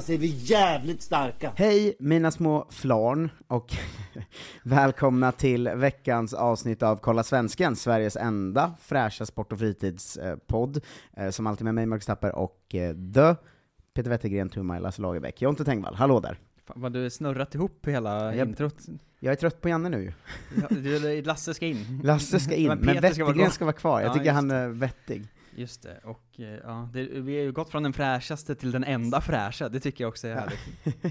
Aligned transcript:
tillsammans 0.00 0.10
är 0.10 0.18
vi 0.18 0.26
jävligt 0.54 1.02
starka. 1.02 1.52
Hej 1.56 1.96
mina 1.98 2.30
små 2.30 2.66
flarn 2.70 3.30
och 3.48 3.72
välkomna 4.62 5.32
till 5.32 5.68
veckans 5.68 6.34
avsnitt 6.34 6.82
av 6.82 6.96
Kolla 6.96 7.22
Svensken, 7.22 7.76
Sveriges 7.76 8.16
enda 8.16 8.72
fräscha 8.80 9.26
sport 9.26 9.52
och 9.52 9.58
fritidspodd, 9.58 10.80
eh, 11.16 11.30
som 11.30 11.46
alltid 11.46 11.64
med 11.64 11.74
mig 11.74 11.86
Marcus 11.86 12.06
Tapper 12.06 12.34
och 12.34 12.74
eh, 12.74 12.94
The 13.14 13.34
Peter 13.94 14.10
Wettergren, 14.10 14.48
Tumma 14.48 14.78
Lasse 14.78 15.02
Lagerbäck. 15.02 15.42
Jonte 15.42 15.64
Tengvall, 15.64 15.94
hallå 15.94 16.20
där. 16.20 16.38
Fan 16.66 16.80
vad 16.80 16.92
du 16.92 17.10
snurrat 17.10 17.54
ihop 17.54 17.86
hela 17.86 18.34
Jag- 18.34 18.48
introt. 18.48 18.76
Jag 19.20 19.32
är 19.32 19.36
trött 19.36 19.60
på 19.60 19.68
Janne 19.68 19.88
nu 19.88 20.02
ju. 20.02 20.12
Ja, 20.60 20.66
du, 20.70 21.22
Lasse 21.22 21.54
ska 21.54 21.66
in. 21.66 22.00
Lasse 22.04 22.40
ska 22.40 22.54
in, 22.54 22.68
Men 22.68 22.78
men, 22.78 22.94
ska 22.94 23.00
Wettergren 23.00 23.34
kvar. 23.34 23.48
ska 23.50 23.64
vara 23.64 23.72
kvar. 23.76 24.00
Jag 24.00 24.08
Ja, 24.10 24.14
tycker 24.14 24.32
han 24.32 24.50
är 24.50 24.68
vettig. 24.68 25.28
Just 25.58 25.82
det, 25.82 26.00
och 26.04 26.40
eh, 26.40 26.58
ja, 26.64 26.88
det, 26.92 27.02
vi 27.02 27.36
har 27.36 27.42
ju 27.44 27.52
gått 27.52 27.70
från 27.70 27.82
den 27.82 27.92
fräschaste 27.92 28.54
till 28.54 28.70
den 28.70 28.84
enda 28.84 29.20
fräscha, 29.20 29.68
det 29.68 29.80
tycker 29.80 30.04
jag 30.04 30.08
också 30.08 30.28
är 30.28 30.34
härligt. 30.34 30.58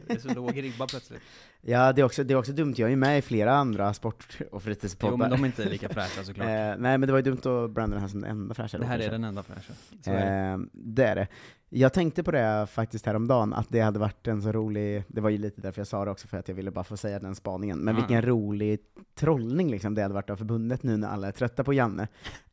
Det 0.07 0.13
är 0.13 0.19
så 0.19 0.33
låg 0.33 0.57
ribba 0.63 0.87
plötsligt. 0.87 1.21
Ja, 1.67 1.93
det 1.93 2.01
är, 2.01 2.05
också, 2.05 2.23
det 2.23 2.33
är 2.33 2.37
också 2.37 2.51
dumt, 2.51 2.73
jag 2.77 2.85
är 2.87 2.89
ju 2.89 2.95
med 2.95 3.17
i 3.19 3.21
flera 3.21 3.53
andra 3.53 3.93
sport 3.93 4.37
och 4.39 4.45
Jo 4.53 4.59
fritidspoddar. 4.59 5.17
men 5.17 5.29
de 5.29 5.41
är 5.41 5.45
inte 5.45 5.69
lika 5.69 5.89
fräscha 5.89 6.23
såklart. 6.23 6.47
Eh, 6.47 6.53
nej 6.53 6.77
men 6.77 7.01
det 7.01 7.11
var 7.11 7.19
ju 7.19 7.23
dumt 7.31 7.63
att 7.65 7.71
branda 7.71 7.93
den 7.95 8.01
här 8.01 8.07
som 8.07 8.21
den 8.21 8.31
enda 8.31 8.53
fräscha 8.53 8.77
det 8.77 8.85
här 8.85 8.99
är 8.99 9.11
den 9.11 9.23
enda 9.23 9.43
fräscha. 9.43 9.73
Så 10.01 10.11
är 10.11 10.25
det. 10.25 10.53
Eh, 10.53 10.57
det 10.73 11.03
är 11.05 11.15
det. 11.15 11.27
Jag 11.69 11.93
tänkte 11.93 12.23
på 12.23 12.31
det 12.31 12.67
faktiskt 12.71 13.05
häromdagen, 13.05 13.53
att 13.53 13.67
det 13.69 13.79
hade 13.81 13.99
varit 13.99 14.27
en 14.27 14.41
så 14.41 14.51
rolig, 14.51 15.03
det 15.07 15.21
var 15.21 15.29
ju 15.29 15.37
lite 15.37 15.61
därför 15.61 15.79
jag 15.79 15.87
sa 15.87 16.05
det 16.05 16.11
också, 16.11 16.27
för 16.27 16.37
att 16.37 16.47
jag 16.47 16.55
ville 16.55 16.71
bara 16.71 16.83
få 16.83 16.97
säga 16.97 17.19
den 17.19 17.35
spaningen, 17.35 17.77
men 17.79 17.95
Ja. 17.95 18.01
vilken 18.01 18.21
rolig 18.21 18.79
trollning 19.15 19.71
liksom 19.71 19.93
det 19.95 20.01
hade 20.01 20.13
varit 20.13 20.29
av 20.29 20.35
förbundet 20.37 20.83
nu 20.83 20.97
när 20.97 21.07
alla 21.07 21.27
är 21.27 21.31
trötta 21.31 21.63
på 21.63 21.73
Janne, 21.73 22.07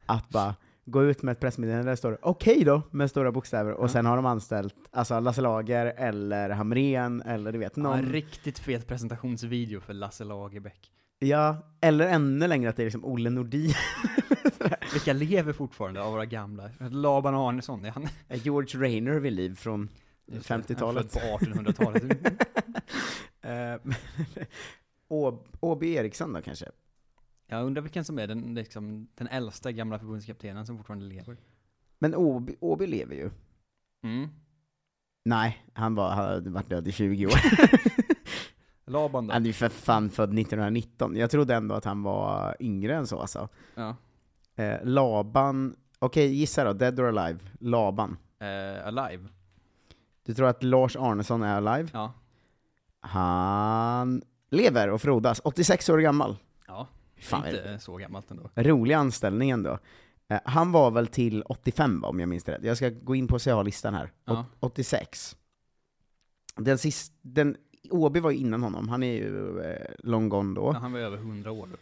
att 0.06 0.28
bara 0.28 0.54
gå 0.84 1.04
ut 1.04 1.22
med 1.22 1.32
ett 1.32 1.40
pressmeddelande 1.40 1.84
där 1.84 1.90
det 1.90 1.96
står 1.96 2.18
okej 2.22 2.64
då, 2.64 2.82
med 2.90 3.10
stora 3.10 3.32
bokstäver, 3.32 3.72
och 3.72 3.84
Ja. 3.84 3.88
sen 3.88 4.06
har 4.06 4.16
de 4.16 4.26
anställt 4.26 4.74
alltså 4.90 5.20
Lasse 5.20 5.40
Lager, 5.40 5.86
eller 5.86 6.50
Hamrén, 6.50 7.22
eller 7.22 7.52
du 7.52 7.58
vet, 7.58 7.76
Ja, 7.76 7.82
någon, 7.82 7.98
en 7.98 8.12
riktigt 8.12 8.58
fet 8.58 8.86
presentationsvideo 8.86 9.80
för 9.80 9.94
Lasse 9.94 10.24
Lagerbäck. 10.24 10.90
ja, 11.18 11.56
eller 11.80 12.08
ännu 12.08 12.46
längre 12.46 12.70
att 12.70 12.76
det 12.76 12.82
är 12.82 12.84
liksom 12.84 13.04
Olle 13.04 13.30
Nordin, 13.30 13.72
Vilka 14.92 15.12
lever 15.12 15.52
fortfarande 15.52 16.02
av 16.02 16.12
våra 16.12 16.24
gamla? 16.26 16.70
Laban 16.90 17.34
Arnesson, 17.34 17.84
är 17.84 17.90
han? 17.90 18.08
George 18.28 18.80
Rayner 18.82 19.12
vid 19.18 19.32
liv 19.32 19.54
från 19.56 19.88
Just 20.26 20.48
det, 20.48 20.54
han 20.54 20.60
är 20.60 20.64
50-talet. 20.64 21.12
född 21.12 21.22
på 21.22 21.44
1800-talet. 21.44 22.02
Eh, 23.44 23.74
Å- 25.08 25.44
Åby 25.60 25.94
Eriksson 25.94 26.32
då 26.32 26.42
kanske? 26.42 26.66
Jag 27.52 27.66
undrar 27.66 27.82
vilken 27.82 28.04
som 28.04 28.18
är 28.18 28.26
den, 28.26 28.54
liksom, 28.54 29.08
den 29.14 29.26
äldsta 29.26 29.72
gamla 29.72 29.98
förbundskaptenen 29.98 30.66
som 30.66 30.76
fortfarande 30.76 31.04
lever. 31.04 31.36
Men 31.98 32.14
Åby, 32.14 32.56
Åby 32.60 32.86
lever 32.86 33.14
ju. 33.14 33.30
Mm. 34.02 34.28
Nej, 35.24 35.64
han, 35.72 35.94
var, 35.94 36.10
han 36.10 36.24
hade 36.24 36.50
varit 36.50 36.68
död 36.68 36.88
i 36.88 36.92
20 36.92 37.26
år. 37.26 37.32
Laban 38.90 39.26
då? 39.26 39.32
han 39.32 39.42
är 39.42 39.46
ju 39.46 39.52
för 39.52 39.68
fan 39.68 40.10
född 40.10 40.38
1919. 40.38 41.16
Jag 41.16 41.30
trodde 41.30 41.54
ändå 41.54 41.74
att 41.74 41.84
han 41.84 42.02
var 42.02 42.56
yngre 42.60 42.96
än 42.96 43.06
så 43.06 43.18
alltså. 43.18 43.48
Ja. 43.74 43.96
Eh, 44.56 44.84
Laban, 44.84 45.76
okej 45.98 46.34
gissa 46.34 46.64
då, 46.64 46.72
dead 46.72 47.00
or 47.00 47.18
alive? 47.18 47.38
Laban. 47.60 48.16
Eh, 48.38 48.86
alive? 48.86 49.28
Du 50.24 50.34
tror 50.34 50.48
att 50.48 50.62
Lars 50.62 50.96
Arnesson 50.96 51.42
är 51.42 51.56
alive? 51.56 51.88
Ja. 51.92 52.12
Han 53.00 54.22
lever 54.50 54.90
och 54.90 55.02
frodas, 55.02 55.40
86 55.44 55.88
år 55.88 55.98
gammal. 55.98 56.36
Fan, 57.22 57.46
inte 57.46 57.78
så 57.78 57.96
gammalt 57.96 58.30
ändå. 58.30 58.50
Rolig 58.54 58.94
anställning 58.94 59.50
ändå. 59.50 59.78
Eh, 60.28 60.40
han 60.44 60.72
var 60.72 60.90
väl 60.90 61.06
till 61.06 61.42
85 61.42 62.00
va, 62.00 62.08
om 62.08 62.20
jag 62.20 62.28
minns 62.28 62.44
det 62.44 62.52
rätt. 62.52 62.64
Jag 62.64 62.76
ska 62.76 62.88
gå 62.88 63.14
in 63.14 63.26
på 63.28 63.38
CA-listan 63.38 63.94
här. 63.94 64.10
Ja. 64.24 64.40
Åt- 64.40 64.46
86. 64.60 65.36
Den 66.56 66.78
sist, 66.78 67.12
den, 67.22 67.56
Åby 67.90 68.20
var 68.20 68.30
ju 68.30 68.36
innan 68.36 68.62
honom, 68.62 68.88
han 68.88 69.02
är 69.02 69.12
ju 69.12 69.60
eh, 69.60 69.86
long 69.98 70.28
gone 70.28 70.54
då. 70.54 70.70
Ja, 70.74 70.78
han 70.78 70.92
var 70.92 71.00
över 71.00 71.16
100 71.16 71.50
år 71.52 71.68
då. 71.72 71.76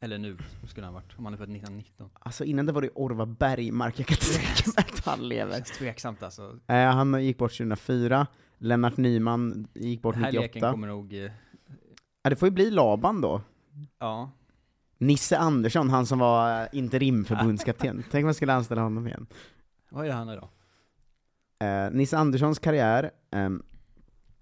Eller 0.00 0.18
nu 0.18 0.36
skulle 0.68 0.86
han 0.86 0.94
varit, 0.94 1.18
om 1.18 1.24
han 1.24 1.34
är 1.34 1.38
född 1.38 1.50
1919. 1.50 2.10
Alltså 2.20 2.44
innan 2.44 2.66
det 2.66 2.72
var 2.72 2.82
det 2.82 2.90
Orvar 2.94 3.26
Bergmark, 3.26 3.98
jag 4.00 4.06
kan 4.06 4.14
inte 4.14 4.26
tänka 4.38 4.70
mig 4.76 4.84
att 4.92 5.04
han 5.04 5.18
Det 5.18 5.24
lever. 5.24 5.52
känns 5.52 5.70
tveksamt 5.78 6.22
alltså. 6.22 6.58
Eh, 6.66 6.76
han 6.90 7.24
gick 7.24 7.38
bort 7.38 7.50
2004, 7.58 8.26
Lennart 8.58 8.96
Nyman 8.96 9.68
gick 9.74 10.02
bort 10.02 10.14
Den 10.14 10.24
här 10.24 10.32
leken 10.32 10.44
98. 10.54 10.70
kommer 10.70 10.86
nog, 10.88 11.14
eh, 11.14 11.30
Ja, 12.22 12.30
det 12.30 12.36
får 12.36 12.46
ju 12.48 12.52
bli 12.52 12.70
Laban 12.70 13.20
då. 13.20 13.42
Ja. 13.98 14.30
Nisse 14.98 15.38
Andersson, 15.38 15.90
han 15.90 16.06
som 16.06 16.18
var 16.18 16.62
eh, 16.62 16.68
interimförbundskapten. 16.72 18.04
Tänk 18.10 18.22
om 18.22 18.26
man 18.26 18.34
skulle 18.34 18.52
anställa 18.54 18.82
honom 18.82 19.06
igen. 19.06 19.26
Vad 19.90 20.06
gör 20.06 20.14
han 20.14 20.28
idag? 20.28 20.48
Eh, 21.60 21.90
Nisse 21.92 22.18
Anderssons 22.18 22.58
karriär, 22.58 23.10
ehm, 23.30 23.62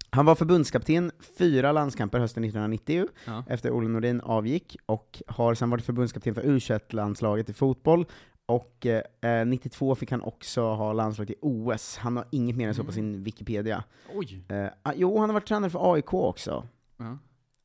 han 0.09 0.25
var 0.25 0.35
förbundskapten 0.35 1.11
fyra 1.37 1.71
landskamper 1.71 2.19
hösten 2.19 2.43
1990 2.43 3.07
Ja. 3.25 3.43
efter 3.47 3.71
Olle 3.71 3.87
Nordin 3.89 4.21
avgick, 4.21 4.77
och 4.85 5.21
har 5.27 5.53
sen 5.53 5.69
varit 5.69 5.85
förbundskapten 5.85 6.35
för 6.35 6.41
U21-landslaget 6.41 7.49
i 7.49 7.53
fotboll, 7.53 8.05
och 8.45 8.85
eh, 8.85 9.45
92 9.45 9.95
fick 9.95 10.11
han 10.11 10.21
också 10.21 10.61
ha 10.61 10.93
landslaget 10.93 11.29
i 11.31 11.35
OS. 11.41 11.97
Han 11.97 12.17
har 12.17 12.25
inget 12.31 12.55
mer 12.55 12.67
än 12.67 12.75
så 12.75 12.83
på 12.83 12.91
sin 12.91 13.23
Wikipedia. 13.23 13.83
Oj! 14.15 14.43
Eh, 14.49 14.67
ah, 14.83 14.91
jo, 14.95 15.19
han 15.19 15.29
har 15.29 15.33
varit 15.33 15.47
tränare 15.47 15.69
för 15.71 15.93
AIK 15.93 16.13
också. 16.13 16.67
Ja. 16.97 17.17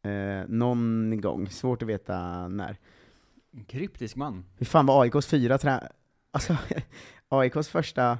Eh, 0.02 0.48
någon 0.48 1.20
gång, 1.20 1.48
svårt 1.50 1.82
att 1.82 1.88
veta 1.88 2.48
när. 2.48 2.76
En 3.52 3.64
kryptisk 3.64 4.16
man. 4.16 4.44
Hur 4.56 4.66
fan 4.66 4.86
var 4.86 5.02
AIKs 5.02 5.26
fyra 5.26 5.58
trä... 5.58 5.88
Alltså, 6.30 6.56
AIKs 7.28 7.68
första 7.68 8.18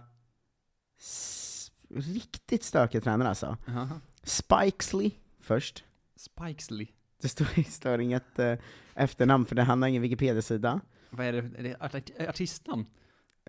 riktigt 1.95 2.63
stökiga 2.65 3.01
tränare 3.01 3.29
alltså. 3.29 3.57
Jaha. 3.67 4.01
Spikesley 4.23 5.11
först. 5.41 5.85
Spikesley. 6.17 6.87
Det 7.23 7.29
står, 7.29 7.63
står 7.71 8.01
inget 8.01 8.39
eh, 8.39 8.55
efternamn 8.95 9.47
för 9.47 9.55
det, 9.55 9.63
han 9.63 9.83
har 9.83 9.89
ingen 9.89 10.03
Wikipedia-sida. 10.03 10.81
Vad 11.11 11.27
är 11.27 11.33
det, 11.33 11.39
är 11.59 11.63
det 11.63 11.77
art- 11.81 12.29
artistnamn? 12.29 12.87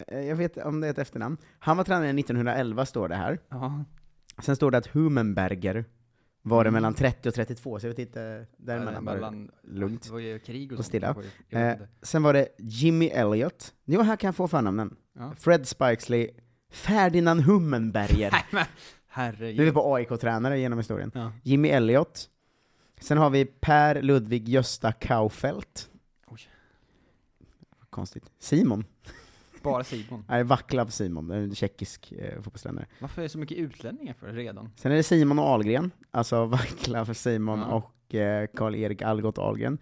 Eh, 0.07 0.19
jag 0.19 0.35
vet 0.35 0.57
om 0.57 0.81
det 0.81 0.87
är 0.87 0.91
ett 0.91 0.97
efternamn. 0.97 1.37
Han 1.59 1.77
var 1.77 1.83
tränare 1.83 2.09
1911, 2.19 2.85
står 2.85 3.09
det 3.09 3.15
här. 3.15 3.39
Ja. 3.49 3.83
Sen 4.41 4.55
står 4.55 4.71
det 4.71 4.77
att 4.77 4.87
Humenberger 4.87 5.85
var 6.45 6.63
det 6.63 6.67
Mm. 6.67 6.73
mellan 6.73 6.93
30 6.93 7.29
och 7.29 7.35
32, 7.35 7.79
så 7.79 7.85
jag 7.85 7.89
vet 7.91 7.99
inte, 7.99 8.45
däremellan 8.57 9.05
var 9.05 9.15
det 9.15 9.47
lugnt. 9.79 10.03
Det 10.03 10.11
var 10.11 10.19
ju 10.19 10.39
krig 10.39 10.71
och, 10.73 10.79
Och 10.79 10.85
stilla. 10.85 11.15
Ju- 11.49 11.57
Eh, 11.59 11.77
sen 12.01 12.23
var 12.23 12.33
det 12.33 12.47
Jimmy 12.57 13.07
Elliot. 13.07 13.73
Jo, 13.85 14.01
här 14.01 14.15
kan 14.15 14.27
jag 14.27 14.35
få 14.35 14.47
förnamnen. 14.47 14.95
Ja. 15.13 15.33
Fred 15.39 15.67
Spikesley, 15.67 16.29
Ferdinand 16.71 17.41
Hummenberger. 17.41 18.33
Nu 19.39 19.61
är 19.61 19.65
vi 19.65 19.71
på 19.71 19.95
AIK-tränare 19.95 20.59
genom 20.59 20.79
historien. 20.79 21.11
Ja. 21.13 21.31
Jimmy 21.43 21.69
Elliot. 21.69 22.29
Sen 22.99 23.17
har 23.17 23.29
vi 23.29 23.45
Per 23.45 24.01
Ludvig 24.01 24.49
Gösta 24.49 24.91
Kaufelt. 24.91 25.89
Oj. 26.27 26.39
Konstigt. 27.89 28.23
Simon. 28.39 28.85
Bara 29.63 29.83
Simon. 29.83 30.25
Nej, 30.29 30.43
Vaclav 30.43 30.87
Simon, 30.87 31.31
en 31.31 31.55
tjeckisk 31.55 32.11
eh, 32.11 32.41
fotbollstränare. 32.41 32.85
Varför 32.99 33.21
är 33.21 33.23
det 33.23 33.29
så 33.29 33.37
mycket 33.37 33.57
utlänningar 33.57 34.13
för 34.13 34.27
redan? 34.33 34.69
Sen 34.75 34.91
är 34.91 34.95
det 34.95 35.03
Simon 35.03 35.39
och 35.39 35.45
Ahlgren, 35.45 35.91
alltså 36.11 36.45
Vaclav 36.45 37.13
Simon 37.13 37.59
Ja. 37.59 37.65
och 37.75 38.15
eh, 38.15 38.47
Karl-Erik 38.55 39.01
Algot 39.01 39.37
Ahlgren. 39.37 39.77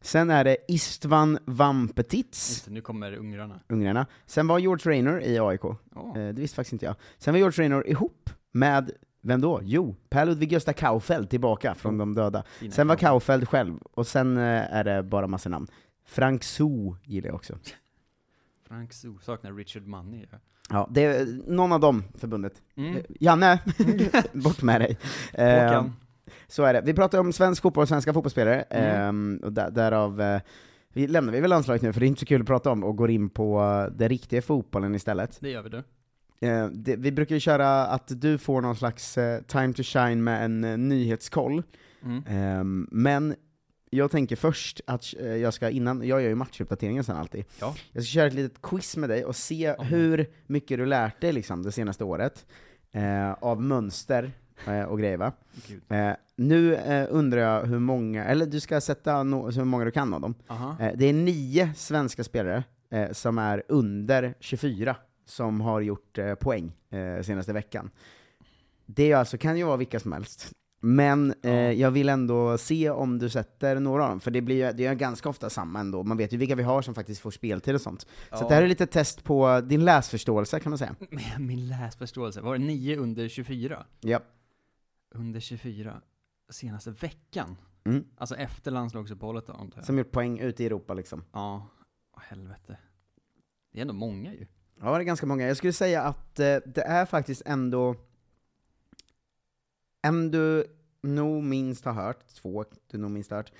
Sen 0.00 0.30
är 0.30 0.44
det 0.44 0.56
Istvan 0.68 1.38
Vampetits, 1.44 2.66
nu 2.68 2.80
kommer 2.80 3.12
ungrarna. 3.14 3.60
ungrarna. 3.68 4.06
Sen 4.26 4.46
var 4.46 4.58
George 4.58 4.90
Raynor 4.92 5.20
i 5.22 5.38
AIK. 5.38 5.64
Oh. 5.64 5.74
Eh, 5.94 6.14
det 6.14 6.32
visste 6.40 6.54
faktiskt 6.56 6.72
inte 6.72 6.84
jag. 6.86 6.94
Sen 7.18 7.34
var 7.34 7.38
George 7.38 7.62
Raynor 7.62 7.86
ihop 7.88 8.30
med, 8.52 8.90
vem 9.20 9.40
då? 9.40 9.60
Jo, 9.62 9.96
Per 10.08 10.26
Ludvig 10.26 10.52
Gösta 10.52 10.72
Kaufeld 10.72 11.30
tillbaka 11.30 11.74
från 11.74 11.98
de 11.98 12.14
döda. 12.14 12.44
Sen 12.70 12.88
var. 12.88 12.96
Kaufeld 12.96 13.48
själv, 13.48 13.78
och 13.92 14.06
sen 14.06 14.36
eh, 14.36 14.42
är 14.76 14.84
det 14.84 15.02
bara 15.02 15.26
massa 15.26 15.48
namn. 15.48 15.66
Frank 16.06 16.44
Soo 16.44 16.96
gillar 17.04 17.28
jag 17.28 17.34
också. 17.34 17.58
Frank 18.72 18.92
Zoo, 18.92 19.18
saknar 19.18 19.52
Richard 19.52 19.86
Money. 19.86 20.26
Ja. 20.30 20.38
Ja, 20.70 20.88
det 20.90 21.02
är 21.04 21.26
någon 21.52 21.72
av 21.72 21.80
dem, 21.80 22.04
förbundet. 22.14 22.62
Mm. 22.76 23.02
Janne, 23.20 23.60
bort 24.32 24.62
med 24.62 24.80
dig. 24.80 24.98
Eh, 25.34 25.84
så 26.48 26.64
är 26.64 26.72
det. 26.72 26.80
Vi 26.84 26.94
pratar 26.94 27.18
om 27.18 27.32
svensk 27.32 27.62
fotboll 27.62 27.82
och 27.82 27.88
svenska 27.88 28.12
fotbollsspelare, 28.12 28.60
Mm. 28.62 29.38
eh, 29.40 29.44
och 29.46 29.52
där, 29.52 29.70
därav 29.70 30.20
eh, 30.20 30.40
vi 30.92 31.06
lämnar 31.06 31.32
vi 31.32 31.40
väl 31.40 31.50
landslaget 31.50 31.82
nu, 31.82 31.92
för 31.92 32.00
det 32.00 32.06
är 32.06 32.08
inte 32.08 32.20
så 32.20 32.26
kul 32.26 32.40
att 32.40 32.46
prata 32.46 32.70
om, 32.70 32.84
och 32.84 32.96
går 32.96 33.10
in 33.10 33.30
på 33.30 33.60
eh, 33.62 33.96
den 33.96 34.08
riktiga 34.08 34.42
fotbollen 34.42 34.94
istället. 34.94 35.38
Det 35.40 35.50
gör 35.50 35.62
vi 35.62 35.68
du. 35.68 35.82
Eh, 36.48 36.66
det, 36.66 36.96
vi 36.96 37.12
brukar 37.12 37.34
ju 37.34 37.40
köra 37.40 37.86
att 37.86 38.20
du 38.20 38.38
får 38.38 38.60
någon 38.60 38.76
slags 38.76 39.14
time 39.46 39.72
to 39.72 39.82
shine 39.82 40.24
med 40.24 40.44
en 40.44 40.88
nyhetskoll, 40.88 41.62
Mm. 42.04 42.24
Ehm, 42.28 42.88
men 42.90 43.34
jag 43.94 44.10
tänker 44.10 44.36
först 44.36 44.80
att 44.86 45.14
eh, 45.20 45.26
jag 45.36 45.54
ska, 45.54 45.70
innan, 45.70 46.06
jag 46.06 46.22
gör 46.22 46.28
ju 46.28 46.34
matchuppdateringen 46.34 47.04
sen 47.04 47.16
alltid, 47.16 47.44
Ja. 47.60 47.74
jag 47.92 48.04
ska 48.04 48.10
köra 48.10 48.26
ett 48.26 48.34
litet 48.34 48.62
quiz 48.62 48.96
med 48.96 49.08
dig 49.08 49.24
och 49.24 49.36
se 49.36 49.74
hur 49.78 50.26
mycket 50.46 50.78
du 50.78 50.86
lärt 50.86 51.20
dig 51.20 51.32
liksom 51.32 51.62
det 51.62 51.72
senaste 51.72 52.04
året, 52.04 52.46
eh, 52.92 53.32
av 53.32 53.62
mönster 53.62 54.32
eh, 54.66 54.82
och 54.82 54.98
grejer 54.98 55.16
va. 55.16 55.32
Eh, 55.88 56.10
nu 56.36 56.74
eh, 56.74 57.06
undrar 57.10 57.40
jag 57.40 57.66
hur 57.66 57.78
många, 57.78 58.24
eller 58.24 58.46
du 58.46 58.60
ska 58.60 58.80
sätta 58.80 59.22
no, 59.22 59.50
hur 59.50 59.64
många 59.64 59.84
du 59.84 59.90
kan 59.90 60.14
av 60.14 60.20
dem. 60.20 60.34
Det 60.94 61.06
är 61.06 61.12
nio 61.12 61.72
svenska 61.76 62.24
spelare 62.24 62.64
som 63.12 63.38
är 63.38 63.62
under 63.68 64.34
24 64.40 64.96
som 65.26 65.60
har 65.60 65.80
gjort 65.80 66.18
poäng 66.40 66.72
senaste 67.22 67.52
veckan. 67.52 67.90
Det 68.86 69.12
är 69.12 69.16
alltså, 69.16 69.38
kan 69.38 69.56
ju 69.58 69.64
vara 69.64 69.76
vilka 69.76 70.00
som 70.00 70.12
helst. 70.12 70.52
Men 70.84 71.34
eh, 71.42 71.52
jag 71.52 71.90
vill 71.90 72.08
ändå 72.08 72.58
se 72.58 72.90
om 72.90 73.18
du 73.18 73.30
sätter 73.30 73.80
några 73.80 74.02
av 74.04 74.08
dem, 74.08 74.20
för 74.20 74.30
det 74.30 74.40
blir 74.40 74.66
ju- 74.66 74.72
det 74.72 74.86
är 74.86 74.94
ganska 74.94 75.28
ofta 75.28 75.50
samma 75.50 75.80
ändå, 75.80 76.02
man 76.02 76.16
vet 76.16 76.32
ju 76.32 76.36
vilka 76.36 76.54
vi 76.54 76.62
har 76.62 76.82
som 76.82 76.94
faktiskt 76.94 77.20
får 77.20 77.30
speltid 77.30 77.74
och 77.74 77.80
sånt. 77.80 78.00
Så 78.00 78.06
Ja. 78.30 78.36
att 78.42 78.48
det 78.48 78.54
här 78.54 78.62
är 78.62 78.66
lite 78.66 78.86
test 78.86 79.24
på 79.24 79.60
din 79.60 79.84
läsförståelse 79.84 80.60
kan 80.60 80.70
man 80.70 80.78
säga. 80.78 80.94
Min 81.38 81.68
läsförståelse, 81.68 82.40
var 82.40 82.52
det 82.58 82.64
nio 82.64 82.96
under 82.96 83.28
24? 83.28 83.84
Ja. 84.00 84.20
Under 85.14 85.40
24, 85.40 86.00
senaste 86.50 86.90
veckan? 86.90 87.56
Mm. 87.84 88.04
Alltså 88.16 88.34
efter 88.36 88.70
landslagsuppehållet 88.70 89.46
då, 89.46 89.52
antar 89.52 89.78
jag? 89.78 89.86
Som 89.86 89.98
gjort 89.98 90.10
poäng 90.12 90.38
ute 90.38 90.62
i 90.62 90.66
Europa 90.66 90.94
liksom. 90.94 91.24
Ja, 91.32 91.66
Åh, 92.16 92.22
helvete. 92.28 92.76
Det 93.72 93.78
är 93.78 93.82
ändå 93.82 93.94
många 93.94 94.32
ju. 94.34 94.46
Ja, 94.80 94.90
det 94.92 94.98
är 95.02 95.02
ganska 95.02 95.26
många. 95.26 95.46
Jag 95.46 95.56
skulle 95.56 95.72
säga 95.72 96.02
att 96.02 96.38
eh, 96.40 96.56
det 96.66 96.82
är 96.86 97.06
faktiskt 97.06 97.42
ändå 97.46 97.94
en 100.02 100.30
du 100.30 100.64
nog 101.02 101.42
minst 101.42 101.84
har 101.84 101.92
hört, 101.92 102.26
två 102.34 102.64
du 102.90 102.98
nog 102.98 103.10
minst 103.10 103.30
har 103.30 103.36
hört, 103.36 103.52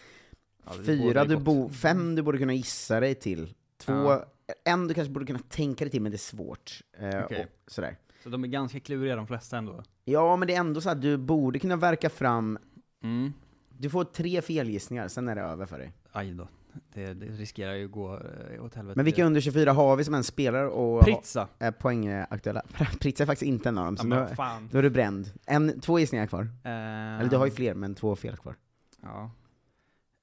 Ja, 0.67 0.73
fyra 0.87 1.25
du 1.25 1.37
bo, 1.37 1.69
fem 1.69 2.15
du 2.15 2.23
borde 2.23 2.39
kunna 2.39 2.55
gissa 2.55 3.01
dig 3.01 3.15
till, 3.15 3.55
två, 3.79 3.93
Ja. 3.93 4.25
en 4.65 4.89
du 4.89 4.95
kanske 4.95 5.13
borde 5.13 5.27
kunna 5.27 5.39
tänka 5.39 5.85
dig 5.85 5.91
till, 5.91 6.03
men 6.03 6.13
det 6.13 6.17
är 6.17 6.19
svårt. 6.19 6.81
Eh, 6.99 7.25
Okej. 7.25 7.47
och 7.65 7.71
sådär. 7.71 7.97
Så 8.23 8.29
de 8.29 8.45
är 8.45 8.49
ganska 8.49 8.81
kluriga 8.81 9.17
de 9.17 9.27
flesta 9.27 9.59
ändå. 9.59 9.83
Ja, 10.05 10.37
men 10.37 10.49
det 10.49 10.55
är 10.55 10.61
ändå 10.61 10.81
så 10.81 10.91
att 10.91 11.03
du 11.03 11.17
borde 11.17 11.59
kunna 11.59 11.77
verka 11.77 12.11
fram, 12.11 12.59
Mm. 13.03 13.33
du 13.79 13.91
får 13.91 14.05
tre 14.05 14.43
felgissningar, 14.43 15.09
sen 15.09 15.29
är 15.29 15.35
det 15.35 15.41
över 15.43 15.67
för 15.67 15.79
dig. 15.79 15.93
Aj 16.13 16.31
då. 16.33 16.49
Det, 16.95 17.15
det 17.15 17.27
riskerar 17.27 17.75
ju 17.75 17.85
att 17.85 17.91
gå 17.91 18.15
eh, 18.15 18.65
åt 18.65 18.75
helvete. 18.75 18.97
Men 18.99 19.05
vilka 19.05 19.25
under 19.25 19.41
24 19.41 19.73
har 19.73 19.97
vi 19.97 20.05
som 20.05 20.15
en 20.15 20.25
spelare 20.25 20.69
och 20.69 21.03
Pritsa! 21.05 21.49
är 21.59 21.71
poängaktuella? 21.73 22.63
Pritsa 23.01 23.25
är 23.25 23.27
faktiskt 23.27 23.49
inte 23.49 23.69
en 23.69 23.79
av 23.79 23.85
dem, 23.85 23.95
Ja, 23.99 24.03
så 24.03 24.07
men 24.09 24.29
då, 24.29 24.35
fan. 24.35 24.69
då 24.73 24.79
är 24.79 24.83
du 24.83 24.91
bränd. 24.91 25.33
En, 25.47 25.81
två 25.81 25.99
gissningar 25.99 26.27
kvar. 26.27 26.43
Eh, 26.43 26.71
Eller 27.21 27.29
du 27.31 27.37
har 27.37 27.45
ju 27.47 27.51
fler, 27.53 27.75
men 27.75 27.95
två 27.95 28.17
fel 28.17 28.37
kvar. 28.37 28.55
Ja. 29.03 29.31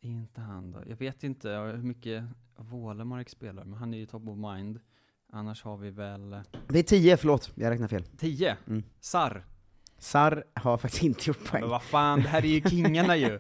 Inte 0.02 0.42
han 0.42 0.72
då. 0.72 0.80
Jag 0.88 0.96
vet 0.96 1.24
inte 1.24 1.50
hur 1.50 1.78
mycket 1.78 2.24
Wålemark 2.58 3.30
spelar, 3.30 3.64
men 3.64 3.80
han 3.80 3.94
är 3.94 3.98
ju 3.98 4.06
top 4.06 4.28
of 4.28 4.38
mind. 4.38 4.80
Annars 5.32 5.64
har 5.64 5.78
vi 5.78 5.90
väl 5.92 6.34
eh, 6.34 6.40
Det 6.68 6.80
är 6.80 6.84
tio, 6.84 7.18
förlåt, 7.18 7.52
jag 7.56 7.70
räknar 7.72 7.88
fel. 7.88 8.04
10. 8.18 8.58
Mm. 8.68 8.84
Sarr. 9.00 9.46
Sar 9.98 10.44
har 10.54 10.78
faktiskt 10.78 11.04
inte 11.10 11.22
gjort 11.30 11.46
poäng. 11.46 11.62
Men 11.62 11.70
vad 11.70 11.84
fan, 11.84 12.22
det 12.22 12.28
här 12.28 12.46
är 12.46 12.50
ju 12.50 12.62
kingarna 12.70 13.16
ju. 13.18 13.40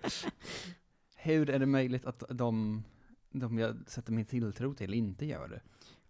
Hur 1.15 1.49
är 1.49 1.59
det 1.59 1.65
möjligt 1.65 2.05
att 2.05 2.23
de, 2.29 2.83
de 3.31 3.57
jag 3.59 3.75
sätter 3.87 4.11
min 4.11 4.25
tilltro 4.25 4.73
till 4.73 4.93
inte 4.93 5.25
gör 5.25 5.47
det? 5.47 5.61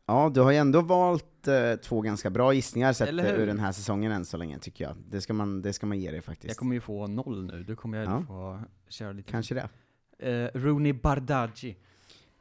Ja, 0.05 0.31
du 0.33 0.41
har 0.41 0.51
ju 0.51 0.57
ändå 0.57 0.81
valt 0.81 1.47
eh, 1.47 1.75
två 1.75 2.01
ganska 2.01 2.29
bra 2.29 2.53
gissningar 2.53 2.93
sett 2.93 3.09
ur 3.09 3.47
den 3.47 3.59
här 3.59 3.71
säsongen 3.71 4.11
än 4.11 4.25
så 4.25 4.37
länge, 4.37 4.59
tycker 4.59 4.83
jag. 4.83 4.95
Det 5.09 5.21
ska 5.21 5.33
man, 5.33 5.61
det 5.61 5.73
ska 5.73 5.85
man 5.85 5.99
ge 5.99 6.11
dig 6.11 6.21
faktiskt. 6.21 6.47
Jag 6.49 6.57
kommer 6.57 6.75
ju 6.75 6.81
få 6.81 7.07
noll 7.07 7.45
nu, 7.45 7.63
du 7.63 7.75
kommer 7.75 7.97
jag 7.97 8.07
Ja. 8.07 8.23
få 8.27 8.61
köra 8.89 9.11
lite. 9.11 9.31
Kanske 9.31 9.55
det. 9.55 9.69
Eh, 10.29 10.59
Rooney 10.59 10.93
Bardghji. 10.93 11.77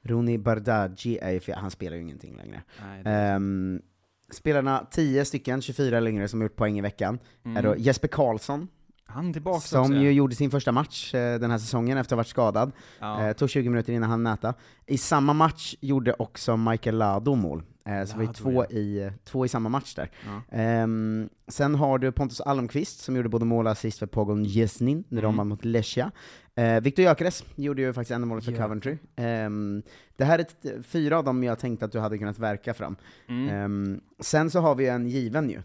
Rooney 0.03 0.39
Bardghji 0.39 1.19
är 1.19 1.31
ju 1.31 1.41
han 1.55 1.71
spelar 1.71 1.97
ju 1.97 2.03
ingenting 2.03 2.37
längre. 2.37 2.63
Nej, 2.83 3.03
Ehm, 3.05 3.83
spelarna, 4.31 4.87
10 4.91 5.25
stycken, 5.25 5.63
24 5.63 5.97
eller 5.99 6.11
yngre, 6.11 6.29
som 6.29 6.41
har 6.41 6.45
gjort 6.49 6.57
poäng 6.57 6.79
i 6.79 6.83
veckan, 6.83 7.19
Mm. 7.45 7.57
är 7.57 7.63
då 7.63 7.77
Jesper 7.77 8.09
Karlsson, 8.09 8.69
Han 9.11 9.33
tillbaka 9.33 9.61
som 9.61 9.81
också, 9.81 9.95
ju 9.95 10.13
gjorde 10.13 10.35
sin 10.35 10.51
första 10.51 10.73
match 10.73 11.15
eh, 11.15 11.41
den 11.41 11.51
här 11.51 11.59
säsongen 11.59 11.99
efter 11.99 12.07
att 12.09 12.17
ha 12.17 12.17
varit 12.17 12.27
skadad. 12.27 12.73
Ja. 13.01 13.27
Eh, 13.27 13.33
tog 13.33 13.51
20 13.51 13.69
minuter 13.69 13.93
innan 13.93 14.11
han 14.11 14.23
näta. 14.23 14.55
I 14.87 14.99
samma 14.99 15.33
match 15.33 15.75
gjorde 15.81 16.13
också 16.19 16.57
Michael 16.57 16.97
Lado 16.99 17.35
mål. 17.35 17.63
Eh, 17.85 18.05
så 18.05 18.17
ju 18.19 18.23
Lado, 18.23 18.33
två, 18.33 18.53
ja. 18.71 18.77
i, 18.77 19.11
två 19.25 19.45
i 19.45 19.49
samma 19.49 19.69
match 19.69 19.95
där. 19.95 20.11
Ja. 20.27 20.57
Ehm, 20.57 21.29
sen 21.49 21.75
har 21.75 21.99
du 21.99 22.13
Pontus 22.13 22.41
Almqvist 22.41 23.01
som 23.01 23.17
gjorde 23.17 23.29
både 23.29 23.45
mål 23.45 23.67
och 23.67 23.73
assist 23.73 23.99
för 23.99 24.07
Pogon 24.07 24.45
Jesnin 24.45 25.05
när 25.09 25.23
de 25.23 25.27
Mm. 25.27 25.37
vann 25.37 25.49
mot 25.49 25.65
Lechia. 25.65 26.11
Uh, 26.61 26.81
Viktor 26.81 27.03
Gyökeres 27.05 27.45
gjorde 27.55 27.83
ju 27.83 27.93
faktiskt 27.93 28.11
enda 28.11 28.27
målet 28.27 28.45
för. 28.45 28.53
Coventry. 28.53 28.97
Ehm, 29.17 29.83
det 30.17 30.25
här 30.25 30.39
är 30.39 30.43
ett, 30.43 30.87
fyra 30.87 31.19
av 31.19 31.25
dem 31.25 31.45
jag 31.45 31.59
tänkte 31.59 31.85
att 31.85 31.93
du 31.93 31.99
hade 31.99 32.19
kunnat 32.19 32.39
verka 32.39 32.75
fram. 32.75 32.97
Mm. 33.29 33.49
Ehm, 33.49 34.01
sen 34.21 34.51
så 34.51 34.61
har 34.61 34.75
vi 34.75 34.89
en 34.89 35.09
given 35.09 35.51
ju. 35.51 35.63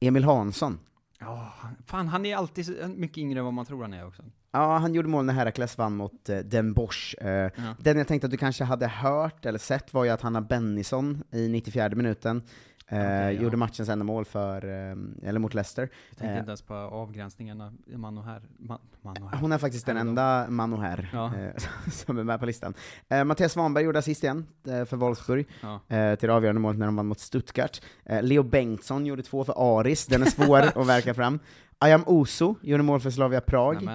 Emil 0.00 0.24
Hansson. 0.24 0.78
Ja, 1.26 1.52
fan 1.86 2.08
han 2.08 2.26
är 2.26 2.36
alltid 2.36 2.90
mycket 2.96 3.18
yngre 3.18 3.38
än 3.38 3.44
vad 3.44 3.54
man 3.54 3.66
tror 3.66 3.82
han 3.82 3.92
är 3.94 4.06
också. 4.06 4.22
Ja, 4.52 4.78
han 4.78 4.94
gjorde 4.94 5.08
mål 5.08 5.24
när 5.24 5.34
Herakles 5.34 5.78
vann 5.78 5.96
mot 5.96 6.28
eh, 6.28 6.38
Den 6.38 6.72
Bosch. 6.72 7.14
Eh, 7.20 7.28
Ja. 7.28 7.50
Den 7.78 7.98
jag 7.98 8.08
tänkte 8.08 8.26
att 8.26 8.30
du 8.30 8.36
kanske 8.36 8.64
hade 8.64 8.86
hört 8.86 9.46
eller 9.46 9.58
sett 9.58 9.94
var 9.94 10.04
ju 10.04 10.10
att 10.10 10.20
Hanna 10.20 10.40
Bennison 10.40 11.22
i 11.30 11.48
94 11.48 11.88
minuten 11.88 12.42
eh, 12.88 12.98
Okej, 12.98 13.34
ja. 13.34 13.42
gjorde 13.42 13.56
matchens 13.56 13.88
enda 13.88 14.04
mål 14.04 14.24
för, 14.24 14.64
eh, 14.64 15.28
eller 15.28 15.38
mot 15.38 15.54
Leicester. 15.54 15.82
Jag 16.10 16.18
tänkte 16.18 16.32
Eh. 16.34 16.38
inte 16.38 16.50
ens 16.50 16.62
på 16.62 16.74
avgränsningarna, 16.74 17.72
man 17.86 18.18
och 18.18 18.24
här. 18.24 18.42
Man, 18.58 18.78
man 19.02 19.22
och 19.22 19.30
här. 19.30 19.38
Hon 19.38 19.52
är 19.52 19.58
faktiskt 19.58 19.86
den 19.86 19.96
enda 19.96 20.46
man 20.48 20.72
och 20.72 20.82
här 20.82 21.10
Ja. 21.12 21.32
eh, 21.36 21.62
som 21.92 22.18
är 22.18 22.24
med 22.24 22.40
på 22.40 22.46
listan. 22.46 22.74
Eh, 23.08 23.24
Mattias 23.24 23.52
Svanberg 23.52 23.84
gjorde 23.84 23.98
assist 23.98 24.22
igen 24.24 24.46
för 24.64 24.96
Wolfsburg, 24.96 25.46
Ja. 25.62 25.80
till 26.16 26.28
det 26.28 26.34
avgörande 26.34 26.60
målet 26.60 26.78
när 26.78 26.86
de 26.86 26.96
vann 26.96 27.06
mot 27.06 27.20
Stuttgart. 27.20 27.80
Leo 28.22 28.42
Bengtsson 28.42 29.06
gjorde 29.06 29.22
två 29.22 29.44
för 29.44 29.78
Aris, 29.80 30.06
den 30.06 30.22
är 30.22 30.26
svår 30.26 30.58
att 30.80 30.86
verka 30.86 31.14
fram. 31.14 31.38
Ayam 31.78 32.02
Oso 32.06 32.54
gjorde 32.62 32.82
mål 32.82 33.00
för 33.00 33.10
Slavia 33.10 33.40
Prag, 33.40 33.88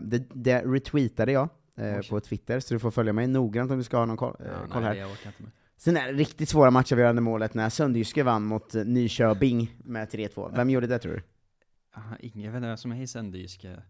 det, 0.00 0.18
det 0.34 0.62
retweetade 0.62 1.32
jag 1.32 1.48
på 2.10 2.20
Twitter, 2.20 2.60
så 2.60 2.74
du 2.74 2.80
får 2.80 2.90
följa 2.90 3.12
mig 3.12 3.26
noggrant 3.26 3.70
om 3.70 3.78
du 3.78 3.84
ska 3.84 3.96
ha 3.98 4.04
någon 4.06 4.16
koll, 4.16 4.36
Ja, 4.38 4.44
koll 4.72 4.82
nej, 4.82 5.00
här. 5.00 5.08
Sen 5.78 5.96
är 5.96 6.06
det 6.06 6.12
riktigt 6.12 6.48
svåra 6.48 6.70
matchavgörande 6.70 7.22
målet 7.22 7.54
när 7.54 7.68
Sönderjyske 7.70 8.22
vann 8.22 8.44
mot 8.44 8.74
eh, 8.74 8.84
Nyköping 8.84 9.76
med 9.84 10.08
3-2. 10.08 10.56
Vem 10.56 10.70
gjorde 10.70 10.86
det 10.86 10.98
tror 10.98 11.12
du? 11.12 11.22
Aha, 11.96 12.16
ingen, 12.20 12.40
jag 12.40 12.52
vet 12.52 12.56
inte 12.56 12.68
vem 12.68 12.76
som 12.76 12.92
är 12.92 13.02
i 13.02 13.06
Sönderjyske 13.06 13.82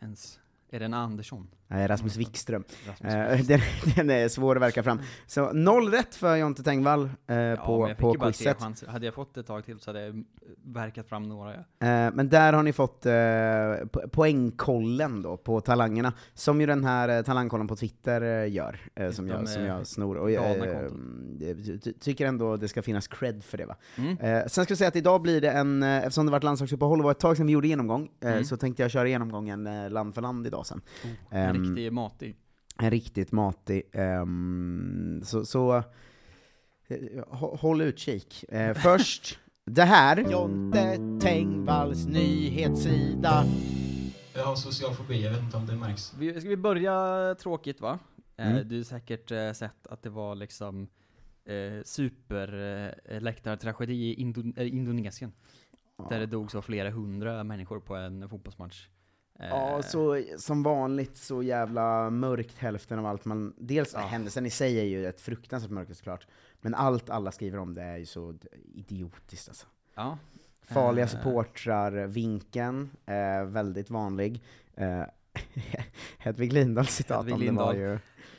ens. 0.00 0.40
Är 0.70 0.78
det 0.78 0.84
en 0.84 0.94
Andersson? 0.94 1.48
Rasmus 1.68 2.16
Wikström. 2.16 2.64
Rasmus 2.88 3.14
Eh, 3.14 3.38
den, 3.46 3.60
den 3.96 4.10
är 4.10 4.28
svår 4.28 4.56
att 4.56 4.62
verka 4.62 4.82
fram. 4.82 5.00
Så 5.26 5.52
noll 5.52 5.90
rätt 5.90 6.14
för 6.14 6.36
Jonte 6.36 6.62
Tengvall 6.62 7.10
eh, 7.26 7.36
ja, 7.36 7.56
på, 7.56 7.88
jag 7.88 8.34
quizet. 8.34 8.88
Hade 8.88 9.04
jag 9.06 9.14
fått 9.14 9.36
ett 9.36 9.46
tag 9.46 9.64
till 9.64 9.78
så 9.78 9.90
hade 9.90 10.04
jag 10.06 10.24
verkat 10.64 11.08
fram 11.08 11.22
några. 11.22 11.52
Ja. 11.54 11.86
Eh, 11.86 12.12
men 12.14 12.28
där 12.28 12.52
har 12.52 12.62
ni 12.62 12.72
fått 12.72 13.06
eh, 13.06 13.10
po- 13.12 14.08
poängkollen 14.08 15.22
då, 15.22 15.36
på 15.36 15.60
talangerna, 15.60 16.12
som 16.34 16.60
ju 16.60 16.66
den 16.66 16.84
här 16.84 17.08
eh, 17.08 17.22
talangkollen 17.22 17.66
på 17.66 17.76
Twitter 17.76 18.22
eh, 18.44 18.52
gör, 18.52 18.80
eh, 18.94 19.10
som, 19.10 19.28
jag, 19.28 19.48
som 19.48 19.64
jag 19.64 19.86
snor. 19.86 20.16
Och, 20.16 20.30
jag 20.30 20.56
ty- 21.84 21.92
tycker 21.92 22.26
ändå 22.26 22.56
det 22.56 22.68
ska 22.68 22.82
finnas 22.82 23.08
cred 23.08 23.44
för 23.44 23.58
det 23.58 23.66
va. 23.66 23.76
Mm. 23.96 24.16
Sen 24.48 24.64
ska 24.64 24.70
jag 24.72 24.78
säga 24.78 24.88
att 24.88 24.96
idag 24.96 25.22
blir 25.22 25.40
det 25.40 25.50
en, 25.50 25.82
eftersom 25.82 26.26
det 26.26 26.32
varit 26.32 26.44
landslagsuppehåll 26.44 26.98
och 26.98 27.04
var 27.04 27.10
ett 27.10 27.18
tag 27.20 27.36
sedan 27.36 27.46
vi 27.46 27.52
gjorde 27.52 27.68
genomgång, 27.68 28.08
Mm. 28.20 28.44
så 28.44 28.56
tänkte 28.56 28.82
jag 28.82 28.90
köra 28.90 29.08
genomgången 29.08 29.88
land 29.92 30.14
för 30.14 30.22
land 30.22 30.46
idag 30.46 30.66
sen. 30.66 30.80
En 31.54 31.64
Ehm, 31.64 31.74
riktig 31.74 31.92
matig. 31.92 32.36
En 32.78 32.90
riktigt 32.90 33.32
matig, 33.32 33.82
ehm, 33.92 35.20
så, 35.24 35.44
så 35.44 35.76
eh, 36.88 36.96
hå- 37.30 37.56
håll 37.58 37.80
utkik. 37.80 38.44
Eh, 38.48 38.74
först, 38.82 39.38
det 39.64 39.82
här. 39.82 40.30
Jonte 40.30 40.98
Tengvalls 41.20 42.06
nyhetssida. 42.06 43.44
Jag 44.34 44.44
har 44.44 44.56
social 44.56 44.94
fobi, 44.94 45.22
jag 45.24 45.30
vet 45.30 45.42
inte 45.42 45.56
om 45.56 45.66
det 45.66 45.76
märks. 45.76 46.14
Vi, 46.18 46.40
ska 46.40 46.48
vi 46.48 46.56
börja 46.56 47.34
tråkigt 47.40 47.80
va? 47.80 47.98
Eh, 48.36 48.46
Mm. 48.50 48.68
Du 48.68 48.76
har 48.76 48.84
säkert 48.84 49.28
sett 49.56 49.86
att 49.86 50.02
det 50.02 50.10
var 50.10 50.34
liksom 50.34 50.88
eh, 51.44 51.82
superläktartragedi 51.84 53.94
i 53.94 54.16
Indo- 54.24 54.58
eh, 54.60 54.74
Indonesien. 54.74 55.32
Där 56.08 56.20
det 56.20 56.26
dog 56.26 56.50
så 56.50 56.62
flera 56.62 56.90
hundra 56.90 57.44
människor 57.44 57.80
på 57.80 57.94
en 57.96 58.28
fotbollsmatch. 58.28 58.88
Eh, 59.40 59.48
Ja, 59.48 59.82
så 59.82 60.22
som 60.38 60.62
vanligt 60.62 61.16
så 61.16 61.42
jävla 61.42 62.10
mörkt 62.10 62.58
hälften 62.58 62.98
av 62.98 63.06
allt 63.06 63.24
man... 63.24 63.54
Dels 63.58 63.92
Ja. 63.94 64.00
händelsen 64.00 64.46
i 64.46 64.50
sig 64.50 64.78
är 64.80 64.84
ju 64.84 65.06
ett 65.06 65.20
fruktansvärt 65.20 65.70
mörkt 65.70 65.96
såklart, 65.96 66.26
men 66.60 66.74
allt 66.74 67.10
alla 67.10 67.32
skriver 67.32 67.58
om 67.58 67.74
det 67.74 67.82
är 67.82 67.96
ju 67.96 68.06
så 68.06 68.34
idiotiskt 68.74 69.48
alltså. 69.48 69.66
Ja. 69.94 70.18
Farliga 70.62 71.04
Eh. 71.04 71.10
supportrar, 71.10 72.06
vinkeln, 72.06 72.90
är 73.06 73.44
väldigt 73.44 73.90
vanlig. 73.90 74.42
Eh, 74.74 75.02
Hedvig 76.18 76.52
Lindahls 76.52 76.90
citat 76.94 77.26
Hedvig 77.26 77.48
om 77.48 77.56
det 77.56 77.62
var 77.62 77.74
ju... 77.74 77.98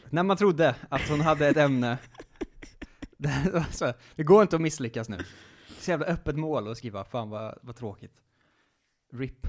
När 0.09 0.23
man 0.23 0.37
trodde 0.37 0.75
att 0.89 1.09
hon 1.09 1.21
hade 1.21 1.47
ett 1.47 1.57
ämne. 1.57 1.97
det 4.15 4.23
går 4.23 4.41
inte 4.41 4.55
att 4.55 4.61
misslyckas 4.61 5.09
nu. 5.09 5.17
Så 5.79 5.91
jävla 5.91 6.05
öppet 6.05 6.35
mål 6.35 6.67
att 6.71 6.77
skriva, 6.77 7.03
fan 7.03 7.29
vad, 7.29 7.57
vad 7.61 7.75
tråkigt. 7.75 8.21
RIP. 9.13 9.47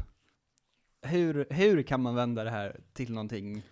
Hur, 1.03 1.47
hur 1.51 1.83
kan 1.83 2.03
man 2.03 2.15
vända 2.15 2.45
det 2.45 2.51
här 2.51 2.81
till 2.93 3.13
någonting 3.13 3.63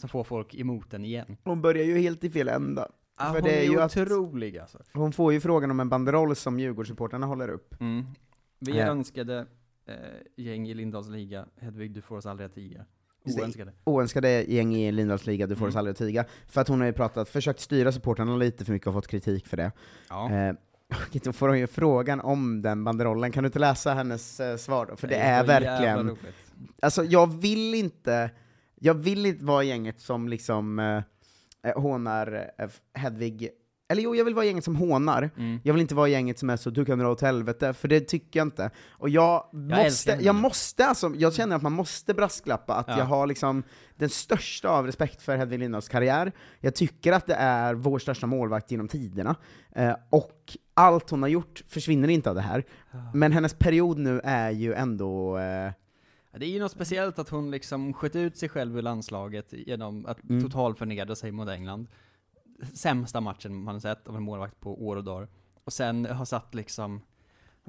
som 0.00 0.08
får 0.08 0.24
folk 0.24 0.54
emot 0.54 0.94
en 0.94 1.04
igen? 1.04 1.36
Hon 1.44 1.62
börjar 1.62 1.84
ju 1.84 1.98
helt 1.98 2.24
i 2.24 2.30
fel 2.30 2.48
ända. 2.48 2.88
Ah, 3.16 3.26
För 3.32 3.40
hon 3.40 3.48
det 3.48 3.56
är 3.56 3.60
är, 3.68 3.70
ju 3.72 3.80
att- 3.80 3.96
otrolig 3.96 4.58
alltså. 4.58 4.78
Hon 4.92 5.12
får 5.12 5.32
ju 5.32 5.40
frågan 5.40 5.70
om 5.70 5.80
en 5.80 5.88
banderoll 5.88 6.36
som 6.36 6.60
Djurgårdssupportrarna 6.60 7.26
håller 7.26 7.48
upp. 7.48 7.80
Mm. 7.80 8.04
Vi 8.58 8.78
Ja. 8.78 8.86
önskade 8.86 9.46
eh, 9.86 9.94
gäng 10.44 10.68
i 10.68 10.74
Lindahls 10.74 11.08
liga, 11.08 11.46
Hedvig 11.60 11.90
du 11.94 12.00
får 12.02 12.16
oss 12.16 12.26
aldrig 12.26 12.46
att 12.46 12.54
tiga. 12.54 12.84
Det. 13.24 13.42
Oönskade. 13.42 13.72
Oönskade 13.84 14.42
gäng 14.42 14.74
i 14.76 14.92
Lindahls 14.92 15.26
liga, 15.26 15.46
du 15.46 15.54
får 15.54 15.62
Mm. 15.62 15.68
oss 15.68 15.76
aldrig 15.76 15.92
att 15.92 15.98
tiga. 15.98 16.24
För 16.48 16.60
att 16.60 16.68
hon 16.68 16.80
har 16.80 16.86
ju 16.86 16.92
pratat, 16.92 17.28
försökt 17.28 17.60
styra 17.60 17.92
supportrarna 17.92 18.36
lite 18.36 18.64
för 18.64 18.72
mycket 18.72 18.88
och 18.88 18.94
fått 18.94 19.06
kritik 19.08 19.46
för 19.46 19.56
det. 19.56 19.72
Ja. 20.08 20.30
Eh, 20.32 20.54
och 20.90 21.20
då 21.24 21.32
får 21.32 21.48
hon 21.48 21.58
ju 21.58 21.66
frågan 21.66 22.20
om 22.20 22.62
den 22.62 22.84
banderollen, 22.84 23.32
kan 23.32 23.42
du 23.42 23.46
inte 23.46 23.58
läsa 23.58 23.94
hennes 23.94 24.40
eh, 24.40 24.56
svar 24.56 24.86
då? 24.86 24.96
För 24.96 25.08
det, 25.08 25.14
är 25.16 25.44
var 25.46 25.52
jävla 25.54 25.70
verkligen, 25.70 26.08
roligt. 26.08 26.49
Alltså 26.82 27.04
jag 27.04 27.40
vill 27.40 27.74
inte, 27.74 28.30
jag 28.80 28.94
vill 28.94 29.26
inte 29.26 29.44
vara 29.44 29.62
gänget 29.62 30.00
som 30.00 30.28
liksom 30.28 30.78
eh, 30.78 31.02
eh, 31.70 31.80
hånar 31.82 32.50
eh, 32.58 32.68
Hedvig, 32.94 33.48
eller 33.88 34.02
jo, 34.02 34.14
jag 34.14 34.24
vill 34.24 34.34
vara 34.34 34.44
gänget 34.44 34.64
som 34.64 34.76
hånar, 34.76 35.30
Mm. 35.36 35.60
jag 35.64 35.72
vill 35.74 35.80
inte 35.80 35.94
vara 35.94 36.08
gänget 36.08 36.38
som 36.38 36.50
är 36.50 36.56
så 36.56 36.70
du 36.70 36.84
kan 36.84 36.98
dra 36.98 37.08
åt 37.08 37.20
helvete, 37.20 37.72
för 37.72 37.88
det 37.88 38.00
tycker 38.00 38.40
jag 38.40 38.46
inte. 38.46 38.70
Och 38.90 39.08
jag, 39.08 39.44
måste, 39.54 39.76
älskar 39.82 40.12
henne. 40.12 40.24
jag 40.24 40.34
måste 40.34 40.86
alltså, 40.86 41.12
jag 41.16 41.34
känner 41.34 41.56
att 41.56 41.62
man 41.62 41.72
måste 41.72 42.14
brasklappa 42.14 42.74
att 42.74 42.88
Ja. 42.88 42.98
jag 42.98 43.04
har 43.04 43.26
liksom 43.26 43.62
den 43.96 44.08
största 44.08 44.68
av 44.68 44.86
respekt 44.86 45.22
för 45.22 45.36
Hedvig 45.36 45.58
Lindahls 45.58 45.88
karriär. 45.88 46.32
Jag 46.60 46.74
tycker 46.74 47.12
att 47.12 47.26
det 47.26 47.34
är 47.34 47.74
vår 47.74 47.98
största 47.98 48.26
målvakt 48.26 48.70
genom 48.70 48.88
tiderna. 48.88 49.36
Eh, 49.72 49.94
och 50.10 50.56
allt 50.74 51.10
hon 51.10 51.22
har 51.22 51.28
gjort 51.28 51.62
försvinner 51.68 52.08
inte 52.08 52.28
av 52.30 52.34
det 52.34 52.40
här. 52.42 52.64
Men 53.14 53.32
hennes 53.32 53.54
period 53.54 53.98
nu 53.98 54.20
är 54.24 54.50
ju 54.50 54.74
ändå... 54.74 55.38
Eh, 55.38 55.72
Det 56.32 56.46
är 56.46 56.50
ju 56.50 56.58
något 56.60 56.72
speciellt 56.72 57.18
att 57.18 57.28
hon 57.28 57.50
liksom 57.50 57.92
sköt 57.92 58.16
ut 58.16 58.36
sig 58.36 58.48
själv 58.48 58.78
ur 58.78 58.82
landslaget 58.82 59.52
genom 59.52 60.06
att 60.06 60.24
Mm. 60.24 60.42
totalförnedra 60.42 61.14
sig 61.14 61.32
mot 61.32 61.48
England. 61.48 61.86
Sämsta 62.74 63.20
matchen 63.20 63.54
man 63.54 63.74
har 63.74 63.80
sett 63.80 64.08
av 64.08 64.16
en 64.16 64.22
målvakt 64.22 64.60
på 64.60 64.86
år 64.86 64.96
och 64.96 65.04
dagar. 65.04 65.28
Och 65.64 65.72
sen 65.72 66.04
har 66.06 66.24
satt 66.24 66.54
liksom, 66.54 67.00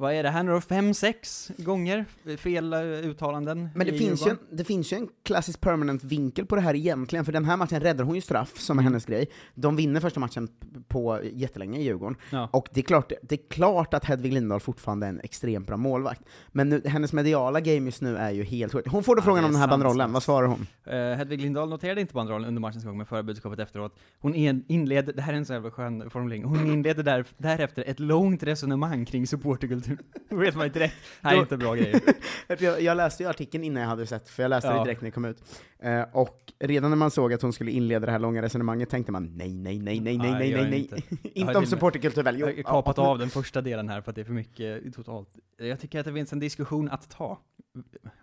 vad 0.02 0.14
är 0.14 0.24
det 0.24 0.30
här 0.30 0.44
nu 0.44 0.52
då, 0.52 0.62
fem, 0.62 0.94
sex 0.94 1.52
gånger 1.58 2.06
fel 2.38 2.74
eh, 2.74 2.80
uttalanden 2.82 3.70
men 3.76 3.88
det 3.88 3.94
finns, 3.94 4.22
ju 4.28 4.30
en, 4.30 4.38
Djurgården. 4.38 4.58
det 4.58 4.64
finns 4.64 4.94
ju 4.94 4.98
en 4.98 5.08
klassisk 5.24 5.62
permanent 5.62 6.04
vinkel 6.04 6.46
på 6.46 6.56
det 6.56 6.62
här 6.62 6.76
egentligen, 6.76 7.26
för 7.26 7.32
den 7.32 7.46
här 7.46 7.58
matchen 7.58 7.80
räddar 7.80 8.04
hon 8.04 8.16
ju 8.16 8.22
straff, 8.22 8.60
som 8.60 8.74
Mm. 8.74 8.86
är 8.86 8.90
hennes 8.90 9.06
grej. 9.06 9.30
De 9.56 9.76
vinner 9.76 10.00
första 10.00 10.20
matchen 10.20 10.48
på 10.88 11.20
jättelänge 11.34 11.80
i 11.80 11.84
Djurgården. 11.84 12.16
Ja. 12.30 12.50
Och 12.54 12.68
det 12.74 12.80
är, 12.80 12.84
klart, 12.84 13.12
det 13.22 13.36
är 13.36 13.50
klart 13.50 13.94
att 13.94 14.06
Hedvig 14.06 14.34
Lindahl 14.34 14.60
fortfarande 14.60 15.06
är 15.06 15.10
en 15.10 15.20
extremt 15.24 15.68
bra 15.68 15.78
målvakt. 15.78 16.22
Men 16.48 16.70
nu, 16.70 16.82
hennes 16.86 17.14
mediala 17.14 17.60
game 17.60 17.86
just 17.86 18.02
nu 18.02 18.18
är 18.18 18.32
ju 18.32 18.44
helt 18.44 18.74
sjukt. 18.74 18.88
Hon 18.92 19.04
får 19.04 19.16
då 19.16 19.22
frågan 19.22 19.44
om 19.46 19.52
den 19.52 19.60
här 19.60 19.68
sant, 19.68 19.72
banderollen, 19.72 20.06
sant. 20.06 20.14
vad 20.14 20.24
svarar 20.24 20.48
hon? 20.48 20.68
Eh, 20.86 21.18
Hedvig 21.18 21.42
Lindahl 21.42 21.70
noterade 21.70 22.02
inte 22.02 22.14
banderollen 22.14 22.48
under 22.48 22.62
matchens 22.62 22.84
gång, 22.86 22.98
men 22.98 23.06
förra 23.06 23.24
budskapet 23.24 23.60
efteråt. 23.60 23.96
Hon 24.20 24.36
inleder, 24.68 25.14
det 25.14 25.22
här 25.22 25.34
är 25.34 25.38
en 25.38 25.46
så 25.46 25.54
jävla 25.54 25.72
skön 25.72 26.10
formulering, 26.10 26.44
hon 26.44 26.68
inleder 26.72 27.04
där, 27.04 27.26
därefter 27.38 27.84
ett 27.88 28.00
långt 28.00 28.44
resonemang 28.44 29.06
kring 29.06 29.28
supporterkultur. 29.28 29.91
Då 30.30 30.36
vet 30.36 30.56
man 30.56 30.66
ju 30.68 30.74
direkt, 30.74 30.96
här 31.22 31.36
är 31.36 31.40
inte 31.40 31.58
bra 31.58 31.76
grejer. 31.76 32.02
Jag, 32.60 32.82
jag 32.82 32.98
läste 32.98 33.24
ju 33.24 33.30
artikeln 33.30 33.64
innan 33.64 33.82
jag 33.82 33.90
hade 33.90 34.06
sett, 34.08 34.30
för 34.30 34.44
jag 34.44 34.50
läste 34.50 34.68
Ja. 34.70 34.78
det 34.78 34.84
direkt 34.84 35.02
när 35.02 35.08
det 35.08 35.12
kom 35.12 35.26
ut. 35.26 35.44
Eh, 35.80 36.02
och 36.12 36.54
redan 36.60 36.92
när 36.92 36.98
man 36.98 37.12
såg 37.12 37.34
att 37.34 37.42
hon 37.42 37.54
skulle 37.54 37.72
inleda 37.72 38.06
det 38.06 38.12
här 38.12 38.20
långa 38.20 38.42
resonemanget 38.42 38.90
tänkte 38.90 39.12
man 39.12 39.38
nej, 39.38 39.54
nej, 39.54 39.80
nej, 39.80 40.00
nej, 40.00 40.18
nej, 40.18 40.32
Nej, 40.32 40.54
nej, 40.54 40.90
nej, 40.92 41.04
inte. 41.34 41.58
om 41.58 41.66
supporterkultur 41.66 42.24
väl? 42.24 42.40
Jo, 42.40 42.48
Jag 42.48 42.56
har 42.56 42.64
kapat 42.64 42.98
ja. 42.98 43.08
av 43.08 43.20
den 43.20 43.30
första 43.30 43.62
delen 43.62 43.90
här 43.90 44.02
för 44.02 44.12
att 44.12 44.16
det 44.16 44.22
är 44.22 44.26
för 44.26 44.34
mycket 44.34 44.96
totalt. 44.96 45.30
Jag 45.58 45.80
tycker 45.80 46.00
att 46.00 46.06
det 46.06 46.14
finns 46.14 46.34
en 46.34 46.40
diskussion 46.40 46.90
att 46.90 47.10
ta. 47.10 47.40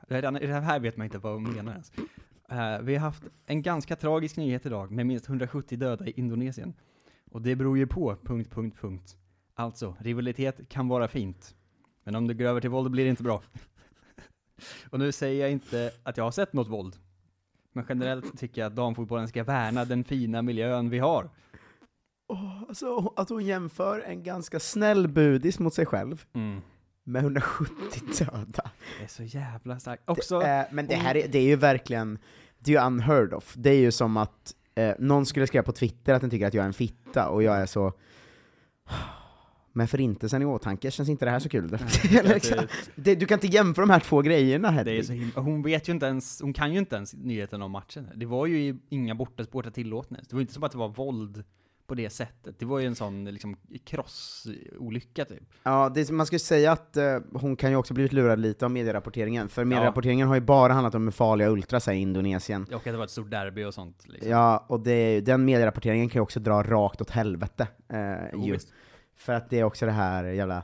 Redan 0.08 0.34
det 0.34 0.46
här 0.46 0.80
vet 0.80 0.96
man 0.96 1.04
inte 1.04 1.18
vad 1.18 1.32
hon 1.32 1.54
menar 1.54 1.72
ens. 1.72 1.92
Eh, 2.50 2.82
vi 2.82 2.94
har 2.94 3.00
haft 3.00 3.22
en 3.46 3.62
ganska 3.62 3.96
tragisk 3.96 4.36
nyhet 4.36 4.66
idag 4.66 4.90
med 4.90 5.06
minst 5.06 5.28
170 5.28 5.78
döda 5.78 6.06
i 6.06 6.12
Indonesien. 6.16 6.74
Och 7.30 7.42
det 7.42 7.56
beror 7.56 7.78
ju 7.78 7.86
på... 7.86 8.16
Punkt, 8.24 8.50
punkt, 8.50 8.76
punkt. 8.80 9.16
Alltså, 9.54 9.96
rivalitet 10.00 10.68
kan 10.68 10.88
vara 10.88 11.08
fint. 11.08 11.54
Men 12.08 12.14
om 12.14 12.26
det 12.26 12.34
går 12.34 12.44
över 12.44 12.60
till 12.60 12.70
våld 12.70 12.90
blir 12.90 13.04
det 13.04 13.10
inte 13.10 13.22
bra. 13.22 13.42
Och 14.90 14.98
nu 14.98 15.12
säger 15.12 15.40
jag 15.40 15.50
inte 15.52 15.90
att 16.02 16.16
jag 16.16 16.24
har 16.24 16.30
sett 16.30 16.52
något 16.52 16.68
våld. 16.68 16.96
Men 17.72 17.84
generellt 17.88 18.38
tycker 18.38 18.60
jag 18.60 18.66
att 18.66 18.76
damfotbollen 18.76 19.28
ska 19.28 19.44
värna 19.44 19.84
den 19.84 20.04
fina 20.04 20.42
miljön 20.42 20.90
vi 20.90 20.98
har. 20.98 21.30
Åh, 22.28 22.62
alltså, 22.68 23.12
att 23.16 23.28
hon 23.28 23.44
jämför 23.44 24.00
en 24.00 24.22
ganska 24.22 24.60
snäll 24.60 25.08
budis 25.08 25.58
mot 25.58 25.74
sig 25.74 25.86
själv 25.86 26.24
Mm. 26.32 26.60
med 27.04 27.22
170 27.22 27.74
döda. 28.18 28.70
Det 28.98 29.04
är 29.04 29.08
så 29.08 29.22
jävla 29.22 29.78
starkt. 29.80 30.02
Också, 30.06 30.38
Det 30.38 30.46
är, 30.46 30.66
men 30.72 30.86
det 30.86 30.94
här 30.94 31.16
är, 31.16 31.28
det 31.28 31.38
är 31.38 31.46
ju 31.46 31.56
verkligen, 31.56 32.18
det 32.58 32.70
är 32.74 32.80
ju 32.80 32.86
unheard 32.86 33.32
of. 33.34 33.54
Det 33.56 33.70
är 33.70 33.80
ju 33.80 33.90
som 33.92 34.16
att 34.16 34.54
eh, 34.74 34.94
någon 34.98 35.26
skulle 35.26 35.46
skriva 35.46 35.62
på 35.62 35.72
Twitter 35.72 36.14
att 36.14 36.20
den 36.20 36.30
tycker 36.30 36.46
att 36.46 36.54
jag 36.54 36.62
är 36.62 36.66
en 36.66 36.72
fitta, 36.74 37.28
och 37.28 37.42
jag 37.42 37.56
är 37.56 37.66
så... 37.66 37.92
Med 39.78 39.90
förintelsen 39.90 40.42
i 40.42 40.44
åtanke 40.44 40.90
känns 40.90 41.08
inte 41.08 41.24
det 41.24 41.30
här 41.30 41.38
så 41.38 41.48
kul. 41.48 41.68
Det- 42.10 42.22
liksom, 42.34 42.58
det, 42.94 43.14
du 43.14 43.26
kan 43.26 43.36
inte 43.36 43.46
jämföra 43.46 43.86
de 43.86 43.90
här 43.92 44.00
två 44.00 44.22
grejerna 44.22 44.70
Hedvig. 44.70 45.32
hon 45.34 45.62
vet 45.62 45.88
ju 45.88 45.92
inte 45.92 46.06
ens, 46.06 46.40
hon 46.42 46.52
kan 46.52 46.72
ju 46.72 46.78
inte 46.78 46.96
ens 46.96 47.14
nyheten 47.14 47.62
om 47.62 47.70
matchen. 47.70 48.08
Det 48.14 48.26
var 48.26 48.46
ju 48.46 48.78
inga 48.88 49.14
bortasportar 49.14 49.70
tillåtnes. 49.70 50.28
Det 50.28 50.34
var 50.36 50.40
inte 50.40 50.52
som 50.52 50.62
att 50.62 50.72
det 50.72 50.78
var 50.78 50.88
våld 50.88 51.44
på 51.86 51.94
det 51.94 52.10
sättet. 52.10 52.58
Det 52.58 52.64
var 52.66 52.78
ju 52.78 52.86
en 52.86 52.94
sån 52.94 53.24
liksom 53.24 53.56
krossolycka 53.84 55.24
typ. 55.24 55.42
Ja, 55.62 55.92
det, 55.94 56.10
man 56.10 56.26
skulle 56.26 56.38
säga 56.38 56.72
att 56.72 56.96
eh, 56.96 57.18
hon 57.32 57.56
kan 57.56 57.70
ju 57.70 57.76
också 57.76 57.94
blivit 57.94 58.12
lurad 58.12 58.38
lite 58.38 58.64
av 58.64 58.70
medierapporteringen, 58.70 59.48
för 59.48 59.64
medierapporteringen 59.64 60.28
har 60.28 60.34
ju 60.34 60.40
bara 60.40 60.72
handlat 60.72 60.94
om 60.94 61.12
farliga 61.12 61.48
ultras 61.48 61.88
i 61.88 61.92
Indonesien. 61.92 62.62
Och 62.64 62.74
att 62.74 62.84
det 62.84 62.96
var 62.96 63.04
ett 63.04 63.10
stort 63.10 63.30
derby 63.30 63.64
och 63.64 63.74
sånt. 63.74 64.04
Liksom. 64.08 64.30
Ja, 64.30 64.64
och 64.68 64.80
det, 64.80 65.20
den 65.20 65.44
medierapporteringen 65.44 66.08
kan 66.08 66.18
ju 66.18 66.22
också 66.22 66.40
dra 66.40 66.62
rakt 66.62 67.00
åt 67.00 67.10
helvete. 67.10 67.66
Eh, 67.88 67.98
Jo. 68.32 68.56
För 69.18 69.32
att 69.32 69.50
det 69.50 69.58
är 69.60 69.64
också 69.64 69.86
det 69.86 69.92
här 69.92 70.24
jävla 70.24 70.62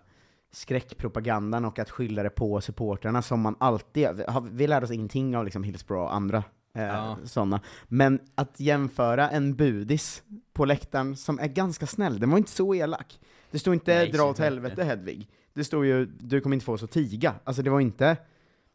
skräckpropagandan 0.53 1.65
och 1.65 1.79
att 1.79 1.91
skylla 1.91 2.23
det 2.23 2.31
på 2.31 2.61
supportrarna 2.61 3.23
som 3.23 3.41
man 3.41 3.57
alltid, 3.61 4.09
vi 4.51 4.67
lärde 4.67 4.85
oss 4.87 4.91
ingenting 4.93 5.37
av 5.37 5.45
liksom 5.45 5.63
Hillsborough 5.63 6.05
och 6.05 6.15
andra 6.15 6.45
eh, 6.75 6.83
Ja. 6.85 7.17
sådana. 7.25 7.61
Men 7.89 8.21
att 8.35 8.61
jämföra 8.61 9.31
en 9.31 9.55
budis 9.57 10.23
på 10.53 10.65
läktaren 10.65 11.17
som 11.17 11.39
är 11.39 11.49
ganska 11.49 11.87
snäll, 11.87 12.19
den 12.21 12.31
var 12.31 12.39
inte 12.39 12.51
så 12.51 12.75
elak. 12.75 13.21
Det 13.51 13.59
stod 13.59 13.75
inte 13.75 13.95
Nej, 13.95 14.11
dra 14.11 14.23
åt 14.25 14.39
helvete 14.39 14.85
Hedvig. 14.85 15.29
Det 15.53 15.65
stod 15.65 15.87
ju 15.87 16.07
du 16.07 16.41
kommer 16.41 16.55
inte 16.55 16.67
få 16.67 16.73
oss 16.73 16.83
att 16.83 16.91
tiga. 16.91 17.35
Alltså 17.45 17.63
det 17.63 17.71
var 17.71 17.81
inte, 17.81 18.05
Det 18.07 18.17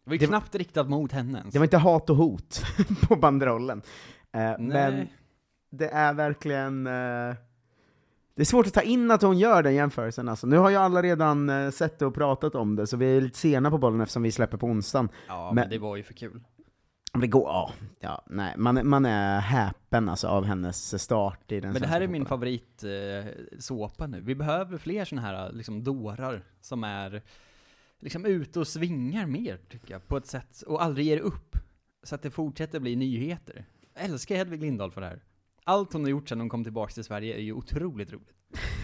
var 0.03 0.13
ju 0.13 0.17
Det 0.17 0.25
var- 0.25 0.39
knappt 0.39 0.55
riktat 0.55 0.89
mot 0.89 1.11
henne 1.11 1.37
ens. 1.39 1.53
det 1.53 1.59
var 1.59 1.63
inte 1.65 1.77
hat 1.77 2.09
och 2.09 2.15
hot 2.15 2.61
på 3.07 3.15
banderollen. 3.15 3.81
Eh, 4.31 4.59
men 4.59 5.07
det 5.71 5.87
är 5.89 6.13
verkligen... 6.13 6.87
Eh, 6.87 7.35
det 8.39 8.43
är 8.43 8.45
svårt 8.45 8.67
att 8.67 8.73
ta 8.73 8.81
in 8.81 9.11
att 9.11 9.21
hon 9.21 9.37
gör 9.39 9.63
den 9.63 9.75
jämförelsen 9.75 10.29
alltså. 10.29 10.47
Nu 10.47 10.57
har 10.57 10.69
ju 10.69 10.75
alla 10.75 11.01
redan 11.01 11.49
eh, 11.49 11.69
sett 11.71 11.99
det 11.99 12.05
och 12.05 12.13
pratat 12.15 12.55
om 12.55 12.75
det, 12.75 12.87
så 12.87 12.97
vi 12.97 13.17
är 13.17 13.21
lite 13.21 13.37
sena 13.37 13.69
på 13.71 13.77
bollen 13.77 14.01
eftersom 14.01 14.23
vi 14.23 14.31
släpper 14.31 14.57
på 14.57 14.67
onsdagen. 14.67 15.09
Ja, 15.27 15.45
men- 15.45 15.55
men 15.55 15.69
det 15.69 15.77
var 15.77 15.95
ju 15.95 16.03
för 16.03 16.13
kul. 16.13 16.41
Men 17.13 17.21
det 17.21 17.27
går, 17.27 17.43
ja, 17.47 17.71
ja 17.99 18.23
nej, 18.29 18.53
man, 18.57 18.77
är- 18.77 18.83
man 18.83 19.05
är 19.05 19.39
häpen 19.39 20.09
alltså 20.09 20.27
av 20.27 20.45
hennes 20.45 21.01
start 21.03 21.51
i 21.51 21.59
den 21.59 21.71
Men 21.73 21.81
det 21.81 21.87
här 21.87 22.01
är 22.01 22.07
min 22.07 22.25
fotbollen. 22.25 22.59
favorit 22.59 23.99
eh, 23.99 24.07
nu. 24.09 24.21
Vi 24.21 24.35
behöver 24.35 24.77
fler 24.77 25.05
såna 25.05 25.21
här 25.21 25.51
liksom 25.53 25.83
dårar 25.83 26.43
som 26.61 26.83
är 26.83 27.21
liksom 27.99 28.25
ute 28.25 28.59
och 28.59 28.67
svingar 28.67 29.25
mer, 29.25 29.59
tycker 29.69 29.91
jag, 29.93 30.07
på 30.07 30.17
ett 30.17 30.27
sätt, 30.27 30.61
och 30.67 30.83
aldrig 30.83 31.05
ger 31.07 31.19
upp. 31.19 31.57
Så 32.03 32.15
att 32.15 32.21
det 32.21 32.31
fortsätter 32.31 32.79
bli 32.79 32.95
nyheter. 32.95 33.65
Jag 33.95 34.03
älskar 34.05 34.35
Hedvig 34.35 34.61
Lindahl 34.61 34.91
för 34.91 35.01
det 35.01 35.07
här. 35.07 35.19
Allt 35.69 35.93
hon 35.93 36.01
har 36.03 36.09
gjort 36.09 36.29
sedan 36.29 36.39
hon 36.39 36.49
kom 36.49 36.63
tillbaka 36.63 36.93
till 36.93 37.03
Sverige 37.03 37.35
är 37.35 37.41
ju 37.41 37.53
otroligt 37.53 38.11
roligt. 38.11 38.35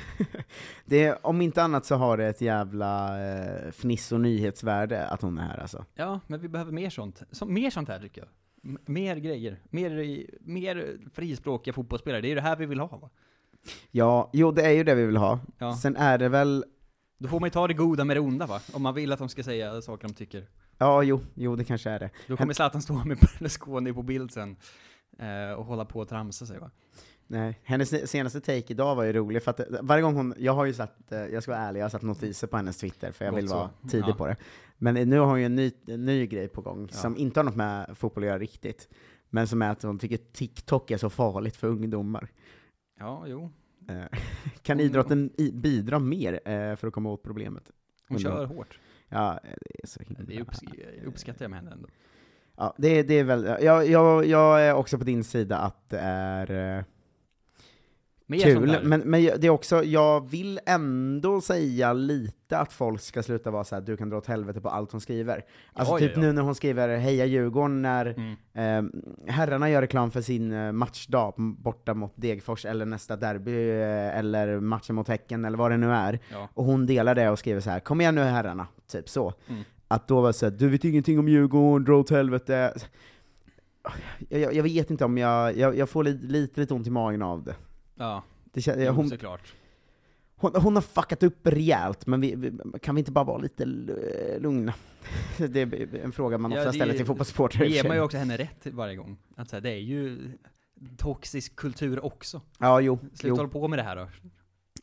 det, 0.85 1.13
om 1.23 1.41
inte 1.41 1.63
annat 1.63 1.85
så 1.85 1.95
har 1.95 2.17
det 2.17 2.25
ett 2.27 2.41
jävla 2.41 3.19
eh, 3.29 3.71
fniss 3.71 4.11
och 4.11 4.21
nyhetsvärde 4.21 5.07
att 5.07 5.21
hon 5.21 5.37
är 5.37 5.41
här 5.47 5.57
alltså. 5.57 5.85
Ja, 5.95 6.19
men 6.27 6.39
vi 6.39 6.47
behöver 6.49 6.71
mer 6.71 6.89
sånt. 6.89 7.23
Så, 7.31 7.45
mer 7.45 7.69
sånt 7.69 7.89
här 7.89 7.99
tycker 7.99 8.21
jag. 8.21 8.29
M- 8.71 8.77
mer 8.85 9.15
grejer. 9.15 9.59
Mer, 9.69 9.99
i- 9.99 10.37
mer 10.41 10.97
frispråkiga 11.13 11.73
fotbollsspelare. 11.73 12.21
Det 12.21 12.27
är 12.27 12.29
ju 12.29 12.35
det 12.35 12.41
här 12.41 12.55
vi 12.55 12.65
vill 12.65 12.79
ha 12.79 12.87
va? 12.97 13.09
Ja, 13.91 14.29
jo 14.33 14.51
det 14.51 14.61
är 14.65 14.71
ju 14.71 14.83
det 14.83 14.95
vi 14.95 15.05
vill 15.05 15.17
ha. 15.17 15.39
Ja. 15.57 15.75
Sen 15.77 15.95
är 15.95 16.17
det 16.17 16.29
väl, 16.29 16.65
Då 17.17 17.27
får 17.27 17.39
man 17.39 17.47
ju 17.47 17.51
ta 17.51 17.67
det 17.67 17.73
goda 17.73 18.03
med 18.05 18.15
det 18.15 18.21
onda 18.21 18.45
va? 18.45 18.59
Om 18.73 18.81
man 18.83 18.93
vill 18.93 19.11
att 19.11 19.19
de 19.19 19.29
ska 19.29 19.43
säga 19.43 19.81
saker 19.81 20.07
de 20.07 20.13
tycker. 20.13 20.47
ja 20.77 21.03
jo, 21.03 21.21
jo 21.33 21.55
det 21.55 21.63
kanske 21.63 21.89
är 21.89 21.99
det. 21.99 22.09
Då 22.27 22.37
kommer 22.37 22.53
Zlatan 22.53 22.81
stå 22.81 22.93
med 22.93 23.17
Berlusconi 23.17 23.93
på 23.93 24.03
bild 24.03 24.31
sen. 24.31 24.55
Eh, 25.19 25.53
och 25.53 25.65
hålla 25.65 25.85
på 25.85 25.99
och 25.99 26.07
tramsa 26.09 26.45
sig 26.45 26.59
va? 26.59 26.71
Nej, 27.27 27.59
hennes 27.63 28.11
senaste 28.11 28.39
take 28.41 28.73
idag 28.73 28.95
var 28.95 29.03
ju 29.03 29.13
rolig, 29.13 29.43
för 29.43 29.51
att 29.51 29.59
eh, 29.59 29.65
varje 29.81 30.01
gång 30.03 30.15
hon, 30.15 30.33
jag 30.37 30.53
har 30.53 30.65
ju 30.65 30.73
satt, 30.73 31.11
eh, 31.11 31.19
jag 31.19 31.43
ska 31.43 31.51
vara 31.51 31.61
ärlig, 31.61 31.79
jag 31.79 31.85
har 31.85 31.89
satt 31.89 32.01
notiser 32.01 32.47
på 32.47 32.57
hennes 32.57 32.77
Twitter, 32.77 33.11
för 33.11 33.25
jag 33.25 33.31
Gott 33.33 33.37
vill 33.43 33.49
så. 33.49 33.55
vara 33.55 33.69
tidig 33.89 34.07
Ja. 34.09 34.15
på 34.15 34.27
det. 34.27 34.35
Men 34.77 35.09
nu 35.09 35.19
har 35.19 35.25
hon 35.27 35.39
ju 35.39 35.45
en 35.45 35.55
ny, 35.55 35.71
en 35.87 36.05
ny 36.05 36.27
grej 36.27 36.47
på 36.47 36.61
gång, 36.61 36.87
Ja. 36.91 36.97
som 36.97 37.17
inte 37.17 37.39
har 37.39 37.45
något 37.45 37.55
med 37.55 37.97
fotboll 37.97 38.23
att 38.23 38.27
göra 38.27 38.39
riktigt, 38.39 38.89
men 39.29 39.47
som 39.47 39.61
är 39.61 39.69
att 39.71 39.83
hon 39.83 39.99
tycker 39.99 40.17
TikTok 40.17 40.91
är 40.91 40.97
så 40.97 41.09
farligt 41.09 41.55
för 41.55 41.67
ungdomar. 41.67 42.27
Ja, 42.99 43.23
jo. 43.27 43.51
Kan 44.61 44.79
idrotten 44.79 45.29
bidra 45.53 45.99
mer 45.99 46.39
för 46.75 46.87
att 46.87 46.93
komma 46.93 47.09
åt 47.11 47.23
problemet? 47.23 47.71
Hon 48.09 48.19
kör 48.19 48.45
hårt. 48.45 48.79
Ja, 49.09 49.39
det 49.43 49.83
är 49.83 49.87
så 49.87 49.99
himla... 49.99 50.23
Det 50.23 50.33
upps- 50.43 51.05
uppskattar 51.05 51.45
jag 51.45 51.49
med 51.49 51.59
henne 51.59 51.71
ändå. 51.71 51.87
Ja, 52.57 52.75
det, 52.77 53.03
det 53.03 53.13
är 53.19 53.23
väl, 53.23 53.55
jag, 53.61 53.87
jag, 53.87 54.25
jag 54.25 54.61
är 54.61 54.73
också 54.73 54.97
på 54.97 55.03
din 55.03 55.23
sida 55.23 55.57
att 55.57 55.89
det 55.89 55.99
är 55.99 56.77
eh, 56.77 56.83
kul, 58.43 58.79
men, 58.83 58.99
men 59.01 59.21
det 59.21 59.47
är 59.47 59.49
också, 59.49 59.83
jag 59.83 60.29
vill 60.29 60.59
ändå 60.65 61.41
säga 61.41 61.93
lite 61.93 62.57
att 62.57 62.73
folk 62.73 63.01
ska 63.01 63.23
sluta 63.23 63.51
vara 63.51 63.63
så 63.63 63.75
här: 63.75 63.81
du 63.81 63.97
kan 63.97 64.09
dra 64.09 64.17
åt 64.17 64.27
helvete 64.27 64.61
på 64.61 64.69
allt 64.69 64.91
hon 64.91 65.01
skriver. 65.01 65.45
Alltså 65.73 65.93
Ja, 65.93 65.99
typ 65.99 66.11
ja, 66.15 66.21
ja. 66.21 66.27
nu 66.27 66.33
när 66.33 66.41
hon 66.41 66.55
skriver 66.55 66.97
Heja 66.97 67.25
Djurgården 67.25 67.81
när 67.81 68.05
Mm. 68.55 68.91
eh, 69.25 69.33
herrarna 69.33 69.69
gör 69.69 69.81
reklam 69.81 70.11
för 70.11 70.21
sin 70.21 70.53
eh, 70.53 70.71
matchdag 70.71 71.33
borta 71.37 71.93
mot 71.93 72.13
Degerfors, 72.15 72.65
eller 72.65 72.85
nästa 72.85 73.15
derby, 73.15 73.69
eh, 73.69 74.17
eller 74.19 74.59
matchen 74.59 74.95
mot 74.95 75.07
Häcken, 75.07 75.45
eller 75.45 75.57
vad 75.57 75.71
det 75.71 75.77
nu 75.77 75.91
är. 75.91 76.19
Och 76.53 76.63
hon 76.65 76.85
delar 76.85 77.15
det 77.15 77.29
och 77.29 77.39
skriver 77.39 77.61
så 77.61 77.69
här: 77.69 77.79
kom 77.79 78.01
igen 78.01 78.15
nu 78.15 78.21
herrarna, 78.21 78.67
typ 78.91 79.09
så. 79.09 79.33
Mm. 79.47 79.63
Att 79.87 80.07
då 80.07 80.21
var 80.21 80.27
det 80.27 80.33
så 80.33 80.45
här, 80.45 80.51
du 80.51 80.69
vet 80.69 80.83
ingenting 80.83 81.19
om 81.19 81.27
Djurgården, 81.29 81.85
dra 81.85 81.95
åt 81.95 82.09
helvete. 82.09 82.73
Jag, 84.29 84.41
jag, 84.41 84.53
jag 84.53 84.63
vet 84.63 84.91
inte 84.91 85.05
om 85.05 85.17
jag, 85.17 85.57
jag, 85.57 85.77
jag 85.77 85.89
får 85.89 86.03
lite, 86.03 86.25
lite, 86.25 86.61
lite 86.61 86.73
ont 86.73 86.87
i 86.87 86.89
magen 86.89 87.21
av 87.21 87.43
det. 87.43 87.55
Ja, 87.95 88.23
det 88.43 88.67
jo, 88.67 88.91
hon, 88.91 89.09
såklart. 89.09 89.53
hon, 90.35 90.55
hon 90.55 90.75
har 90.75 90.81
fuckat 90.81 91.23
upp 91.23 91.47
rejält, 91.47 92.07
men 92.07 92.21
vi, 92.21 92.35
vi, 92.35 92.51
kan 92.81 92.95
vi 92.95 92.99
inte 92.99 93.11
bara 93.11 93.25
vara 93.25 93.37
lite 93.37 93.65
lugna? 94.39 94.73
Det 95.37 95.61
är 95.61 95.95
en 95.95 96.11
fråga 96.11 96.37
man 96.37 96.51
Ja, 96.51 96.59
ofta 96.59 96.73
ställer 96.73 96.93
till 96.93 97.05
fotbollssupportrar 97.05 97.65
Det 97.65 97.71
ger 97.71 97.87
man 97.87 97.97
ju 97.97 98.03
också 98.03 98.17
henne 98.17 98.37
rätt 98.37 98.65
varje 98.65 98.95
gång. 98.95 99.17
Att 99.35 99.51
här, 99.51 99.61
det 99.61 99.69
är 99.69 99.79
ju 99.79 100.31
toxisk 100.97 101.55
kultur 101.55 102.05
också. 102.05 102.41
Ja, 102.59 102.81
jo. 102.81 102.99
Sluta 103.13 103.35
hålla 103.35 103.49
på 103.49 103.67
med 103.67 103.79
det 103.79 103.83
här 103.83 103.95
då. 103.95 104.07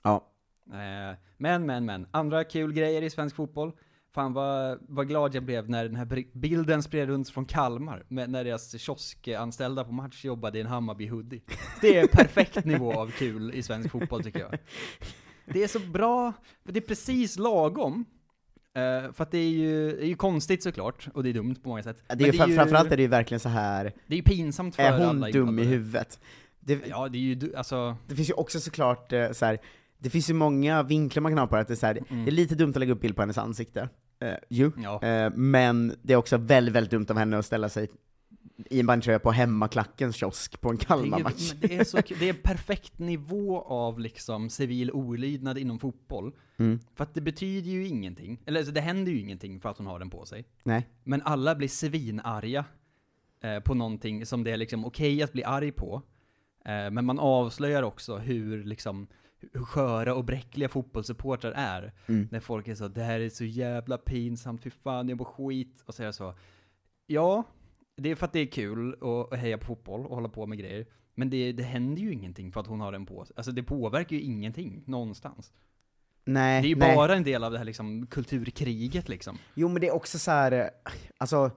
Ja. 0.02 0.28
Eh, 0.66 1.16
Men, 1.36 1.66
men, 1.66 1.84
men. 1.84 2.06
Andra 2.10 2.44
kul 2.44 2.72
grejer 2.72 3.02
i 3.02 3.10
svensk 3.10 3.36
fotboll. 3.36 3.72
Fan 4.14 4.32
vad, 4.32 4.78
vad 4.88 5.08
glad 5.08 5.34
jag 5.34 5.42
blev 5.44 5.68
när 5.70 5.84
den 5.84 5.96
här 5.96 6.24
bilden 6.38 6.82
spred 6.82 7.08
runt 7.08 7.28
från 7.30 7.44
Kalmar, 7.44 8.04
med, 8.08 8.30
när 8.30 8.44
deras 8.44 8.78
kioskanställda 8.80 9.84
på 9.84 9.92
match 9.92 10.24
jobbade 10.24 10.58
i 10.58 10.60
en 10.60 10.66
Hammarby-hoodie. 10.66 11.40
Det 11.80 11.98
är 11.98 12.06
perfekt 12.06 12.64
nivå 12.64 12.92
av 12.92 13.10
kul 13.10 13.54
i 13.54 13.62
svensk 13.62 13.90
fotboll 13.90 14.22
tycker 14.24 14.40
jag. 14.40 14.58
Det 15.46 15.62
är 15.64 15.68
så 15.68 15.78
bra, 15.78 16.32
det 16.64 16.78
är 16.78 16.80
precis 16.80 17.38
lagom. 17.38 18.04
Eh, 18.74 19.12
för 19.12 19.22
att 19.22 19.30
det 19.30 19.38
är 19.38 19.48
ju, 19.50 19.90
det 19.90 20.02
är 20.04 20.08
ju 20.08 20.14
konstigt 20.14 20.62
såklart, 20.62 21.08
och 21.14 21.22
det 21.22 21.28
är 21.28 21.34
dumt 21.34 21.54
på 21.62 21.68
många 21.68 21.82
sätt. 21.82 21.98
Det 22.08 22.24
är 22.24 22.32
ju, 22.32 22.38
fram- 22.38 22.54
framförallt 22.54 22.92
är 22.92 22.96
det 22.96 23.02
ju 23.02 23.08
verkligen 23.08 23.40
så 23.40 23.48
här. 23.48 23.84
Det 24.06 24.14
är 24.14 24.16
ju 24.16 24.22
pinsamt 24.22 24.76
för 24.76 24.82
är 24.82 24.92
hon 24.98 25.02
alla 25.08 25.30
dum 25.30 25.58
i 25.58 25.64
huvudet? 25.64 26.20
Det, 26.60 26.80
Ja, 26.88 27.08
det 27.08 27.18
är 27.18 27.20
ju, 27.20 27.56
alltså, 27.56 27.96
det 28.08 28.14
finns 28.14 28.30
ju 28.30 28.34
också 28.34 28.60
såklart 28.60 29.12
eh, 29.12 29.32
så 29.32 29.44
här. 29.44 29.58
det 29.98 30.10
finns 30.10 30.30
ju 30.30 30.34
många 30.34 30.82
vinklar 30.82 31.20
man 31.20 31.32
kan 31.32 31.38
ha 31.38 31.46
på 31.46 31.54
det, 31.56 31.60
att 31.62 31.68
det 31.68 31.74
är, 31.74 31.76
så 31.76 31.86
här, 31.86 31.98
Mm. 32.10 32.24
det 32.24 32.30
är 32.30 32.32
lite 32.32 32.54
dumt 32.54 32.70
att 32.70 32.76
lägga 32.76 32.92
upp 32.92 33.00
bild 33.00 33.16
på 33.16 33.22
hennes 33.22 33.38
ansikte, 33.38 33.88
eh, 34.28 34.36
ju. 34.48 34.70
ja. 34.82 35.02
Eh, 35.02 35.32
men 35.34 35.94
det 36.02 36.12
är 36.12 36.16
också 36.16 36.36
väldigt, 36.36 36.74
väldigt 36.74 36.90
dumt 36.90 37.06
av 37.08 37.16
henne 37.18 37.38
att 37.38 37.46
ställa 37.46 37.68
sig 37.68 37.88
i 38.70 38.80
en 38.80 38.86
bandtröja 38.86 39.18
på 39.18 39.30
hemmaklackens 39.30 40.16
kiosk 40.16 40.60
på 40.60 40.70
en 40.70 40.76
Det 40.76 40.84
Kalmar-match. 40.84 41.52
det 41.52 41.68
kul. 42.08 42.16
det 42.18 42.28
är 42.28 42.32
perfekt 42.32 42.98
nivå 42.98 43.60
av 43.60 44.00
liksom 44.00 44.50
civil 44.50 44.90
olydnad 44.92 45.58
inom 45.58 45.78
fotboll. 45.78 46.32
Mm. 46.56 46.80
För 46.94 47.04
att 47.04 47.14
det 47.14 47.20
betyder 47.20 47.70
ju 47.70 47.86
ingenting, 47.86 48.40
eller 48.46 48.60
alltså, 48.60 48.72
det 48.72 48.80
händer 48.80 49.12
ju 49.12 49.20
ingenting 49.20 49.60
för 49.60 49.68
att 49.68 49.78
hon 49.78 49.86
har 49.86 49.98
den 49.98 50.10
på 50.10 50.24
sig. 50.26 50.44
Nej. 50.62 50.88
Men 51.04 51.22
alla 51.22 51.54
blir 51.54 51.68
svinarga 51.68 52.64
eh, 53.44 53.60
på 53.60 53.74
någonting 53.74 54.26
som 54.26 54.44
det 54.44 54.50
är 54.50 54.56
liksom 54.56 54.84
okej 54.84 55.22
att 55.22 55.32
bli 55.32 55.44
arg 55.44 55.72
på. 55.72 56.02
Eh, 56.64 56.90
men 56.90 57.04
man 57.04 57.18
avslöjar 57.18 57.82
också 57.82 58.16
hur 58.16 58.64
liksom 58.64 59.06
hur 59.52 59.64
sköra 59.64 60.14
och 60.14 60.24
bräckliga 60.24 60.68
fotbollssupportrar 60.68 61.52
är. 61.56 61.92
Mm. 62.06 62.28
När 62.30 62.40
folk 62.40 62.68
är 62.68 62.74
så, 62.74 62.88
det 62.88 63.02
här 63.02 63.20
är 63.20 63.28
så 63.28 63.44
jävla 63.44 63.98
pinsamt, 63.98 64.62
fy 64.62 64.70
fan 64.70 65.08
jag 65.08 65.18
mår 65.18 65.24
skit. 65.24 65.82
Och 65.86 65.94
så 65.94 66.02
är 66.02 66.06
det 66.06 66.12
så, 66.12 66.34
ja, 67.06 67.42
det 67.96 68.10
är 68.10 68.14
för 68.14 68.26
att 68.26 68.32
det 68.32 68.40
är 68.40 68.46
kul 68.46 68.94
att 69.00 69.32
att 69.32 69.38
heja 69.38 69.58
på 69.58 69.64
fotboll 69.64 70.06
och 70.06 70.14
hålla 70.14 70.28
på 70.28 70.46
med 70.46 70.58
grejer. 70.58 70.86
Men 71.14 71.30
det, 71.30 71.52
det 71.52 71.62
händer 71.62 72.02
ju 72.02 72.12
ingenting 72.12 72.52
för 72.52 72.60
att 72.60 72.66
hon 72.66 72.80
har 72.80 72.92
den 72.92 73.06
på 73.06 73.24
sig. 73.24 73.34
Alltså 73.36 73.52
det 73.52 73.62
påverkar 73.62 74.16
ju 74.16 74.22
ingenting, 74.22 74.82
någonstans. 74.86 75.52
Nej, 76.24 76.62
Det 76.62 76.66
är 76.66 76.70
ju 76.70 76.76
nej. 76.76 76.96
bara 76.96 77.14
en 77.16 77.22
del 77.22 77.44
av 77.44 77.52
det 77.52 77.58
här 77.58 77.64
liksom 77.64 78.06
kulturkriget 78.06 79.08
liksom. 79.08 79.38
Jo 79.54 79.68
men 79.68 79.80
det 79.80 79.88
är 79.88 79.94
också 79.94 80.18
så 80.18 80.30
här. 80.30 80.52
eh, 80.52 80.66
alltså, 81.18 81.50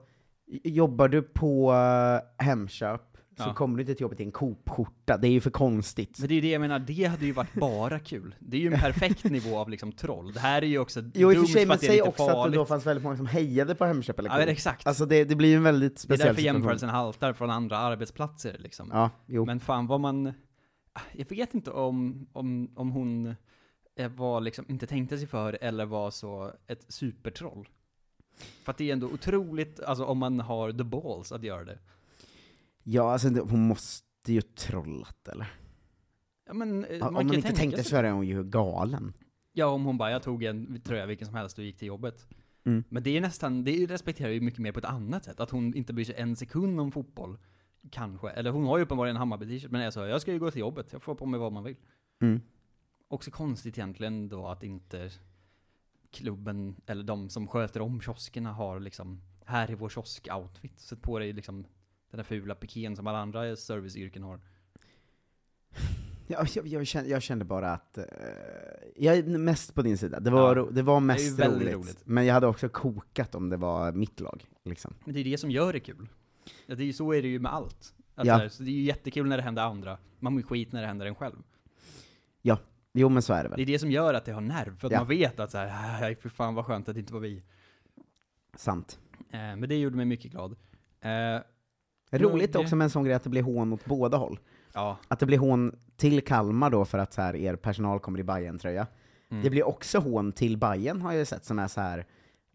jobbar 0.64 1.08
du 1.08 1.22
på 1.22 1.72
eh, 1.72 2.44
Hemköp 2.44 3.15
så 3.36 3.42
Ja. 3.42 3.54
kommer 3.54 3.76
du 3.76 3.82
inte 3.82 3.94
till 3.94 4.02
jobbet 4.02 4.20
i 4.20 4.22
en 4.22 4.32
Coop-skjorta, 4.32 5.16
det 5.16 5.28
är 5.28 5.30
ju 5.32 5.40
för 5.40 5.50
konstigt. 5.50 6.18
Men 6.18 6.28
det 6.28 6.34
är 6.34 6.36
ju 6.36 6.40
det 6.40 6.50
jag 6.50 6.60
menar, 6.60 6.78
det 6.78 7.04
hade 7.04 7.26
ju 7.26 7.32
varit 7.32 7.54
bara 7.54 7.98
kul. 7.98 8.34
Det 8.38 8.56
är 8.56 8.60
ju 8.60 8.72
en 8.72 8.80
perfekt 8.80 9.24
nivå 9.30 9.58
av 9.58 9.70
liksom 9.70 9.92
troll. 9.92 10.32
Det 10.32 10.40
här 10.40 10.62
är 10.62 10.66
ju 10.66 10.78
också 10.78 11.02
Jo 11.14 11.32
i 11.32 11.34
och 11.34 11.36
dumt 11.36 11.46
för 11.46 11.52
sig, 11.52 11.60
för 11.62 11.66
men 11.68 11.74
att 11.74 11.80
det 11.80 11.86
är 11.86 11.88
säg 11.88 11.96
lite 11.96 12.08
också 12.08 12.22
att 12.22 12.28
det 12.28 12.32
farligt. 12.34 12.54
då 12.54 12.64
fanns 12.66 12.86
väldigt 12.86 13.04
många 13.04 13.16
som 13.16 13.26
hejade 13.26 13.74
på 13.74 13.84
Hemköp 13.84 14.18
eller 14.18 14.28
Ja 14.30 14.34
Coop. 14.34 14.40
men 14.40 14.48
exakt. 14.48 14.86
Alltså 14.86 15.06
det, 15.06 15.24
det 15.24 15.34
blir 15.36 15.48
ju 15.48 15.56
en 15.56 15.62
väldigt 15.62 15.92
det 15.94 15.96
är 15.96 16.00
speciell 16.00 16.18
därför 16.28 16.34
situation. 16.40 16.54
jämförelsen 16.56 16.88
haltar 16.88 17.32
från 17.32 17.50
andra 17.50 17.78
arbetsplatser 17.78 18.56
liksom. 18.58 18.90
Ja, 18.92 19.10
jo. 19.26 19.44
Men 19.44 19.60
fan 19.60 19.86
vad 19.86 20.00
man, 20.00 20.32
jag 21.12 21.28
vet 21.28 21.54
inte 21.54 21.70
om, 21.70 22.26
om, 22.32 22.70
om 22.76 22.90
hon 22.90 23.34
eh, 23.98 24.08
var 24.10 24.40
liksom, 24.40 24.64
inte 24.68 24.86
tänkte 24.86 25.18
sig 25.18 25.26
för 25.26 25.58
eller 25.60 25.86
var 25.86 26.10
så 26.10 26.52
ett 26.66 26.84
supertroll. 26.88 27.68
För 28.64 28.72
att 28.72 28.78
det 28.78 28.88
är 28.88 28.92
ändå 28.92 29.06
otroligt, 29.06 29.80
alltså 29.80 30.04
om 30.04 30.18
man 30.18 30.40
har 30.40 30.72
the 30.72 30.84
balls 30.84 31.32
att 31.32 31.42
göra 31.42 31.64
det. 31.64 31.78
Ja, 32.88 33.12
alltså 33.12 33.28
hon 33.28 33.60
måste 33.60 34.32
ju 34.32 34.40
trollat 34.42 35.28
eller? 35.28 35.54
Ja 36.46 36.54
men, 36.54 36.84
eh, 36.84 36.94
Om 36.94 37.00
man 37.00 37.12
man 37.12 37.22
kan 37.22 37.30
ju 37.30 37.36
inte 37.36 37.52
tänkte 37.52 37.82
för 37.82 38.04
är 38.04 38.10
hon 38.10 38.26
ju 38.26 38.44
galen. 38.44 39.12
Ja, 39.52 39.66
om 39.66 39.84
hon 39.84 39.98
bara, 39.98 40.10
jag 40.10 40.22
tog 40.22 40.42
en 40.42 40.80
tröja 40.80 41.06
vilken 41.06 41.26
som 41.26 41.36
helst 41.36 41.58
och 41.58 41.64
gick 41.64 41.78
till 41.78 41.88
jobbet. 41.88 42.26
Mm. 42.64 42.84
Men 42.88 43.02
det 43.02 43.16
är 43.16 43.20
nästan, 43.20 43.64
det 43.64 43.86
respekterar 43.86 44.30
ju 44.30 44.40
mycket 44.40 44.60
mer 44.60 44.72
på 44.72 44.78
ett 44.78 44.84
annat 44.84 45.24
sätt. 45.24 45.40
Att 45.40 45.50
hon 45.50 45.74
inte 45.74 45.92
bryr 45.92 46.04
sig 46.04 46.14
en 46.18 46.36
sekund 46.36 46.80
om 46.80 46.92
fotboll. 46.92 47.38
Kanske. 47.90 48.30
Eller 48.30 48.50
hon 48.50 48.64
har 48.64 48.78
ju 48.78 48.84
uppenbarligen 48.84 49.16
en 49.16 49.20
Hammarby-t-shirt, 49.20 49.70
men 49.70 49.80
jag 49.80 49.92
sa, 49.92 50.06
jag 50.06 50.20
ska 50.20 50.32
ju 50.32 50.38
gå 50.38 50.50
till 50.50 50.60
jobbet, 50.60 50.92
jag 50.92 51.02
får 51.02 51.14
på 51.14 51.26
mig 51.26 51.40
vad 51.40 51.52
man 51.52 51.64
vill. 51.64 51.76
Mm. 52.20 52.40
Också 53.08 53.30
konstigt 53.30 53.78
egentligen 53.78 54.28
då 54.28 54.46
att 54.46 54.62
inte 54.62 55.10
klubben, 56.10 56.76
eller 56.86 57.04
de 57.04 57.28
som 57.28 57.48
sköter 57.48 57.80
om 57.80 58.00
kioskerna 58.00 58.52
har 58.52 58.80
liksom, 58.80 59.22
här 59.44 59.70
är 59.70 59.74
vår 59.74 59.88
kiosk-outfit. 59.88 60.80
Sätt 60.80 61.02
på 61.02 61.18
dig 61.18 61.32
liksom 61.32 61.66
den 62.16 62.24
där 62.24 62.28
fula 62.40 62.54
pikén 62.54 62.96
som 62.96 63.06
alla 63.06 63.18
andra 63.18 63.56
serviceyrken 63.56 64.22
har. 64.22 64.40
Ja, 66.28 66.46
jag, 66.54 66.66
jag, 66.66 66.86
kände, 66.86 67.10
jag 67.10 67.22
kände 67.22 67.44
bara 67.44 67.72
att, 67.72 67.98
eh, 67.98 68.04
jag 68.96 69.16
är 69.16 69.38
mest 69.38 69.74
på 69.74 69.82
din 69.82 69.98
sida, 69.98 70.20
det 70.20 70.30
var, 70.30 70.48
Ja, 70.48 70.54
ro, 70.54 70.70
det 70.70 70.82
var 70.82 71.00
mest 71.00 71.38
väldigt 71.38 71.62
roligt. 71.62 71.74
roligt. 71.74 72.02
Men 72.04 72.26
jag 72.26 72.34
hade 72.34 72.46
också 72.46 72.68
kokat 72.68 73.34
om 73.34 73.48
det 73.48 73.56
var 73.56 73.92
mitt 73.92 74.20
lag, 74.20 74.44
liksom. 74.64 74.94
Men 75.04 75.14
det 75.14 75.20
är 75.20 75.24
det 75.24 75.38
som 75.38 75.50
gör 75.50 75.72
det 75.72 75.80
kul. 75.80 76.08
Ja, 76.66 76.74
det 76.74 76.84
är 76.84 76.92
så 76.92 77.12
är 77.14 77.22
det 77.22 77.28
ju 77.28 77.38
med 77.38 77.52
allt. 77.54 77.94
Att 78.14 78.26
Ja. 78.26 78.34
så, 78.34 78.40
här, 78.42 78.64
det 78.66 78.70
är 78.70 78.74
ju 78.74 78.82
jättekul 78.82 79.26
när 79.28 79.36
det 79.36 79.42
händer 79.42 79.62
andra, 79.62 79.98
man 80.18 80.34
mår 80.34 80.42
skit 80.42 80.72
när 80.72 80.80
det 80.80 80.86
händer 80.86 81.06
en 81.06 81.14
själv. 81.14 81.36
Jo 82.98 83.08
men 83.08 83.22
så 83.22 83.32
är 83.32 83.42
det 83.42 83.48
Det 83.48 83.54
är 83.54 83.56
väl. 83.56 83.66
det 83.66 83.78
som 83.78 83.90
gör 83.90 84.14
att 84.14 84.24
det 84.24 84.32
har 84.32 84.40
nerv, 84.40 84.78
för 84.78 84.86
att 84.86 84.92
Ja. 84.92 84.98
man 84.98 85.08
vet 85.08 85.40
att 85.40 85.50
så 85.50 85.58
här, 85.58 86.02
"Aj, 86.04 86.16
för 86.16 86.28
fan 86.28 86.54
vad 86.54 86.66
skönt 86.66 86.88
att 86.88 86.94
det 86.94 87.00
inte 87.00 87.12
var 87.12 87.20
vi. 87.20 87.42
Sant. 88.54 88.98
Eh, 89.30 89.38
men 89.38 89.68
det 89.68 89.76
gjorde 89.76 89.96
mig 89.96 90.06
mycket 90.06 90.30
glad. 90.32 90.56
Eh, 91.00 91.40
Roligt 92.10 92.52
det- 92.52 92.58
också 92.58 92.76
med 92.76 92.84
en 92.84 92.90
sån 92.90 93.04
grej 93.04 93.14
att 93.14 93.22
det 93.24 93.30
blir 93.30 93.42
hån 93.42 93.72
åt 93.72 93.84
båda 93.84 94.16
håll. 94.16 94.38
ja. 94.74 94.96
Att 95.08 95.18
det 95.18 95.26
blir 95.26 95.38
hån 95.38 95.76
till 95.96 96.20
Kalmar 96.24 96.70
då 96.70 96.84
för 96.84 96.98
att 96.98 97.12
så 97.12 97.22
här, 97.22 97.36
er 97.36 97.56
personal 97.56 98.00
kommer 98.00 98.18
i 98.18 98.22
bayern 98.22 98.58
tröja 98.58 98.86
Mm. 99.30 99.42
Det 99.42 99.50
blir 99.50 99.66
också 99.66 99.98
hån 99.98 100.32
till 100.32 100.56
Bayern 100.58 101.02
har 101.02 101.12
jag 101.12 101.18
ju 101.18 101.24
sett, 101.24 101.44
som 101.44 101.58
är 101.58 101.68
så 101.68 101.80
här. 101.80 102.06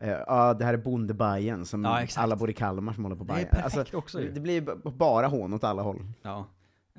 eh, 0.02 0.10
Ja, 0.10 0.54
det 0.54 0.66
här 0.66 0.74
är 0.74 0.78
bonde 0.78 1.14
Bayern 1.14 1.66
som 1.66 1.84
Ja, 1.84 2.06
alla 2.16 2.36
bor 2.36 2.50
i 2.50 2.54
Kalmar 2.54 2.94
som 2.94 3.04
håller 3.04 3.16
på 3.16 3.24
Det 3.24 3.34
är 3.52 3.62
Alltså, 3.64 3.86
också 3.98 4.20
det 4.20 4.40
blir 4.40 4.62
bara 4.92 5.28
hån 5.28 5.54
åt 5.54 5.64
alla 5.64 5.82
håll. 5.82 6.02
Ja. 6.22 6.48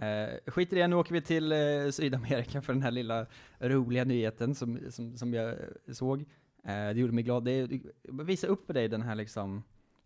Eh, 0.06 0.50
skit 0.52 0.72
i 0.72 0.76
det, 0.76 0.86
nu 0.88 0.96
åker 0.96 1.12
vi 1.12 1.20
till 1.22 1.52
eh, 1.52 1.58
Sydamerika 1.90 2.62
för 2.62 2.72
den 2.72 2.82
här 2.82 2.90
lilla 2.90 3.26
roliga 3.58 4.04
nyheten 4.04 4.54
som, 4.54 4.78
som, 4.90 5.16
som 5.16 5.34
jag 5.34 5.54
såg. 5.92 6.24
Det 6.64 6.92
gjorde 7.00 7.12
mig 7.12 7.24
glad. 7.24 7.44
Det, 7.44 7.68
jag 8.02 8.24
visar 8.24 8.48
upp 8.48 8.66
för 8.66 8.74
dig 8.74 8.88
den 8.88 9.02
här 9.02 9.14
liksom 9.14 9.62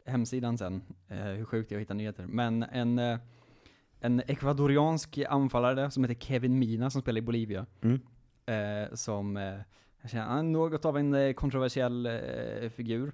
hemsidan 0.06 0.58
sen, 0.58 0.82
eh, 1.08 1.16
hur 1.24 1.44
sjukt 1.44 1.68
det 1.68 1.74
är 1.74 1.76
att 1.76 1.82
hitta 1.82 1.94
nyheter. 1.94 2.26
Men 2.28 2.62
en, 2.62 2.98
eh, 2.98 3.18
en 4.00 4.22
ekvadoriansk 4.26 5.18
anfallare 5.28 5.90
som 5.90 6.04
heter 6.04 6.20
Kevin 6.26 6.58
Mina 6.58 6.90
som 6.90 7.02
spelar 7.02 7.18
i 7.18 7.22
Bolivia, 7.22 7.66
Mm. 7.80 8.00
eh, 8.46 8.94
som 8.94 9.36
eh, 9.36 9.54
jag 10.00 10.10
känner, 10.10 10.24
han 10.24 10.38
är 10.38 10.42
något 10.50 10.84
av 10.84 10.98
en 10.98 11.14
eh, 11.14 11.32
kontroversiell 11.32 12.06
eh, 12.06 12.70
figur. 12.70 13.12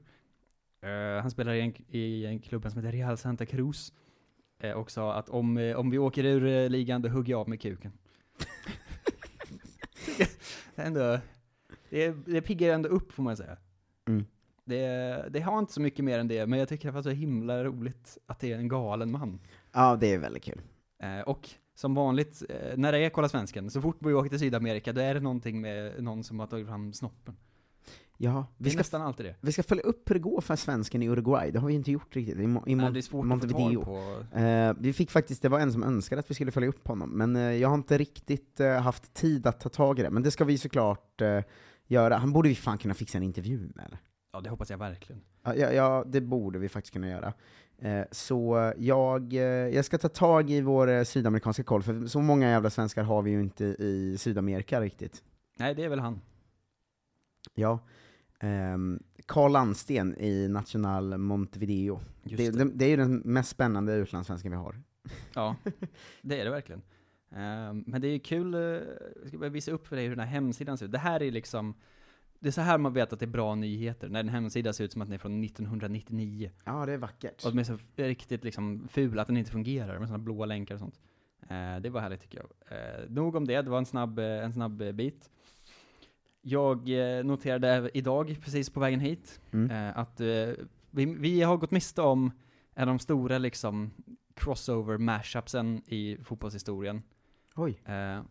Han 1.22 1.31
spelar 1.31 1.52
i 1.52 1.61
en, 1.61 1.72
i 1.88 2.26
en 2.26 2.38
klubben 2.38 2.70
som 2.70 2.81
heter 2.85 2.92
Real 2.98 3.16
Santa 3.18 3.46
Cruz. 3.46 3.92
Och 4.76 4.90
sa 4.90 5.14
att 5.14 5.28
om, 5.28 5.74
om 5.76 5.90
vi 5.90 5.98
åker 5.98 6.24
ur 6.24 6.68
ligan, 6.68 7.02
då 7.02 7.09
hugger 7.09 7.31
jag 7.33 7.40
av 7.40 7.48
med 7.48 7.61
kuken. 7.61 7.92
det, 10.18 10.83
är 10.83 10.87
ändå, 10.87 11.18
det, 11.90 12.11
det 12.26 12.40
piggar 12.42 12.74
ändå 12.74 12.88
upp 12.88 13.12
får 13.12 13.22
man 13.22 13.37
säga. 13.37 13.57
Mm. 14.09 14.24
Det, 14.64 15.25
det 15.31 15.40
har 15.40 15.59
inte 15.59 15.72
så 15.72 15.81
mycket 15.81 16.05
mer 16.05 16.18
än 16.18 16.29
det, 16.29 16.46
men 16.46 16.59
jag 16.59 16.68
tycker 16.68 16.88
det 16.88 16.92
var 16.94 17.03
så 17.03 17.11
himla 17.11 17.64
roligt 17.64 18.18
att 18.27 18.40
det 18.40 18.53
är 18.53 18.57
en 18.57 18.68
galen 18.68 19.11
man. 19.11 19.40
Ja, 19.72 19.96
det 20.01 20.14
är 20.14 20.18
väldigt 20.18 20.44
kul. 20.44 20.61
Eh, 21.03 21.20
och 21.20 21.48
som 21.75 21.94
vanligt, 21.94 22.42
eh, 22.48 22.77
när 22.77 22.92
det 22.92 22.98
är 22.98 23.11
Kolla 23.11 23.29
Svensken, 23.29 23.70
så 23.70 23.81
fort 23.81 23.96
vi 23.98 24.12
åker 24.14 24.29
till 24.31 24.38
Sydamerika, 24.38 24.92
då 24.92 25.01
är 25.01 25.14
det 25.14 25.20
någonting 25.20 25.61
med 25.61 26.03
någon 26.03 26.25
som 26.25 26.40
har 26.40 26.46
tagit 26.46 26.66
fram 26.66 26.92
snoppen. 26.92 27.37
Ja, 28.16 28.46
vi 28.57 28.70
ska, 28.70 28.79
nästan 28.79 29.03
alltid 29.03 29.27
det. 29.27 29.35
vi 29.40 29.53
ska 29.53 29.62
följa 29.62 29.85
upp 29.85 30.11
hur 30.11 30.14
det 30.14 30.20
går 30.20 30.40
för 30.40 30.57
svensken 30.57 31.03
i 31.03 31.09
Uruguay, 31.09 31.51
det 31.51 31.59
har 31.59 31.68
vi 31.68 31.75
inte 31.75 31.92
gjort 31.92 32.16
riktigt, 32.16 32.38
i, 32.38 32.42
i 32.42 32.46
Nej, 32.46 32.57
Mon- 32.57 32.92
det 32.92 33.01
är 33.01 33.03
svårt 33.03 33.25
att 33.25 33.29
få 33.29 33.46
Montevideo. 33.48 33.85
på. 33.85 34.38
Eh, 34.38 34.75
vi 34.79 34.92
fick 34.92 35.11
faktiskt, 35.11 35.42
det 35.42 35.48
var 35.48 35.61
en 35.61 35.72
som 35.72 35.83
önskade 35.83 36.20
att 36.20 36.31
vi 36.31 36.35
skulle 36.35 36.51
följa 36.51 36.68
upp 36.68 36.88
honom, 36.88 37.11
men 37.11 37.37
eh, 37.37 37.42
jag 37.42 37.68
har 37.68 37.75
inte 37.75 37.98
riktigt 37.98 38.61
haft 38.83 39.14
tid 39.14 39.46
att 39.46 39.61
ta 39.61 39.68
tag 39.68 39.98
i 39.98 40.03
det. 40.03 40.11
Men 40.11 40.22
det 40.22 40.31
ska 40.31 40.44
vi 40.44 40.59
såklart 40.59 41.22
göra. 41.87 42.16
Han 42.16 42.33
borde 42.33 42.48
vi 42.48 42.55
fan 42.55 42.79
kunna 42.79 42.94
fixa 42.94 43.18
en 43.18 43.25
intervju 43.25 43.59
med, 43.75 43.85
eller? 43.85 43.98
Ja, 44.33 44.40
det 44.40 44.51
hoppas 44.51 44.71
jag 44.71 44.79
verkligen. 44.79 45.23
Ja, 45.42 45.55
ja, 45.55 46.05
det 46.07 46.21
borde 46.21 46.59
vi 46.59 46.68
faktiskt 46.68 46.92
kunna 46.92 47.09
göra. 47.09 47.33
Eh, 47.79 48.05
så 48.11 48.73
jag, 48.77 49.33
eh, 49.33 49.40
jag 49.42 49.85
ska 49.85 49.99
ta 49.99 50.09
tag 50.09 50.51
i 50.51 50.61
vår 50.61 50.88
eh, 50.88 51.03
sydamerikanska 51.05 51.62
koll, 51.62 51.83
för 51.83 52.07
så 52.07 52.21
många 52.21 52.49
jävla 52.51 52.71
svenskar 52.71 53.03
har 53.03 53.23
vi 53.23 53.31
ju 53.31 53.40
inte 53.40 53.64
i 53.64 54.16
Sydamerika 54.18 54.81
riktigt. 54.81 55.23
Nej, 55.59 55.75
det 55.75 55.85
är 55.85 55.88
väl 55.88 55.99
han. 55.99 56.21
Ja. 57.55 57.79
Ehm, 58.40 59.03
Carl 59.27 59.53
Landsten 59.53 60.14
i 60.18 60.49
National 60.49 61.18
Montevideo. 61.18 62.01
Just 62.23 62.37
Det, 62.37 62.59
det. 62.59 62.64
det, 62.64 62.71
det 62.75 62.85
är 62.85 62.88
ju 62.88 62.97
den 62.97 63.16
mest 63.16 63.49
spännande 63.51 63.95
utlandssvenskan 63.95 64.51
vi 64.51 64.57
har. 64.57 64.83
Ja, 65.35 65.57
det 66.23 66.40
är 66.40 66.45
det 66.45 66.51
verkligen. 66.51 66.83
Ehm, 67.31 67.85
men 67.87 68.01
det 68.01 68.09
är 68.09 68.12
ju 68.12 68.18
kul, 68.18 68.53
jag 69.21 69.29
ska 69.29 69.38
bara 69.38 69.51
visa 69.51 69.71
upp 69.73 69.87
för 69.87 69.97
dig 69.97 70.05
hur 70.07 70.16
den 70.16 70.25
här 70.27 70.33
hemsidan 70.33 70.79
ser 70.79 70.87
ut. 70.87 70.92
Det 70.92 70.99
här 70.99 71.23
är 71.23 71.31
liksom, 71.31 71.75
det 72.42 72.48
är 72.48 72.52
så 72.52 72.61
här 72.61 72.78
man 72.78 72.92
vet 72.92 73.12
att 73.12 73.18
det 73.20 73.24
är 73.24 73.31
bra 73.31 73.55
nyheter, 73.55 74.09
när 74.09 74.20
en 74.20 74.28
hemsida 74.28 74.72
ser 74.72 74.85
ut 74.85 74.92
som 74.92 75.02
att 75.02 75.09
den 75.09 75.14
är 75.14 75.18
från 75.18 75.44
1999. 75.44 76.50
Ja, 76.64 76.87
det 76.87 76.92
är 76.92 76.98
vackert. 76.98 77.44
Och 77.44 77.50
de 77.50 77.59
är 77.59 77.64
så 77.64 77.78
riktigt 77.96 78.44
liksom 78.44 78.88
fula 78.88 79.22
att 79.22 79.28
den 79.28 79.37
inte 79.37 79.50
fungerar, 79.50 79.98
med 79.98 80.09
sådana 80.09 80.24
blåa 80.24 80.46
länkar 80.46 80.74
och 80.74 80.81
sånt. 80.81 81.00
Eh, 81.48 81.76
det 81.81 81.90
var 81.90 82.00
härligt 82.00 82.20
tycker 82.20 82.38
jag. 82.38 82.78
Eh, 82.78 83.11
nog 83.11 83.37
om 83.37 83.46
det, 83.46 83.62
det 83.62 83.70
var 83.70 83.78
en 83.78 83.87
snabb, 83.87 84.18
eh, 84.18 84.24
en 84.44 84.52
snabb 84.52 84.83
eh, 84.83 84.92
bit. 84.92 85.31
Jag 86.40 86.88
eh, 87.18 87.24
noterade 87.24 87.90
idag, 87.94 88.37
precis 88.44 88.70
på 88.70 88.81
vägen 88.81 89.00
hit, 89.00 89.40
Mm. 89.52 89.92
att 89.96 90.20
vi, 90.90 91.05
vi 91.05 91.42
har 91.42 91.57
gått 91.57 91.70
miste 91.70 92.02
om 92.02 92.31
en 92.74 92.83
av 92.88 92.94
de 92.94 92.98
stora 92.98 93.38
liksom 93.38 93.90
crossover 94.35 94.98
mashupsen 94.98 95.83
i 95.87 96.18
fotbollshistorien. 96.24 97.02
Oj. 97.55 97.70
Eh, 97.85 98.22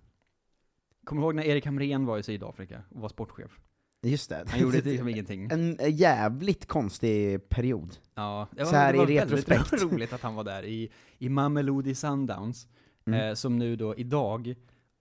kommer 1.03 1.21
du 1.21 1.25
ihåg 1.25 1.35
när 1.35 1.43
Erik 1.43 1.65
Hamrén 1.65 2.05
var 2.05 2.17
i 2.17 2.23
Sydafrika 2.23 2.83
och 2.89 3.01
var 3.01 3.09
sportchef? 3.09 3.59
Just 4.03 4.29
det. 4.29 4.43
Han 4.47 4.59
gjorde 4.59 4.81
liksom 4.85 5.07
ingenting. 5.07 5.51
En 5.51 5.79
eh, 5.79 5.93
jävligt 5.95 6.65
konstig 6.67 7.49
period. 7.49 7.97
Ja, 8.15 8.47
det 8.51 8.65
Så 8.65 8.75
här 8.75 8.91
det 8.93 8.97
var 8.99 9.09
i 9.11 9.15
väldigt 9.17 9.49
retrospekt. 9.49 9.83
roligt 9.91 10.13
att 10.13 10.21
han 10.21 10.35
var 10.35 10.43
där 10.43 10.63
i, 10.65 10.91
i 11.17 11.29
Mamelodi 11.29 11.95
Sundowns, 11.95 12.67
Mm. 13.05 13.19
eh, 13.29 13.33
som 13.33 13.57
nu 13.57 13.75
då 13.75 13.95
idag, 13.95 14.47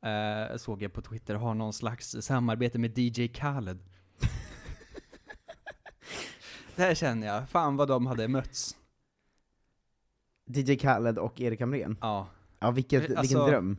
eh, 0.05 0.57
såg 0.57 0.83
jag 0.83 0.93
på 0.93 1.03
Twitter, 1.03 1.35
har 1.35 1.55
någon 1.55 1.73
slags 1.73 2.17
samarbete 2.21 2.79
med 2.79 2.99
DJ 2.99 3.29
Khaled. 3.29 3.79
Där 6.77 6.95
känner 6.95 7.27
jag, 7.27 7.49
fan 7.49 7.77
vad 7.77 7.89
de 7.89 8.07
hade 8.07 8.29
mötts. 8.29 8.77
DJ 10.47 10.77
Khaled 10.77 11.19
och 11.19 11.41
Erik 11.41 11.61
Hamrén. 11.61 11.97
Ja. 12.01 12.29
Ja, 12.61 12.71
vilket, 12.71 13.03
Alltså- 13.03 13.21
vilken 13.21 13.39
dröm. 13.47 13.77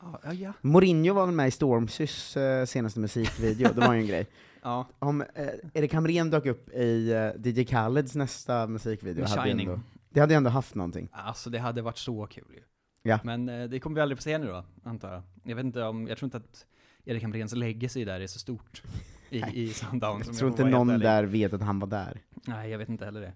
Ja, 0.00 0.32
ja. 0.32 0.52
Mourinho 0.60 1.14
var 1.14 1.26
väl 1.26 1.34
med 1.34 1.48
i 1.48 1.50
Stormzys 1.50 2.36
eh, 2.36 2.64
senaste 2.66 3.00
musikvideo, 3.00 3.72
det 3.72 3.80
var 3.80 3.94
ju 3.94 4.00
en 4.00 4.06
grej. 4.06 4.26
ja. 4.62 4.86
Om 4.98 5.20
eh, 5.34 5.48
Erik 5.74 5.94
Hamrén 5.94 6.30
dök 6.30 6.46
upp 6.46 6.68
i 6.68 7.12
eh, 7.12 7.46
DJ 7.52 7.64
Khaleds 7.64 8.14
nästa 8.14 8.66
musikvideo, 8.66 9.20
Med 9.20 9.28
hade 9.30 9.42
Shining. 9.42 9.66
ändå, 9.68 9.80
det 10.10 10.20
hade 10.20 10.34
ju 10.34 10.36
ändå 10.36 10.50
haft 10.50 10.74
någonting. 10.74 11.08
Alltså 11.12 11.50
det 11.50 11.58
hade 11.58 11.82
varit 11.82 11.98
så 11.98 12.26
kul 12.26 12.44
ju. 12.54 12.62
Ja. 13.02 13.18
Men 13.24 13.48
eh, 13.48 13.68
det 13.68 13.80
kommer 13.80 13.94
vi 13.94 14.00
aldrig 14.00 14.18
få 14.18 14.22
se 14.22 14.38
nu 14.38 14.46
då, 14.46 14.64
antar 14.84 15.12
jag. 15.12 15.22
Jag 15.42 15.56
vet 15.56 15.64
inte 15.64 15.82
om, 15.82 16.08
jag 16.08 16.18
tror 16.18 16.26
inte 16.26 16.36
att 16.36 16.66
Erik 17.04 17.22
Hamréns 17.22 17.54
legacy 17.54 18.04
där 18.04 18.20
är 18.20 18.26
så 18.26 18.38
stort 18.38 18.82
i, 19.30 19.42
i 19.52 19.68
Sundowns. 19.72 20.02
om 20.02 20.18
Jag 20.18 20.24
tror 20.26 20.34
får 20.34 20.48
inte 20.48 20.62
helt 20.62 20.72
någon 20.72 20.90
ärlig. 20.90 21.02
där 21.06 21.24
vet 21.24 21.52
att 21.52 21.62
han 21.62 21.78
var 21.78 21.88
där. 21.88 22.20
Nej, 22.46 22.70
jag 22.70 22.78
vet 22.78 22.88
inte 22.88 23.04
heller 23.04 23.20
det. 23.20 23.32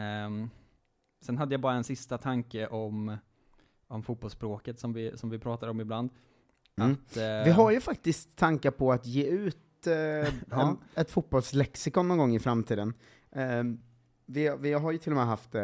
Ehm, 0.00 0.50
sen 1.22 1.38
hade 1.38 1.54
jag 1.54 1.60
bara 1.60 1.74
en 1.74 1.84
sista 1.84 2.18
tanke 2.18 2.66
om, 2.66 3.16
om 3.90 4.02
fotbollsspråket 4.02 4.78
som 4.78 4.92
vi, 4.92 5.16
som 5.16 5.30
vi 5.30 5.38
pratar 5.38 5.68
om 5.68 5.80
ibland. 5.80 6.10
Mm. 6.78 6.92
Att, 6.92 7.16
eh, 7.16 7.22
Vi 7.44 7.50
har 7.50 7.70
ju 7.70 7.80
faktiskt 7.80 8.36
tankar 8.36 8.70
på 8.70 8.92
att 8.92 9.06
ge 9.06 9.24
ut 9.26 9.56
eh, 9.86 9.94
Ja. 9.94 10.28
en, 10.50 10.76
ett 10.94 11.10
fotbollslexikon 11.10 12.08
någon 12.08 12.18
gång 12.18 12.34
i 12.34 12.38
framtiden. 12.38 12.94
Eh, 13.32 13.62
vi, 14.26 14.56
vi 14.60 14.72
har 14.72 14.92
ju 14.92 14.98
till 14.98 15.12
och 15.12 15.16
med 15.16 15.26
haft 15.26 15.54
eh, 15.54 15.62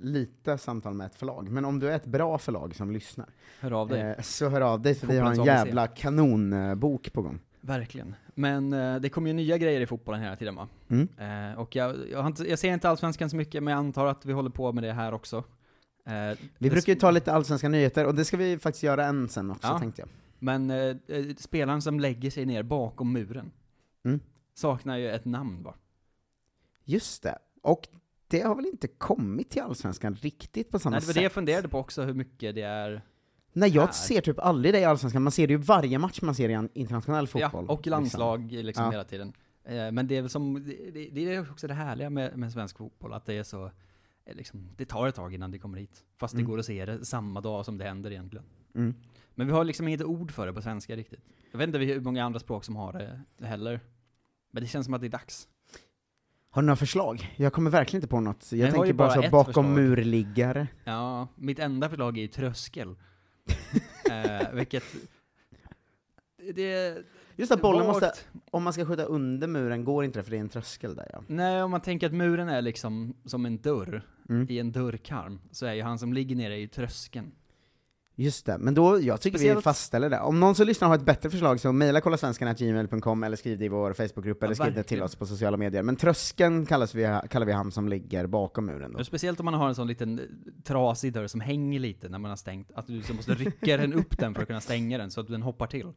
lite 0.00 0.58
samtal 0.58 0.94
med 0.94 1.06
ett 1.06 1.14
förlag, 1.14 1.48
men 1.50 1.64
om 1.64 1.78
du 1.78 1.88
är 1.90 1.96
ett 1.96 2.06
bra 2.06 2.38
förlag 2.38 2.74
som 2.76 2.90
lyssnar, 2.90 3.26
Hör 3.60 3.70
av 3.70 3.88
dig. 3.88 4.00
eh, 4.00 4.20
så 4.22 4.48
hör 4.48 4.60
av 4.60 4.80
dig 4.82 4.94
för 4.94 5.06
vi 5.06 5.18
har 5.18 5.30
en 5.32 5.44
jävla 5.44 5.86
kanonbok 5.86 7.12
på 7.12 7.22
gång. 7.22 7.40
Verkligen. 7.60 8.14
Men 8.34 8.72
eh, 8.72 8.96
det 8.96 9.08
kommer 9.08 9.28
ju 9.28 9.34
nya 9.34 9.58
grejer 9.58 9.80
i 9.80 9.86
fotbollen 9.86 10.20
hela 10.22 10.36
tiden 10.36 10.54
va? 10.54 10.68
Mm. 10.88 11.58
Och 11.58 11.76
jag, 11.76 11.96
jag, 12.12 12.34
jag 12.48 12.58
ser 12.58 12.72
inte 12.72 12.88
Allsvenskan 12.88 13.30
så 13.30 13.36
mycket, 13.36 13.62
men 13.62 13.72
jag 13.72 13.78
antar 13.78 14.06
att 14.06 14.26
vi 14.26 14.32
håller 14.32 14.50
på 14.50 14.72
med 14.72 14.84
det 14.84 14.92
här 14.92 15.12
också. 15.14 15.44
Eh, 16.06 16.38
Vi 16.58 16.70
brukar 16.70 16.92
ju 16.92 16.98
ta 16.98 17.10
lite 17.10 17.32
allsvenska 17.32 17.68
nyheter, 17.68 18.06
och 18.06 18.14
det 18.14 18.24
ska 18.24 18.36
vi 18.36 18.58
faktiskt 18.58 18.82
göra 18.82 19.04
en 19.06 19.28
sen 19.28 19.50
också, 19.50 19.68
Ja. 19.68 19.78
tänkte 19.78 20.02
jag. 20.02 20.08
Men 20.38 20.70
eh, 20.70 20.96
eh, 21.08 21.24
spelaren 21.38 21.82
som 21.82 22.00
lägger 22.00 22.30
sig 22.30 22.46
ner 22.46 22.62
bakom 22.62 23.12
muren 23.12 23.50
Mm. 24.04 24.20
saknar 24.54 24.96
ju 24.96 25.10
ett 25.10 25.24
namn 25.24 25.62
va? 25.62 25.74
Just 26.84 27.22
det. 27.22 27.38
Och 27.62 27.88
det 28.28 28.40
har 28.40 28.54
väl 28.54 28.66
inte 28.66 28.88
kommit 28.88 29.50
till 29.50 29.62
allsvenskan 29.62 30.14
riktigt 30.14 30.70
på 30.70 30.78
samma 30.78 30.90
Nej, 30.90 31.00
det 31.00 31.06
var 31.06 31.12
sätt? 31.12 31.20
det 31.20 31.22
jag 31.22 31.32
funderade 31.32 31.68
på 31.68 31.78
också, 31.78 32.02
hur 32.02 32.14
mycket 32.14 32.54
det 32.54 32.62
är 32.62 33.02
Nej, 33.52 33.70
jag 33.70 33.82
här. 33.86 33.92
ser 33.92 34.20
typ 34.20 34.38
aldrig 34.38 34.74
det 34.74 34.80
i 34.80 34.84
allsvenskan, 34.84 35.22
man 35.22 35.32
ser 35.32 35.46
det 35.46 35.52
ju 35.52 35.56
varje 35.58 35.98
match 35.98 36.22
man 36.22 36.34
ser 36.34 36.48
i 36.48 36.68
internationell 36.74 37.26
fotboll. 37.26 37.64
Ja, 37.68 37.72
och 37.74 37.86
landslag 37.86 38.52
liksom 38.52 38.84
Ja. 38.84 38.90
hela 38.90 39.04
tiden. 39.04 39.32
Eh, 39.64 39.90
men 39.92 40.06
det 40.06 40.16
är 40.16 40.20
väl 40.22 40.30
som, 40.30 40.54
det, 40.92 41.08
det, 41.12 41.34
är 41.34 41.50
också 41.50 41.66
det 41.66 41.74
härliga 41.74 42.10
med, 42.10 42.36
med 42.38 42.52
svensk 42.52 42.78
fotboll, 42.78 43.12
att 43.12 43.26
det 43.26 43.34
är 43.34 43.42
så, 43.42 43.70
liksom, 44.34 44.68
det 44.76 44.84
tar 44.84 45.08
ett 45.08 45.14
tag 45.14 45.34
innan 45.34 45.50
det 45.50 45.58
kommer 45.58 45.78
hit. 45.78 46.04
Fast 46.18 46.34
det 46.34 46.40
Mm. 46.40 46.50
går 46.50 46.58
att 46.58 46.66
se 46.66 46.84
det 46.84 47.04
samma 47.04 47.40
dag 47.40 47.64
som 47.64 47.78
det 47.78 47.84
händer 47.84 48.10
egentligen. 48.10 48.46
Mm. 48.74 48.94
Men 49.34 49.46
vi 49.46 49.52
har 49.52 49.64
liksom 49.64 49.88
inget 49.88 50.02
ord 50.02 50.32
för 50.32 50.46
det 50.46 50.52
på 50.52 50.62
svenska 50.62 50.96
riktigt. 50.96 51.20
Jag 51.52 51.58
vet 51.58 51.66
inte 51.66 51.78
hur 51.78 52.00
många 52.00 52.24
andra 52.24 52.40
språk 52.40 52.64
som 52.64 52.76
har 52.76 52.92
det 53.38 53.46
heller. 53.46 53.80
Men 54.50 54.62
det 54.62 54.66
känns 54.68 54.84
som 54.84 54.94
att 54.94 55.00
det 55.00 55.06
är 55.06 55.08
dags. 55.08 55.48
Har 56.50 56.62
du 56.62 56.66
några 56.66 56.76
förslag? 56.76 57.34
Jag 57.36 57.52
kommer 57.52 57.70
verkligen 57.70 57.98
inte 57.98 58.08
på 58.08 58.20
något. 58.20 58.52
Jag, 58.52 58.68
Jag 58.68 58.74
tänker 58.74 58.92
bara, 58.92 59.22
så 59.22 59.30
bakom 59.30 59.74
murliggare. 59.74 60.68
Ja, 60.84 61.28
mitt 61.34 61.58
enda 61.58 61.88
förslag 61.88 62.18
är 62.18 62.22
ju 62.22 62.28
tröskel. 62.28 62.88
eh, 64.10 64.52
vilket... 64.52 64.84
Det... 66.54 66.98
Just 67.40 67.52
att 67.52 67.62
bollen 67.62 67.86
måste, 67.86 68.12
om 68.50 68.62
man 68.62 68.72
ska 68.72 68.86
skjuta 68.86 69.04
under 69.04 69.48
muren 69.48 69.84
går 69.84 70.04
inte 70.04 70.18
det 70.18 70.22
för 70.22 70.30
det 70.30 70.36
är 70.36 70.40
en 70.40 70.48
tröskel 70.48 70.94
där 70.96 71.08
ja. 71.12 71.22
Nej, 71.26 71.62
om 71.62 71.70
man 71.70 71.80
tänker 71.80 72.06
att 72.06 72.12
muren 72.12 72.48
är 72.48 72.62
liksom 72.62 73.14
som 73.24 73.46
en 73.46 73.58
dörr 73.58 74.02
Mm. 74.28 74.46
i 74.50 74.58
en 74.58 74.72
dörrkarm, 74.72 75.40
så 75.50 75.66
är 75.66 75.72
ju 75.74 75.82
han 75.82 75.98
som 75.98 76.12
ligger 76.12 76.36
nere 76.36 76.58
i 76.60 76.68
tröskeln. 76.68 77.32
Just 78.16 78.46
det, 78.46 78.58
men 78.58 78.74
då, 78.74 79.00
jag 79.00 79.20
tycker 79.20 79.38
vi 79.38 79.44
Speciellt- 79.44 79.62
fastställer 79.64 80.10
det. 80.10 80.20
Om 80.20 80.40
någon 80.40 80.54
som 80.54 80.66
lyssnar 80.66 80.88
har 80.88 80.94
ett 80.94 81.02
bättre 81.04 81.30
förslag 81.30 81.60
så 81.60 81.72
mejla 81.72 82.00
kollasvenskan.gmail.com 82.00 83.22
eller 83.24 83.36
skriv 83.36 83.58
det 83.58 83.64
i 83.64 83.68
vår 83.68 83.92
Facebookgrupp 83.92 84.42
eller 84.42 84.54
skriv 84.54 84.74
det 84.74 84.82
till 84.82 85.02
oss 85.02 85.14
på 85.16 85.26
sociala 85.26 85.56
medier. 85.56 85.82
Men 85.82 85.96
tröskeln 85.96 86.66
kallas 86.66 86.94
vi, 86.94 87.18
kallar 87.30 87.46
vi 87.46 87.52
han 87.52 87.72
som 87.72 87.88
ligger 87.88 88.26
bakom 88.26 88.66
muren 88.66 88.92
då. 88.92 89.04
Speciellt 89.04 89.40
om 89.40 89.44
man 89.44 89.54
har 89.54 89.68
en 89.68 89.74
sån 89.74 89.86
liten 89.86 90.20
trasig 90.64 91.12
dörr 91.12 91.26
som 91.26 91.40
hänger 91.40 91.80
lite 91.80 92.08
när 92.08 92.18
man 92.18 92.28
har 92.28 92.36
stängt, 92.36 92.72
att 92.74 92.86
du 92.86 93.02
måste 93.16 93.34
rycka 93.34 93.76
den 93.76 93.92
upp 93.92 94.18
den 94.18 94.34
för 94.34 94.42
att 94.42 94.48
kunna 94.48 94.60
stänga 94.60 94.98
den 94.98 95.10
så 95.10 95.20
att 95.20 95.28
den 95.28 95.42
hoppar 95.42 95.66
till. 95.66 95.92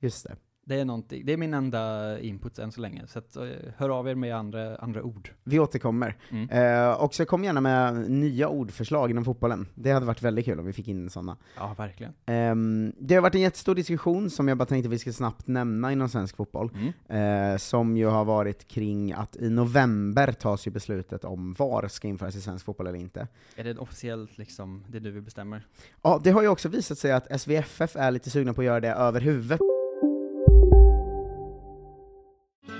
Just 0.00 0.24
det. 0.24 0.36
Det 0.70 0.80
är 0.80 0.84
någonting, 0.84 1.26
det 1.26 1.32
är 1.32 1.36
min 1.36 1.54
enda 1.54 2.18
input 2.20 2.58
än 2.58 2.72
så 2.72 2.80
länge, 2.80 3.06
så 3.06 3.18
att, 3.18 3.36
eh, 3.36 3.42
hör 3.76 3.88
av 3.88 4.08
er 4.08 4.14
med 4.14 4.36
andra, 4.36 4.76
andra 4.76 5.02
ord. 5.02 5.30
Vi 5.44 5.58
återkommer. 5.58 6.16
Mm. 6.30 6.50
Eh, 6.50 6.92
och 6.92 7.14
så 7.14 7.24
kom 7.24 7.44
gärna 7.44 7.60
med 7.60 8.10
nya 8.10 8.48
ordförslag 8.48 9.10
inom 9.10 9.24
fotbollen. 9.24 9.66
Det 9.74 9.90
hade 9.90 10.06
varit 10.06 10.22
väldigt 10.22 10.44
kul 10.44 10.58
om 10.60 10.66
vi 10.66 10.72
fick 10.72 10.88
in 10.88 11.10
sådana. 11.10 11.36
Ja, 11.56 11.74
verkligen. 11.78 12.12
Ehm, 12.26 12.92
det 12.98 13.14
har 13.14 13.22
varit 13.22 13.34
en 13.34 13.40
jättestor 13.40 13.74
diskussion 13.74 14.30
som 14.30 14.48
jag 14.48 14.58
bara 14.58 14.64
tänkte 14.66 14.88
vi 14.88 14.98
ska 14.98 15.12
snabbt 15.12 15.46
nämna 15.46 15.92
inom 15.92 16.08
svensk 16.08 16.36
fotboll, 16.36 16.70
Mm. 17.08 17.52
eh, 17.52 17.56
som 17.58 17.96
ju 17.96 18.06
har 18.06 18.24
varit 18.24 18.68
kring 18.68 19.12
att 19.12 19.36
i 19.36 19.50
november 19.50 20.32
tas 20.32 20.66
ju 20.66 20.70
beslutet 20.70 21.24
om 21.24 21.54
VAR 21.58 21.88
ska 21.88 22.08
införas 22.08 22.36
i 22.36 22.40
svensk 22.40 22.64
fotboll 22.64 22.86
eller 22.86 22.98
inte. 22.98 23.28
Är 23.56 23.64
det 23.64 23.78
officiellt 23.78 24.38
liksom, 24.38 24.84
det 24.88 25.00
du 25.00 25.20
bestämmer? 25.20 25.66
Ja, 26.02 26.20
det 26.24 26.30
har 26.30 26.42
ju 26.42 26.48
också 26.48 26.68
visat 26.68 26.98
sig 26.98 27.12
att 27.12 27.40
SVFF 27.40 27.96
är 27.96 28.10
lite 28.10 28.30
sugna 28.30 28.54
på 28.54 28.60
att 28.60 28.64
göra 28.64 28.80
det 28.80 28.92
över 28.92 29.20
huvudet 29.20 29.60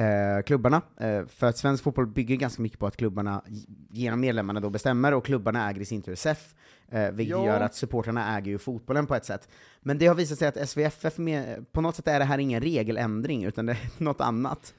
eh, 0.00 0.42
klubbarna, 0.42 0.82
eh, 0.96 1.26
för 1.26 1.46
att 1.46 1.56
svensk 1.58 1.84
fotboll 1.84 2.06
bygger 2.06 2.36
ganska 2.36 2.62
mycket 2.62 2.78
på 2.78 2.86
att 2.86 2.96
klubbarna 2.96 3.42
genom 3.90 4.20
medlemmarna 4.20 4.60
då 4.60 4.70
bestämmer, 4.70 5.14
och 5.14 5.24
klubbarna 5.24 5.70
äger 5.70 5.80
i 5.80 5.84
sin 5.84 6.02
tur 6.02 6.14
SEF, 6.14 6.54
eh, 6.90 7.10
vilket 7.10 7.36
Ja. 7.36 7.46
gör 7.46 7.60
att 7.60 7.74
supportrarna 7.74 8.36
äger 8.38 8.50
ju 8.52 8.58
fotbollen 8.58 9.06
på 9.06 9.14
ett 9.14 9.24
sätt. 9.24 9.48
Men 9.80 9.98
det 9.98 10.06
har 10.06 10.14
visat 10.14 10.38
sig 10.38 10.48
att 10.48 10.56
SVFF, 10.68 11.18
med, 11.18 11.72
på 11.72 11.80
något 11.80 11.96
sätt 11.96 12.08
är 12.08 12.18
det 12.18 12.24
här 12.24 12.38
ingen 12.38 12.60
regeländring, 12.60 13.44
utan 13.44 13.66
det 13.66 13.72
är 13.72 13.78
något 14.04 14.20
annat. 14.20 14.74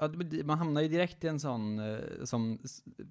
Ja, 0.00 0.10
Man 0.44 0.58
hamnar 0.58 0.80
ju 0.80 0.88
direkt 0.88 1.24
i 1.24 1.28
en 1.28 1.40
sån 1.40 1.78
eh, 1.78 1.98
som, 2.24 2.58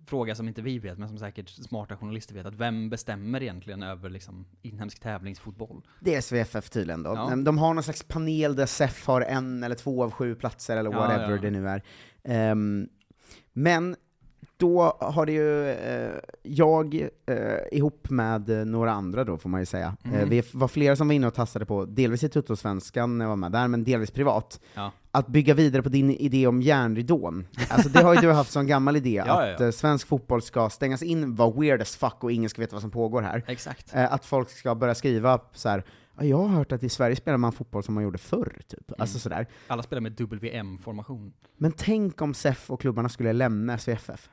fråga 0.08 0.36
som 0.36 0.48
inte 0.48 0.62
vi 0.62 0.80
vet, 0.80 0.98
men 0.98 1.10
som 1.10 1.18
säkert 1.18 1.50
smarta 1.50 1.98
journalister 1.98 2.36
vet, 2.36 2.46
att 2.46 2.56
vem 2.56 2.89
bestämmer 2.89 3.44
egentligen 3.44 3.84
över 3.84 4.10
liksom, 4.10 4.46
inhemsk 4.62 5.00
tävlingsfotboll? 5.00 5.82
Det 6.00 6.15
är 6.15 6.22
SVFF 6.22 6.70
tydligen 6.70 7.04
då. 7.04 7.10
Ja. 7.10 7.36
De 7.36 7.58
har 7.58 7.74
någon 7.74 7.84
slags 7.84 8.04
panel 8.04 8.56
där 8.56 8.65
SEF 8.65 9.08
har 9.08 9.22
en 9.22 9.63
eller 9.63 9.76
två 9.76 10.04
av 10.04 10.12
sju 10.12 10.36
platser, 10.36 10.78
eller 10.78 10.92
Ja, 10.92 10.98
whatever 10.98 11.36
ja. 11.36 11.42
det 11.42 11.52
nu 11.52 11.68
är. 11.68 11.84
Ehm, 12.24 12.89
men 13.54 13.96
då 14.60 14.98
har 15.00 15.26
det 15.26 15.32
ju, 15.32 15.69
eh, 15.69 16.12
jag 16.43 16.95
eh, 17.26 17.38
ihop 17.72 18.10
med 18.10 18.50
eh, 18.50 18.65
några 18.65 18.91
andra 18.91 19.24
då 19.24 19.38
får 19.38 19.50
man 19.50 19.60
ju 19.60 19.65
säga, 19.65 19.95
Mm. 20.04 20.19
eh, 20.19 20.26
vi 20.28 20.43
var 20.54 20.67
flera 20.67 20.95
som 20.95 21.08
var 21.08 21.15
inne 21.15 21.28
och 21.28 21.34
tastade 21.34 21.65
på, 21.65 21.86
delvis 21.86 22.24
i 22.24 22.30
Tuttosvenskan 22.30 23.17
när 23.17 23.26
jag 23.26 23.30
var 23.30 23.36
med 23.36 23.52
där, 23.52 23.67
men 23.67 23.84
delvis 23.84 24.12
privat, 24.12 24.60
Ja. 24.74 24.91
att 25.12 25.28
bygga 25.28 25.54
vidare 25.54 25.82
på 25.84 25.89
din 25.89 26.12
idé 26.12 26.48
om 26.48 26.62
järnridån. 26.62 27.48
Alltså 27.69 27.89
det 27.89 28.04
har 28.04 28.13
ju 28.15 28.22
du 28.22 28.32
haft 28.32 28.52
som 28.52 28.67
gammal 28.67 28.95
idé, 28.95 29.24
Ja, 29.28 29.43
att 29.54 29.60
ja. 29.60 29.65
eh, 29.65 29.72
svensk 29.72 30.08
fotboll 30.08 30.41
ska 30.41 30.69
stängas 30.69 31.04
in, 31.04 31.36
vara 31.36 31.52
weird 31.52 31.82
as 31.82 31.95
fuck 31.95 32.24
och 32.24 32.32
ingen 32.32 32.50
ska 32.50 32.62
veta 32.62 32.76
vad 32.76 32.82
som 32.82 32.91
pågår 32.91 33.22
här. 33.22 33.43
Exakt. 33.48 33.95
Eh, 33.95 34.13
att 34.13 34.26
folk 34.26 34.50
ska 34.50 34.76
börja 34.76 34.95
skriva 34.95 35.39
så 35.54 35.69
här. 35.69 35.84
"Ja, 36.17 36.24
jag 36.26 36.38
har 36.38 36.48
hört 36.48 36.72
att 36.72 36.84
i 36.84 36.89
Sverige 36.89 37.15
spelar 37.15 37.38
man 37.38 37.52
fotboll 37.52 37.84
som 37.84 37.93
man 37.93 38.04
gjorde 38.04 38.17
förr, 38.17 38.54
typ. 38.67 38.91
Alltså 38.98 39.15
Mm. 39.15 39.19
sådär. 39.19 39.48
Alla 39.67 39.84
spelar 39.84 40.02
med 40.02 40.22
WM-formation. 40.22 41.34
Men 41.58 41.72
tänk 41.72 42.22
om 42.22 42.34
SEF 42.34 42.72
och 42.72 42.82
klubbarna 42.82 43.10
skulle 43.10 43.34
lämna 43.34 43.78
SVFF. 43.78 44.30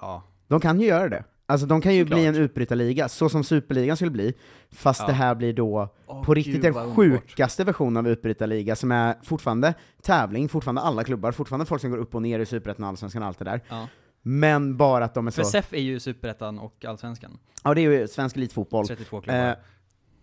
Ja. 0.00 0.22
De 0.48 0.60
kan 0.60 0.80
ju 0.80 0.86
göra 0.86 1.08
det. 1.08 1.24
Alltså 1.48 1.66
de 1.66 1.80
kan 1.80 1.94
ju 1.94 2.02
Såklart. 2.04 2.18
bli 2.18 2.26
en 2.26 2.34
utbrytarliga, 2.36 3.08
så 3.08 3.28
som 3.28 3.44
Superligan 3.44 3.96
skulle 3.96 4.10
bli, 4.10 4.34
fast 4.72 5.00
Ja. 5.00 5.06
det 5.06 5.12
här 5.12 5.34
blir 5.34 5.52
då 5.52 5.88
Åh, 6.06 6.24
på 6.24 6.34
riktigt 6.34 6.62
gud, 6.62 6.74
den 6.74 6.94
sjukaste 6.94 7.64
versionen 7.64 7.96
av 7.96 8.08
utbrytarliga, 8.12 8.76
som 8.76 8.92
är 8.92 9.14
fortfarande 9.22 9.74
tävling, 10.02 10.48
fortfarande 10.48 10.80
alla 10.80 11.04
klubbar, 11.04 11.32
fortfarande 11.32 11.66
folk 11.66 11.80
som 11.80 11.90
går 11.90 11.98
upp 11.98 12.14
och 12.14 12.22
ner 12.22 12.38
i 12.38 12.46
Superettan, 12.46 12.84
Allsvenskan 12.84 13.22
och 13.22 13.28
allt 13.28 13.38
det 13.38 13.44
där. 13.44 13.60
Ja. 13.68 13.88
Men 14.22 14.76
bara 14.76 15.04
att 15.04 15.14
de 15.14 15.26
är 15.26 15.30
För 15.30 15.42
så... 15.42 15.48
SEF 15.50 15.72
är 15.72 15.80
ju 15.80 16.00
Superettan 16.00 16.58
och 16.58 16.84
Allsvenskan. 16.84 17.38
Ja, 17.64 17.74
det 17.74 17.80
är 17.80 17.90
ju 17.90 18.08
svensk 18.08 18.36
elitfotboll. 18.36 18.86
32 18.86 19.20
klubbar. 19.20 19.48
Eh, 19.48 19.54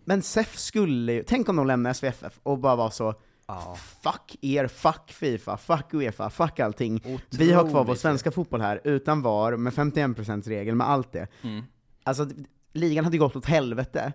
men 0.05 0.21
SEF 0.21 0.57
skulle 0.57 1.13
ju, 1.13 1.23
tänk 1.23 1.49
om 1.49 1.55
de 1.55 1.67
lämnar 1.67 1.93
SVFF 1.93 2.39
och 2.43 2.59
bara 2.59 2.75
var 2.75 2.89
så 2.89 3.13
Ja. 3.47 3.75
Fuck 4.03 4.37
er, 4.41 4.67
fuck 4.67 5.11
Fifa, 5.11 5.57
fuck 5.57 5.93
Uefa, 5.93 6.29
fuck 6.29 6.59
allting. 6.59 7.03
Vi 7.31 7.51
har 7.51 7.63
kvar 7.63 7.71
vår 7.71 7.81
Otroligt. 7.81 7.99
svenska 8.01 8.31
fotboll 8.31 8.61
här, 8.61 8.81
utan 8.83 9.21
VAR, 9.21 9.57
med 9.57 9.73
51%-regel, 9.73 10.75
med 10.75 10.89
allt 10.89 11.11
det. 11.11 11.27
Mm. 11.41 11.63
Alltså, 12.03 12.27
ligan 12.73 13.05
hade 13.05 13.17
gått 13.17 13.35
åt 13.35 13.45
helvete, 13.45 14.13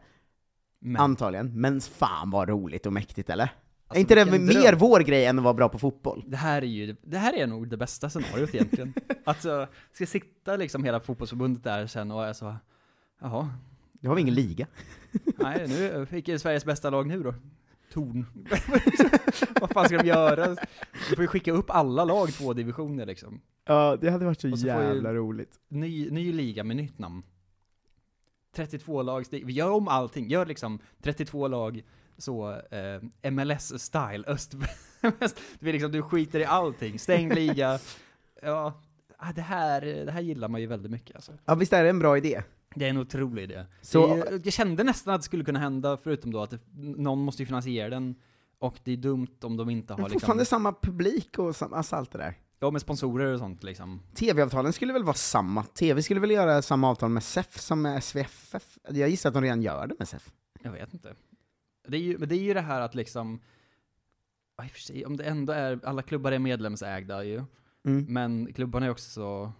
Men, 0.81 1.03
antagligen, 1.03 1.61
men 1.61 1.81
fan 1.81 2.31
vad 2.31 2.49
roligt 2.49 2.87
och 2.87 2.93
mäktigt 2.93 3.31
eller? 3.31 3.43
Alltså, 3.87 3.99
är 3.99 4.01
inte 4.01 4.14
det 4.14 4.38
mer 4.38 4.62
dröm. 4.73 4.79
vår 4.79 5.01
grej 5.01 5.25
än 5.27 5.38
att 5.38 5.45
vara 5.45 5.55
bra 5.55 5.69
på 5.69 5.79
fotboll? 5.79 6.25
det 6.27 6.37
här 6.37 6.62
är 6.62 6.67
ju, 6.67 6.97
det 7.03 7.19
här 7.19 7.33
är 7.37 7.47
nog 7.47 7.69
det 7.69 7.77
bästa 7.77 8.11
scenariot 8.11 8.55
egentligen. 8.55 8.95
alltså, 9.25 9.67
ska 9.93 10.07
sitta 10.07 10.57
liksom 10.57 10.85
hela 10.85 11.01
fotbollsförbundet 11.01 11.64
där 11.64 11.87
sen 11.87 12.11
och 12.11 12.27
är 12.27 12.33
så, 12.33 12.57
jaha, 13.21 13.51
Nu 14.01 14.09
har 14.09 14.17
vi 14.17 14.23
ingen 14.23 14.35
liga. 14.35 14.67
nej 15.38 15.69
nu, 15.69 16.07
vilket 16.11 16.35
är 16.35 16.38
Sveriges 16.38 16.64
bästa 16.64 16.91
lag 16.91 17.07
nu 17.07 17.23
då? 17.23 17.35
Torn. 17.92 18.27
Vad 19.61 19.70
fan 19.70 19.85
ska 19.85 19.98
de 19.98 20.09
göra? 20.09 20.46
De 21.11 21.14
får 21.14 21.20
ju 21.20 21.27
skicka 21.27 21.53
upp 21.53 21.70
alla 21.70 22.05
lag 22.05 22.33
två 22.33 22.53
divisioner 22.53 23.07
liksom. 23.07 23.40
Ja, 23.64 23.96
det 24.01 24.11
hade 24.11 24.24
varit 24.24 24.40
så, 24.40 24.57
så 24.57 24.66
jävla 24.66 25.14
roligt. 25.14 25.61
Ny, 25.68 26.11
ny 26.11 26.33
liga 26.33 26.64
med 26.64 26.77
nytt 26.77 26.98
namn. 26.98 27.22
32 28.55 29.03
lag, 29.03 29.24
vi 29.31 29.53
gör 29.53 29.70
om 29.70 29.88
allting, 29.88 30.29
gör 30.29 30.46
liksom 30.46 30.79
32 31.03 31.48
lag 31.48 31.83
så 32.18 32.53
eh, 32.53 33.31
MLS-style, 33.31 34.24
öst, 34.27 34.55
väst. 35.18 35.40
Du, 35.59 35.72
liksom, 35.72 35.92
du 35.92 36.03
skiter 36.03 36.40
i 36.40 36.44
allting, 36.44 36.98
stängd 36.98 37.35
liga. 37.35 37.79
Ja, 38.42 38.81
ah, 39.16 39.33
det 39.33 39.42
här, 39.42 39.81
det 39.81 40.12
här 40.12 40.20
gillar 40.20 40.48
man 40.48 40.61
ju 40.61 40.66
väldigt 40.66 40.90
mycket 40.90 41.16
alltså. 41.16 41.33
Ja, 41.44 41.55
visst 41.55 41.72
är 41.72 41.83
det 41.83 41.90
en 41.90 41.98
bra 41.98 42.16
idé? 42.16 42.42
Det 42.75 42.85
är 42.85 42.91
en 42.91 42.97
otrolig 42.99 43.43
idé. 43.43 43.65
Så- 43.83 44.15
det, 44.15 44.21
är- 44.21 44.41
jag 44.45 44.53
kände 44.53 44.85
nästan 44.85 45.15
att 45.15 45.21
det 45.21 45.25
skulle 45.25 45.45
kunna 45.45 45.59
hända, 45.59 45.97
förutom 45.97 46.33
då 46.33 46.43
att 46.43 46.51
det, 46.51 46.61
någon 46.77 47.19
måste 47.19 47.43
ju 47.43 47.47
finansiera 47.47 47.89
den, 47.89 48.15
och 48.59 48.79
det 48.85 48.93
är 48.93 48.97
dumt 48.97 49.37
om 49.43 49.57
de 49.57 49.71
inte 49.71 49.93
Men 49.95 50.03
har 50.03 50.09
fortfarande 50.11 50.41
liksom, 50.43 50.57
samma 50.57 50.73
publik 50.83 51.39
och 51.39 51.57
sam- 51.57 51.73
alltså 51.73 51.97
allt 51.97 52.11
det 52.13 52.19
där. 52.19 52.35
ja 52.61 52.71
med 52.71 52.81
sponsorer 52.81 53.33
och 53.33 53.39
sånt 53.39 53.63
liksom. 53.63 54.01
TV-avtalen 54.15 54.73
skulle 54.73 54.93
väl 54.93 55.05
vara 55.05 55.15
samma? 55.15 55.65
TV 55.65 56.03
skulle 56.03 56.21
väl 56.21 56.31
göra 56.31 56.63
samma 56.63 56.89
avtal 56.91 57.11
med 57.11 57.23
SEF 57.23 57.61
som 57.61 57.83
med 57.83 58.05
SVFF? 58.05 58.79
Jag 58.91 59.09
gissar 59.09 59.31
att 59.31 59.35
de 59.35 59.43
redan 59.43 59.63
gör 59.63 59.87
det 59.87 59.95
med 59.99 60.09
SEF. 60.09 60.31
Jag 60.63 60.73
vet 60.73 60.93
inte. 60.95 61.15
Det 61.89 61.97
är 61.97 62.01
ju, 62.01 62.19
men 62.19 62.29
det 62.29 62.35
är 62.35 62.43
ju 62.43 62.55
det 62.55 62.61
här 62.61 62.81
att 62.81 62.95
liksom, 62.95 63.41
om 65.07 65.17
det 65.17 65.25
ändå 65.25 65.53
är, 65.53 65.81
alla 65.85 66.03
klubbar 66.03 66.33
är 66.33 66.39
medlemsägda 66.39 67.25
ju, 67.25 67.45
Mm. 67.87 68.07
men 68.09 68.53
klubbarna 68.53 68.87
är 68.87 68.91
också 68.91 69.11
så, 69.11 69.53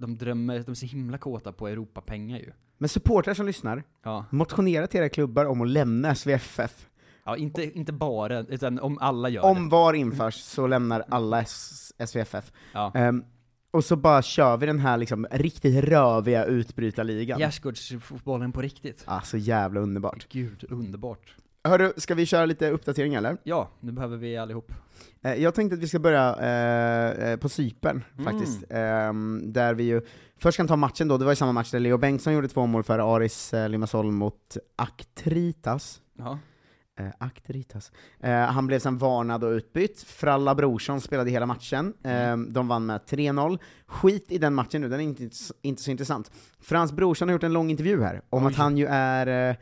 de 0.00 0.16
drömmer, 0.18 0.58
de 0.58 0.70
är 0.70 0.74
så 0.74 0.86
himla 0.86 1.18
kåta 1.18 1.52
på 1.52 1.68
Europapengar 1.68 2.38
ju. 2.38 2.52
Men 2.78 2.88
supportrar 2.88 3.34
som 3.34 3.46
lyssnar, 3.46 3.82
Ja, 4.02 4.24
motionera 4.30 4.86
till 4.86 5.00
era 5.00 5.08
klubbar 5.08 5.44
om 5.44 5.60
att 5.60 5.68
lämna 5.68 6.14
SVFF. 6.14 6.88
ja 7.24 7.36
inte, 7.36 7.78
inte 7.78 7.92
bara, 7.92 8.38
utan 8.40 8.78
om 8.80 8.98
alla 8.98 9.28
gör 9.28 9.44
Om 9.44 9.64
det. 9.64 9.70
VAR 9.70 9.94
införs 9.94 10.34
så 10.34 10.66
lämnar 10.66 11.04
alla 11.08 11.40
S- 11.40 11.92
SVFF. 11.98 12.52
Ja. 12.72 12.92
Ehm, 12.94 13.24
och 13.70 13.84
så 13.84 13.96
bara 13.96 14.22
kör 14.22 14.56
vi 14.56 14.66
den 14.66 14.78
här 14.78 14.96
liksom 14.96 15.26
riktigt 15.30 15.84
röviga 15.84 16.44
utbrytarligan. 16.44 17.38
Gärdsgårdsfotbollen 17.40 18.52
på 18.52 18.60
riktigt. 18.62 19.04
Ah, 19.06 19.20
så 19.20 19.36
jävla 19.36 19.80
underbart. 19.80 20.26
Gud, 20.28 20.64
underbart. 20.68 21.34
Hörru, 21.64 21.92
ska 21.96 22.14
vi 22.14 22.26
köra 22.26 22.46
lite 22.46 22.70
uppdatering 22.70 23.14
eller? 23.14 23.36
Ja, 23.42 23.68
nu 23.80 23.92
behöver 23.92 24.16
vi 24.16 24.36
allihop. 24.36 24.72
Eh, 25.22 25.34
Jag 25.34 25.54
tänkte 25.54 25.74
att 25.74 25.80
vi 25.82 25.88
ska 25.88 25.98
börja 25.98 26.36
eh, 26.40 27.28
eh, 27.30 27.36
på 27.36 27.48
Cypern, 27.48 28.04
Mm. 28.18 28.24
faktiskt. 28.32 28.64
Ehm, 28.70 29.42
där 29.52 29.74
vi 29.74 29.82
ju 29.84 30.02
först 30.38 30.56
kan 30.56 30.66
ta 30.68 30.76
matchen 30.76 31.08
då, 31.08 31.18
det 31.18 31.24
var 31.24 31.32
ju 31.32 31.36
samma 31.36 31.52
match 31.52 31.70
där 31.70 31.80
Leo 31.80 31.98
Bengtsson 31.98 32.32
gjorde 32.32 32.48
två 32.48 32.66
mål 32.66 32.82
för 32.82 33.16
Aris 33.16 33.54
Limassol 33.68 34.10
mot 34.12 34.56
Aktritas. 34.76 36.00
Ja. 36.18 36.38
Akteritas. 37.18 37.92
Eh, 38.20 38.30
han 38.40 38.66
blev 38.66 38.78
sen 38.78 38.98
varnad 38.98 39.44
och 39.44 39.50
utbytt. 39.50 40.02
Fralla 40.02 40.54
Brorsson 40.54 41.00
spelade 41.00 41.30
hela 41.30 41.46
matchen. 41.46 41.94
Eh, 42.04 42.36
de 42.36 42.68
vann 42.68 42.86
med 42.86 43.00
3-0. 43.06 43.58
Skit 43.86 44.32
i 44.32 44.38
den 44.38 44.54
matchen 44.54 44.80
nu, 44.80 44.88
den 44.88 45.00
är 45.00 45.04
inte, 45.04 45.30
inte 45.62 45.82
så 45.82 45.90
intressant. 45.90 46.30
Frans 46.60 46.92
Brorsson 46.92 47.28
har 47.28 47.32
gjort 47.32 47.42
en 47.42 47.52
lång 47.52 47.70
intervju 47.70 48.02
här, 48.02 48.22
om 48.30 48.44
Oj. 48.46 48.50
att 48.52 48.56
han 48.58 48.76
ju 48.76 48.86
är 48.86 49.56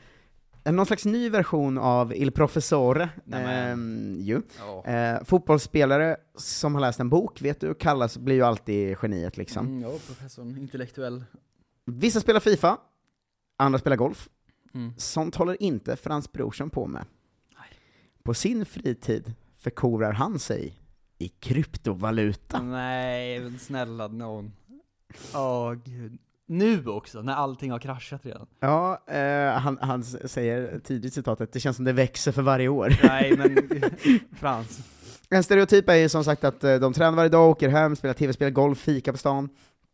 någon 0.73 0.87
slags 0.87 1.05
ny 1.05 1.31
version 1.31 1.79
av 1.79 2.15
Il 2.17 2.31
Professore, 2.31 3.09
eh, 3.33 3.77
ju. 4.19 4.43
Ja. 4.59 4.85
Eh, 4.85 5.25
fotbollsspelare 5.25 6.17
som 6.37 6.75
har 6.75 6.81
läst 6.81 7.01
en 7.01 7.09
bok, 7.09 7.43
vet 7.43 7.61
du, 7.61 7.75
kallas, 7.75 8.19
blir 8.19 8.35
ju 8.35 8.43
alltid 8.43 8.97
geniet 9.03 9.37
liksom. 9.37 9.67
Mm, 9.67 9.83
ja, 9.83 9.99
professorn, 10.07 10.57
intellektuell. 10.59 11.25
Vissa 11.85 12.21
spelar 12.21 12.41
Fifa, 12.41 12.79
andra 13.57 13.79
spelar 13.79 13.97
golf. 13.97 14.29
Mm. 14.75 14.93
Sånt 14.97 15.35
håller 15.35 15.63
inte 15.63 15.97
Frans 15.97 16.33
Brorsson 16.33 16.71
på 16.71 16.87
med. 16.87 17.05
På 18.23 18.35
sin 18.35 18.67
fritid 18.67 19.35
förkovrar 19.59 20.13
han 20.13 20.39
sig 20.39 20.75
i 21.19 21.29
kryptovaluta. 21.29 22.63
Nej, 22.63 23.41
men 23.41 23.59
snälla 23.59 24.09
någon. 24.09 24.53
Åh 25.35 25.75
gud. 25.75 26.19
Nu 26.51 26.87
också, 26.87 27.23
när 27.23 27.35
allting 27.35 27.71
har 27.71 27.79
kraschat 27.79 28.27
redan. 28.27 28.47
Ja, 28.61 29.03
eh, 29.07 29.61
han, 29.61 29.79
han 29.81 30.05
säger 30.05 30.79
tidigt 30.79 31.15
citatet, 31.15 31.53
det 31.53 31.61
känns 31.61 31.77
som 31.77 31.85
det 31.85 31.93
växer 31.93 32.33
för 32.33 32.43
varje 32.43 32.69
år. 32.69 32.97
Nej, 33.03 33.37
men 33.37 33.57
Frans. 34.37 34.81
En 35.31 35.43
stereotyp 35.43 35.89
är 35.89 35.95
ju 35.95 36.09
som 36.09 36.25
sagt 36.25 36.45
att 36.45 36.65
eh, 36.65 36.77
de 36.77 36.93
tränar 36.93 37.17
varje 37.17 37.29
dag, 37.29 37.51
åker 37.51 37.69
hem, 37.69 37.97
spelar 37.97 38.15
tv-spel, 38.15 38.51
golf, 38.51 38.79
fika 38.79 39.13
på 39.13 39.19
stan. 39.19 39.49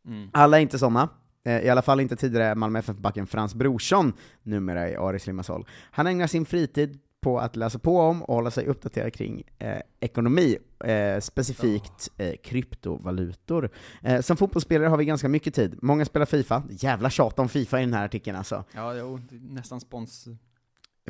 Mm. 0.06 0.28
Alla 0.32 0.58
är 0.58 0.62
inte 0.62 0.78
sådana. 0.78 1.08
Eh, 1.44 1.58
I 1.60 1.68
alla 1.68 1.82
fall 1.82 2.00
inte 2.00 2.16
tidigare 2.16 2.54
Malmö 2.54 2.78
FF-backen 2.78 3.26
Frans 3.26 3.54
Brorsson, 3.54 4.12
numera 4.42 4.90
i 4.90 4.96
Aris 4.96 5.26
Limassol. 5.26 5.66
Han 5.90 6.06
ägnar 6.06 6.26
sin 6.26 6.46
fritid 6.46 6.98
på 7.24 7.38
att 7.40 7.56
läsa 7.56 7.78
på 7.78 8.00
om 8.00 8.22
och 8.22 8.34
hålla 8.34 8.50
sig 8.50 8.66
uppdaterad 8.66 9.12
kring 9.12 9.42
eh, 9.58 9.78
ekonomi, 10.00 10.56
eh, 10.84 11.20
specifikt 11.20 12.10
eh, 12.18 12.34
kryptovalutor. 12.42 13.70
Eh, 14.02 14.20
som 14.20 14.36
fotbollsspelare 14.36 14.88
har 14.88 14.96
vi 14.96 15.04
ganska 15.04 15.28
mycket 15.28 15.54
tid. 15.54 15.78
Många 15.82 16.04
spelar 16.04 16.26
Fifa, 16.26 16.62
jävla 16.70 17.10
tjat 17.10 17.38
om 17.38 17.48
Fifa 17.48 17.78
i 17.80 17.84
den 17.84 17.94
här 17.94 18.04
artikeln 18.04 18.36
alltså. 18.36 18.64
Ja, 18.74 18.94
jo, 18.94 19.20
nästan 19.30 19.80
spons. 19.80 20.28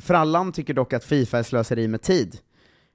Frallan 0.00 0.52
tycker 0.52 0.74
dock 0.74 0.92
att 0.92 1.04
Fifa 1.04 1.38
är 1.38 1.42
slöseri 1.42 1.88
med 1.88 2.02
tid. 2.02 2.38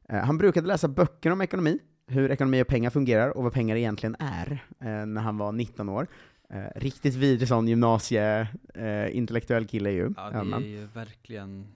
Eh, 0.10 0.20
han 0.20 0.38
brukade 0.38 0.68
läsa 0.68 0.88
böcker 0.88 1.32
om 1.32 1.42
ekonomi, 1.42 1.80
hur 2.08 2.32
ekonomi 2.32 2.64
och 2.64 2.68
pengar 2.68 2.90
fungerar 2.90 3.38
och 3.38 3.44
vad 3.44 3.54
pengar 3.54 3.76
egentligen 3.76 4.16
är, 4.20 4.64
eh, 4.80 5.06
när 5.06 5.22
han 5.22 5.38
var 5.38 5.52
19 5.52 5.90
år. 5.90 6.08
Riktigt 6.76 7.16
vidrig 7.16 7.48
sån 7.48 7.68
gymnasie, 7.68 8.48
eh, 8.74 9.66
kille 9.68 9.92
ju. 9.92 10.14
Ja, 10.18 10.30
det 10.30 10.56
är 10.56 10.60
ju 10.60 10.88
verkligen... 10.94 11.68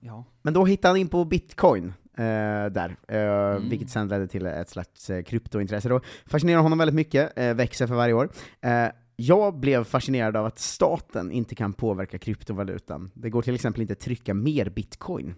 Ja. 0.00 0.24
Men 0.42 0.54
då 0.54 0.64
hittade 0.64 0.88
han 0.92 0.96
in 0.96 1.08
på 1.08 1.24
bitcoin, 1.24 1.92
eh, 2.16 2.22
där, 2.70 2.96
eh, 3.08 3.18
Mm. 3.18 3.68
vilket 3.68 3.90
sen 3.90 4.08
ledde 4.08 4.26
till 4.26 4.46
ett 4.46 4.68
slags 4.70 5.10
eh, 5.10 5.22
kryptointresse 5.22 5.88
då. 5.88 6.00
Fascinerar 6.26 6.60
honom 6.60 6.78
väldigt 6.78 6.94
mycket, 6.94 7.38
eh, 7.38 7.54
växer 7.54 7.86
för 7.86 7.94
varje 7.94 8.14
år. 8.14 8.28
Eh, 8.60 8.86
jag 9.16 9.58
blev 9.60 9.84
fascinerad 9.84 10.36
av 10.36 10.46
att 10.46 10.58
staten 10.58 11.30
inte 11.32 11.54
kan 11.54 11.72
påverka 11.72 12.18
kryptovalutan. 12.18 13.10
Det 13.14 13.30
går 13.30 13.42
till 13.42 13.54
exempel 13.54 13.82
inte 13.82 13.92
att 13.92 14.00
trycka 14.00 14.34
mer 14.34 14.68
bitcoin. 14.70 15.34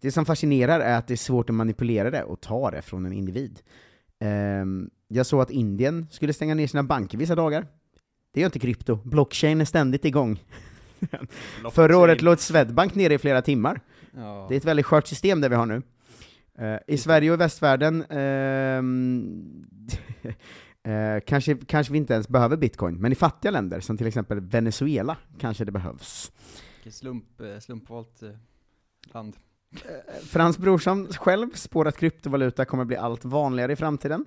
Det 0.00 0.10
som 0.12 0.24
fascinerar 0.24 0.80
är 0.80 0.98
att 0.98 1.06
det 1.06 1.14
är 1.14 1.16
svårt 1.16 1.50
att 1.50 1.56
manipulera 1.56 2.10
det 2.10 2.22
och 2.22 2.40
ta 2.40 2.70
det 2.70 2.82
från 2.82 3.06
en 3.06 3.12
individ. 3.12 3.60
Ehm, 4.20 4.90
jag 5.08 5.26
såg 5.26 5.40
att 5.40 5.50
Indien 5.50 6.06
skulle 6.10 6.32
stänga 6.32 6.54
ner 6.54 6.66
sina 6.66 6.82
banker 6.82 7.18
vissa 7.18 7.34
dagar. 7.34 7.66
Det 8.34 8.40
gör 8.40 8.46
inte 8.46 8.58
krypto. 8.58 8.96
Blockchain 9.04 9.60
är 9.60 9.64
ständigt 9.64 10.04
igång. 10.04 10.42
Förra 11.72 11.98
året 11.98 12.22
låg 12.22 12.40
Swedbank 12.40 12.94
nere 12.94 13.14
i 13.14 13.18
flera 13.18 13.42
timmar. 13.42 13.80
Ja. 14.16 14.46
Det 14.48 14.54
är 14.54 14.56
ett 14.56 14.64
väldigt 14.64 14.86
skört 14.86 15.06
system 15.06 15.40
det 15.40 15.48
vi 15.48 15.54
har 15.54 15.66
nu. 15.66 15.82
Eh, 16.58 16.78
I 16.86 16.98
Sverige 16.98 17.30
och 17.30 17.34
i 17.34 17.38
västvärlden 17.38 18.04
ehm, 18.10 19.66
eh, 20.82 21.20
kanske, 21.26 21.56
kanske 21.66 21.92
vi 21.92 21.98
inte 21.98 22.14
ens 22.14 22.28
behöver 22.28 22.56
bitcoin, 22.56 23.00
men 23.00 23.12
i 23.12 23.14
fattiga 23.14 23.50
länder, 23.50 23.80
som 23.80 23.96
till 23.96 24.06
exempel 24.06 24.40
Venezuela, 24.40 25.16
kanske 25.38 25.64
det 25.64 25.72
behövs. 25.72 26.32
Slump, 26.90 27.40
eh, 27.40 27.58
slumpvalt 27.58 28.22
land. 29.12 29.36
Frans 30.22 30.58
Brorsson 30.58 31.06
själv 31.06 31.50
spår 31.54 31.88
att 31.88 31.96
kryptovaluta 31.98 32.64
kommer 32.64 32.84
bli 32.84 32.96
allt 32.96 33.24
vanligare 33.24 33.72
i 33.72 33.76
framtiden, 33.76 34.24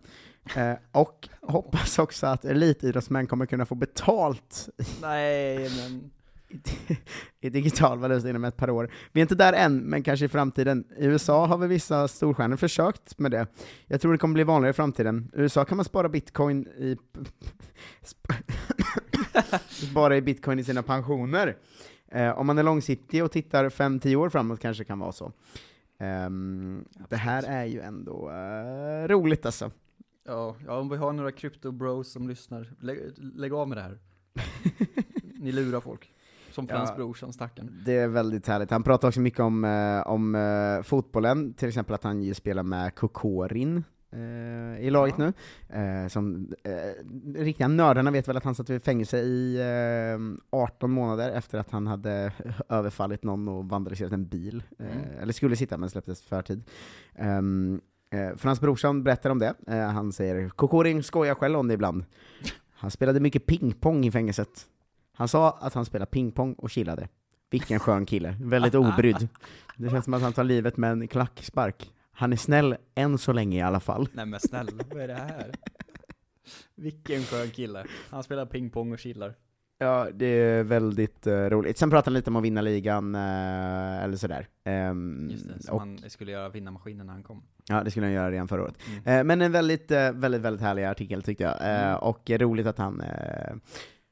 och 0.92 1.30
hoppas 1.42 2.00
också 2.00 2.28
att 2.28 2.46
elitidrottsmän 2.46 3.28
kommer 3.28 3.46
kunna 3.46 3.66
få 3.66 3.76
betalt 3.76 4.70
Nej, 5.02 5.70
men... 5.78 6.12
i 7.42 7.50
digital 7.50 8.00
valuta 8.00 8.30
inom 8.30 8.44
ett 8.44 8.58
par 8.58 8.70
år. 8.70 8.92
Vi 9.12 9.20
är 9.20 9.22
inte 9.22 9.36
där 9.36 9.54
än, 9.54 9.78
men 9.78 10.04
kanske 10.04 10.26
i 10.26 10.30
framtiden. 10.30 10.86
I 10.98 11.06
USA 11.06 11.46
har 11.46 11.58
vi 11.58 11.68
vissa 11.68 12.08
storstjärnor 12.08 12.56
försökt 12.58 13.20
med 13.20 13.32
det. 13.32 13.48
Jag 13.88 14.02
tror 14.02 14.12
det 14.12 14.18
kommer 14.18 14.34
bli 14.34 14.44
vanligare 14.44 14.70
i 14.70 14.74
framtiden. 14.74 15.32
I 15.34 15.40
USA 15.40 15.66
kan 15.66 15.76
man 15.76 15.86
spara 15.86 16.10
bitcoin 16.10 16.68
i... 16.68 16.98
spara 19.70 20.18
i 20.18 20.22
bitcoin 20.22 20.60
i 20.60 20.64
sina 20.64 20.84
pensioner. 20.84 21.58
Eh, 22.12 22.40
om 22.40 22.48
man 22.48 22.58
är 22.58 22.64
långsiktig 22.64 23.24
och 23.24 23.32
tittar 23.32 23.70
5-10 23.70 24.16
år 24.16 24.30
framåt 24.30 24.60
kanske 24.60 24.84
det 24.84 24.88
kan 24.88 25.00
vara 25.00 25.12
så. 25.12 25.34
Ehm, 26.00 26.86
det 27.10 27.16
här 27.16 27.44
är 27.44 27.66
ju 27.66 27.82
ändå 27.82 28.30
eh, 28.30 29.08
roligt 29.08 29.46
alltså. 29.46 29.72
Ja, 30.26 30.56
ja, 30.66 30.80
om 30.80 30.90
vi 30.90 30.98
har 30.98 31.14
några 31.14 31.32
krypto-bros 31.32 32.12
som 32.12 32.28
lyssnar, 32.28 32.74
lägg, 32.80 33.00
lägg 33.18 33.54
av 33.54 33.68
med 33.68 33.78
det 33.78 33.82
här. 33.82 34.00
Ni 35.40 35.52
lurar 35.52 35.80
folk. 35.80 36.12
Som 36.52 36.68
Frans 36.68 36.90
Ja. 36.90 36.96
Brorsson, 36.96 37.34
stackaren. 37.34 37.82
Det 37.86 37.98
är 37.98 38.08
väldigt 38.08 38.48
härligt. 38.48 38.72
Han 38.72 38.84
pratar 38.84 39.08
också 39.08 39.20
mycket 39.20 39.40
om, 39.40 39.66
eh, 39.66 40.08
om 40.08 40.36
eh, 40.36 40.84
fotbollen, 40.84 41.54
till 41.54 41.68
exempel 41.68 41.96
att 41.96 42.04
han 42.04 42.36
spelar 42.36 42.64
med 42.64 42.96
Kokorin 42.96 43.84
eh, 44.12 44.86
i 44.86 44.90
laget 44.90 45.18
nu. 45.18 45.34
Eh, 45.70 46.08
som, 46.08 46.54
eh, 46.64 47.42
riktiga 47.44 47.68
nördarna 47.68 48.12
vet 48.12 48.28
väl 48.28 48.38
att 48.38 48.44
han 48.44 48.56
satt 48.56 48.70
i 48.70 48.80
fängelse 48.80 49.18
i 49.18 49.58
eh, 50.52 50.60
18 50.60 50.92
månader 50.92 51.32
efter 51.32 51.60
att 51.60 51.72
han 51.72 51.88
hade 51.88 52.32
överfallit 52.70 53.24
någon 53.24 53.48
och 53.48 53.70
vandaliserat 53.70 54.12
en 54.12 54.28
bil. 54.28 54.64
Mm. 54.80 54.92
Eller 55.22 55.34
skulle 55.34 55.56
sitta 55.56 55.78
men 55.78 55.90
släpptes 55.90 56.22
förtid. 56.22 56.64
Um, 57.20 57.82
eh, 58.12 58.36
Frans 58.38 58.62
Brorsson 58.62 59.04
berättar 59.04 59.30
om 59.30 59.40
det. 59.40 59.54
Han 59.68 60.12
säger 60.12 60.50
Kokorin 60.50 61.04
skojar 61.04 61.36
själv 61.36 61.60
om 61.60 61.68
det 61.68 61.74
ibland. 61.74 62.06
Han 62.74 62.92
spelade 62.92 63.20
mycket 63.20 63.46
pingpong 63.46 64.06
i 64.06 64.12
fängelset. 64.12 64.68
Han 65.20 65.28
sa 65.28 65.52
att 65.62 65.74
han 65.74 65.86
spelade 65.86 66.12
pingpong 66.12 66.54
och 66.54 66.70
chillade. 66.70 67.08
Vilken 67.50 67.80
skön 67.80 68.06
kille, 68.06 68.36
väldigt 68.42 68.76
obrydd. 68.76 69.28
Det 69.78 69.90
känns 69.90 70.06
som 70.06 70.14
att 70.14 70.22
han 70.22 70.34
tar 70.34 70.44
livet 70.44 70.78
med 70.78 70.92
en 70.92 71.08
klackspark. 71.08 71.92
Han 72.12 72.34
är 72.34 72.38
snäll 72.38 72.76
än 72.96 73.18
så 73.18 73.34
länge 73.34 73.58
i 73.58 73.62
alla 73.62 73.80
fall. 73.80 74.08
Nej 74.14 74.26
men 74.26 74.40
snälla, 74.40 74.72
vad 74.90 75.02
är 75.02 75.08
det 75.08 75.14
här? 75.14 75.52
Vilken 76.76 77.24
skön 77.24 77.50
kille. 77.50 77.86
Han 78.10 78.24
spelar 78.24 78.46
pingpong 78.46 78.92
och 78.92 79.00
chillar. 79.00 79.36
Ja, 79.78 80.08
det 80.14 80.26
är 80.26 80.64
väldigt 80.64 81.28
eh, 81.28 81.34
roligt. 81.34 81.78
Sen 81.78 81.90
pratar 81.90 82.12
han 82.12 82.14
lite 82.14 82.30
om 82.30 82.36
att 82.36 82.44
vinna 82.44 82.62
ligan, 82.62 83.16
eh, 83.16 84.04
eller 84.04 84.18
sådär. 84.18 84.48
Ehm, 84.64 85.28
Just 85.32 85.48
det, 85.48 85.64
som 85.64 85.76
och, 85.76 85.80
han 85.82 86.00
skulle 86.08 86.32
göra 86.32 86.50
vinna 86.50 86.72
maskinen 86.72 87.06
när 87.06 87.14
han 87.14 87.24
kom. 87.24 87.44
Ja, 87.68 87.84
det 87.84 87.92
skulle 87.92 88.06
han 88.06 88.14
göra 88.14 88.32
redan 88.32 88.48
förra 88.48 88.64
året. 88.64 88.76
Mm. 88.88 89.20
Eh, 89.20 89.24
men 89.24 89.42
en 89.42 89.52
väldigt, 89.52 89.92
väldigt, 89.92 90.42
väldigt 90.42 90.62
härlig 90.62 90.84
artikel 90.84 91.24
tyckte 91.24 91.44
jag. 91.44 91.56
Mm. 91.62 91.98
Och 91.98 92.30
roligt 92.30 92.68
att 92.68 92.78
han... 92.78 93.04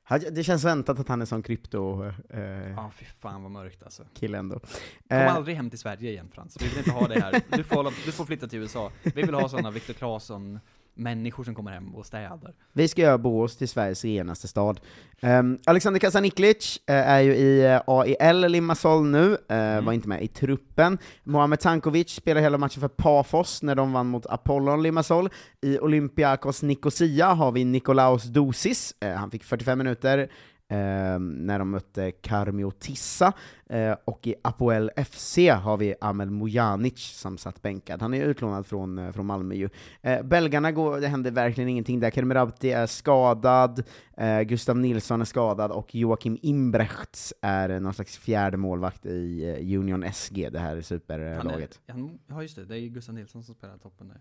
Eh, 0.10 0.18
det 0.32 0.44
känns 0.44 0.64
väntat 0.64 1.00
att 1.00 1.08
han 1.08 1.22
är 1.22 1.26
sån 1.26 1.44
krypto... 1.44 2.06
Eh, 2.30 2.40
Ja, 2.76 2.92
fy 2.96 3.06
fan 3.06 3.44
vad 3.44 3.52
mörkt 3.52 3.84
alltså. 3.84 4.04
kille 4.14 4.38
ändå. 4.38 4.60
Kom 4.60 4.70
Eh, 5.10 5.36
aldrig 5.36 5.56
hem 5.56 5.70
till 5.70 5.80
Sverige 5.80 6.12
igen 6.12 6.30
Frans, 6.34 6.58
vi 6.62 6.68
vill 6.68 6.78
inte 6.78 6.92
ha 6.92 7.08
det 7.08 7.20
här. 7.22 7.42
Du 7.50 7.64
får, 7.64 7.84
du 8.06 8.12
får 8.12 8.26
flytta 8.26 8.48
till 8.48 8.60
USA. 8.60 8.92
Vi 9.04 9.22
vill 9.22 9.34
ha 9.34 9.50
sådana 9.50 9.72
Viktor 9.72 9.94
Claesson 9.94 10.60
människor 10.98 11.44
som 11.44 11.56
kommer 11.56 11.72
hem 11.72 11.96
och 11.96 12.06
städar. 12.06 12.54
Vi 12.74 12.88
ska 12.88 13.02
göra 13.02 13.18
Borås 13.18 13.58
till 13.58 13.70
Sveriges 13.70 14.04
renaste 14.04 14.48
stad. 14.48 14.80
Um, 15.22 15.60
Alexander 15.66 16.00
Kasaniklic 16.00 16.80
eh, 16.88 16.96
är 16.96 17.20
ju 17.20 17.36
i 17.36 17.66
eh, 17.66 17.82
AIL 17.88 18.48
Limassol 18.48 19.06
nu, 19.06 19.38
eh, 19.50 19.82
var 19.82 19.94
inte 19.94 20.08
med 20.08 20.24
i 20.24 20.28
truppen. 20.28 20.98
Mohamed 21.24 21.60
Tankovic 21.60 22.10
spelar 22.10 22.42
hela 22.42 22.58
matchen 22.58 22.82
för 22.82 22.88
Pafos 22.88 23.64
när 23.64 23.76
de 23.76 23.94
vann 23.94 24.08
mot 24.08 24.26
Apollon 24.26 24.84
Limassol. 24.84 25.30
I 25.62 25.80
Olympiakos 25.80 26.64
Nicosia 26.64 27.28
har 27.28 27.52
vi 27.52 27.66
Nikolaos 27.66 28.24
Dosis, 28.24 28.96
han 29.02 29.32
fick 29.32 29.44
45 29.44 29.78
minuter 29.78 30.30
eh, 30.70 31.20
när 31.20 31.60
de 31.60 31.70
mötte 31.70 32.12
Carmio 32.12 32.72
Tissa, 32.72 33.34
eh, 33.70 33.96
och 34.06 34.28
i 34.28 34.36
Apoel 34.42 34.92
FC 34.96 35.38
har 35.50 35.78
vi 35.78 35.96
Amel 36.02 36.30
Mujanic 36.30 37.00
som 37.00 37.38
satt 37.38 37.62
bänkad. 37.62 38.02
Han 38.02 38.14
är 38.14 38.26
utlånad 38.26 38.66
från, 38.66 38.98
eh, 38.98 39.12
från 39.12 39.26
Malmö 39.26 39.56
ju. 39.56 39.70
Eh, 40.02 40.24
belgarna 40.24 40.72
går, 40.72 41.00
det 41.00 41.08
händer 41.08 41.32
verkligen 41.32 41.70
ingenting 41.70 42.00
där. 42.00 42.12
Kermerabti 42.12 42.72
är 42.72 42.86
skadad, 42.86 43.84
eh, 44.18 44.42
Gustav 44.42 44.78
Nilsson 44.78 45.22
är 45.22 45.26
skadad, 45.26 45.72
och 45.72 45.96
Joakim 45.96 46.38
Imbrechts 46.42 47.34
är 47.42 47.80
någon 47.80 47.94
slags 47.94 48.18
fjärde 48.18 48.58
målvakt 48.58 49.06
i 49.06 49.44
eh, 49.50 49.80
Union 49.80 50.04
SG, 50.14 50.50
det 50.50 50.60
här 50.60 50.68
Han 50.68 50.78
är, 50.78 50.82
superlaget. 50.82 51.80
han, 51.88 52.20
ja 52.28 52.42
just 52.42 52.56
det, 52.56 52.66
det 52.66 52.76
är 52.76 52.80
ju 52.80 52.90
Gustav 52.90 53.16
Nilsson 53.16 53.44
som 53.44 53.56
spelar 53.56 53.78
toppen 53.78 54.08
där. 54.08 54.18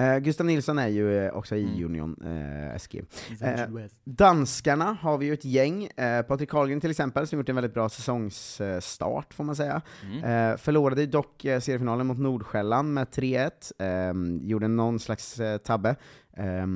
Eh, 0.00 0.18
Gustav 0.18 0.46
Nilsson 0.46 0.78
är 0.78 0.88
ju 0.88 1.26
eh, 1.26 1.32
också 1.32 1.56
Mm. 1.56 1.74
i 1.74 1.84
Union 1.84 2.16
eh, 2.24 2.78
SG. 2.78 3.02
Eh, 3.40 3.68
danskarna 4.04 4.96
har 5.00 5.18
vi 5.18 5.26
ju 5.26 5.34
ett 5.34 5.44
gäng, 5.44 5.84
eh, 5.84 6.22
Patrik 6.22 6.50
Karlgren 6.50 6.80
till 6.80 6.90
exempel, 6.90 7.26
som 7.26 7.38
gjort 7.38 7.48
en 7.48 7.54
väldigt 7.54 7.74
bra 7.74 7.88
säsongsstart 7.88 9.34
får 9.34 9.44
man 9.44 9.56
säga. 9.56 9.82
Mm. 10.04 10.50
Eh, 10.50 10.56
förlorade 10.56 11.00
ju 11.00 11.06
dock 11.06 11.44
eh, 11.44 11.60
seriefinalen 11.60 12.06
mot 12.06 12.18
Nordsjälland 12.18 12.94
med 12.94 13.06
3-1, 13.08 13.50
eh, 13.78 14.48
gjorde 14.48 14.68
någon 14.68 14.98
slags 14.98 15.40
tabbe. 15.64 15.96
Eh, 16.36 16.66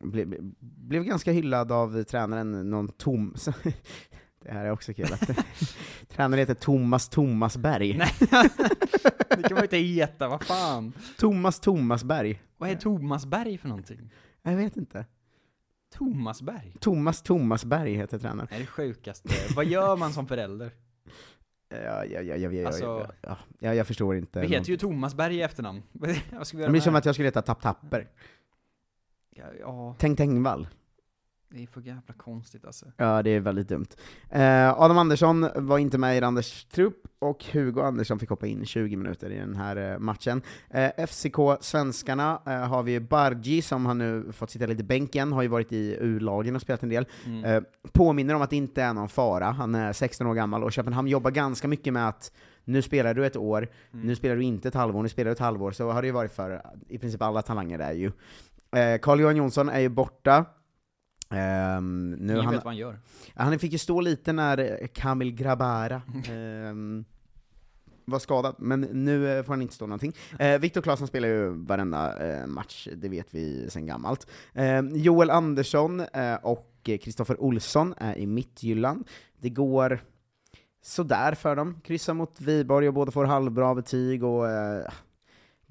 ble, 0.00 0.26
ble, 0.26 0.38
blev 0.60 1.04
ganska 1.04 1.32
hyllad 1.32 1.72
av 1.72 2.02
tränaren, 2.02 2.70
någon 2.70 2.88
tom... 2.88 3.34
det 4.44 4.52
här 4.52 4.64
är 4.64 4.70
också 4.70 4.94
kul, 4.94 5.12
att 5.12 5.30
tränaren 6.08 6.38
heter 6.38 6.54
Thomas 6.54 7.08
Thomasberg. 7.08 7.98
Nej, 7.98 8.12
det 9.28 9.42
kan 9.42 9.54
man 9.54 9.62
inte 9.62 9.76
heta, 9.76 10.28
vad 10.28 10.42
fan? 10.42 10.92
Thomas 11.18 11.60
Thomasberg. 11.60 12.40
Vad 12.64 12.76
är 12.76 12.76
Thomasberg 12.80 13.58
för 13.58 13.68
någonting? 13.68 14.10
Jag 14.42 14.56
vet 14.56 14.76
inte. 14.76 15.06
Thomasberg? 15.94 16.76
Thomas 16.80 17.22
Thomasberg 17.22 17.94
heter 17.94 18.18
tränaren. 18.18 18.46
Det 18.50 18.56
är 18.56 18.60
det 18.60 18.66
sjukaste. 18.66 19.28
Vad 19.56 19.64
gör 19.66 19.96
man 19.96 20.12
som 20.12 20.26
förälder? 20.26 20.70
Ja, 21.68 22.04
ja, 22.04 22.20
ja, 22.20 22.36
ja, 22.36 22.66
Alltså- 22.66 23.10
ja, 23.22 23.38
ja, 23.58 23.74
jag 23.74 23.86
förstår 23.86 24.16
inte. 24.16 24.40
Vi 24.40 24.46
heter 24.46 24.70
ju 24.70 24.76
Thomasberg 24.76 25.36
i 25.36 25.42
efternamn. 25.42 25.82
Vad 25.92 26.10
ska 26.12 26.12
vi 26.12 26.30
Det 26.32 26.32
göra 26.36 26.46
blir 26.52 26.68
med 26.70 26.82
som 26.82 26.92
det? 26.92 26.98
att 26.98 27.04
jag 27.04 27.14
skulle 27.14 27.28
heta 27.28 27.42
Tapp 27.42 27.62
Tapper. 27.62 28.08
Ja, 29.30 29.44
ja, 29.60 29.94
Tänk 29.98 30.18
Tengvall. 30.18 30.68
Det 31.54 31.62
är 31.62 31.66
för 31.66 31.80
jävla 31.80 32.14
konstigt 32.16 32.64
alltså. 32.64 32.86
Ja, 32.96 33.22
det 33.22 33.30
är 33.30 33.40
väldigt 33.40 33.68
dumt. 33.68 33.86
Eh, 34.30 34.80
Adam 34.80 34.98
Andersson 34.98 35.48
var 35.56 35.78
inte 35.78 35.98
med 35.98 36.16
i 36.16 36.20
Randers 36.20 36.64
trupp, 36.64 37.06
och 37.18 37.44
Hugo 37.52 37.80
Andersson 37.82 38.18
fick 38.18 38.28
hoppa 38.30 38.46
in 38.46 38.64
20 38.66 38.96
minuter 38.96 39.30
i 39.30 39.38
den 39.38 39.54
här 39.54 39.92
eh, 39.92 39.98
matchen. 39.98 40.42
Eh, 40.70 41.06
FCK 41.06 41.36
Svenskarna 41.60 42.40
eh, 42.46 42.52
har 42.52 42.82
vi 42.82 43.00
Bargi, 43.00 43.62
som 43.62 43.86
har 43.86 43.94
nu 43.94 44.32
fått 44.32 44.50
sitta 44.50 44.66
lite 44.66 44.80
i 44.80 44.84
bänken, 44.84 45.32
har 45.32 45.42
ju 45.42 45.48
varit 45.48 45.72
i 45.72 45.96
U-lagen 46.00 46.54
och 46.56 46.62
spelat 46.62 46.82
en 46.82 46.88
del. 46.88 47.06
Mm. 47.26 47.44
Eh, 47.44 47.62
påminner 47.92 48.34
om 48.34 48.42
att 48.42 48.50
det 48.50 48.56
inte 48.56 48.82
är 48.82 48.92
någon 48.92 49.08
fara, 49.08 49.46
han 49.50 49.74
är 49.74 49.92
16 49.92 50.26
år 50.26 50.34
gammal, 50.34 50.64
och 50.64 50.72
Köpenhamn 50.72 51.08
jobbar 51.08 51.30
ganska 51.30 51.68
mycket 51.68 51.92
med 51.92 52.08
att 52.08 52.32
nu 52.64 52.82
spelar 52.82 53.14
du 53.14 53.26
ett 53.26 53.36
år, 53.36 53.68
Mm. 53.92 54.06
nu 54.06 54.16
spelar 54.16 54.36
du 54.36 54.42
inte 54.42 54.68
ett 54.68 54.74
halvår, 54.74 55.02
nu 55.02 55.08
spelar 55.08 55.28
du 55.28 55.32
ett 55.32 55.38
halvår, 55.38 55.70
så 55.70 55.90
har 55.90 56.02
det 56.02 56.06
ju 56.08 56.12
varit 56.12 56.32
för 56.32 56.62
i 56.88 56.98
princip 56.98 57.22
alla 57.22 57.42
talanger 57.42 57.78
där 57.78 57.92
ju. 57.92 58.12
Carl-Johan 59.00 59.36
Jonsson 59.36 59.68
är 59.68 59.80
ju 59.80 59.88
borta. 59.88 60.44
Ehm, 61.34 62.10
nu 62.10 62.32
Ingen 62.32 62.44
han, 62.44 62.54
vet 62.54 62.64
vad 62.64 62.72
han 62.72 62.76
gör. 62.76 62.98
Han 63.34 63.58
fick 63.58 63.72
ju 63.72 63.78
stå 63.78 64.00
lite 64.00 64.32
när 64.32 64.58
eh, 64.82 64.86
Kamil 64.86 65.34
Grabara 65.34 66.02
ehm, 66.30 67.04
var 68.04 68.18
skadad, 68.18 68.54
men 68.58 68.80
nu 68.80 69.38
eh, 69.38 69.44
får 69.44 69.52
han 69.52 69.62
inte 69.62 69.74
stå 69.74 69.86
någonting. 69.86 70.12
Eh, 70.38 70.58
Viktor 70.58 70.82
Claesson 70.82 71.06
spelar 71.06 71.28
ju 71.28 71.48
varenda 71.48 72.26
eh, 72.26 72.46
match, 72.46 72.88
det 72.96 73.08
vet 73.08 73.26
vi 73.30 73.70
sedan 73.70 73.86
gammalt. 73.86 74.26
Eh, 74.52 74.80
Joel 74.80 75.30
Andersson 75.30 76.00
eh, 76.00 76.34
och 76.34 76.70
Kristoffer 76.82 77.40
Olsson 77.40 77.94
är 77.98 78.18
i 78.18 78.26
Mittjylland. 78.26 79.08
Det 79.40 79.50
går 79.50 80.00
sådär 80.82 81.34
för 81.34 81.56
dem, 81.56 81.80
kryssar 81.84 82.14
mot 82.14 82.40
Viborg 82.40 82.88
och 82.88 82.94
båda 82.94 83.12
får 83.12 83.24
halvbra 83.24 83.74
betyg 83.74 84.24
och 84.24 84.46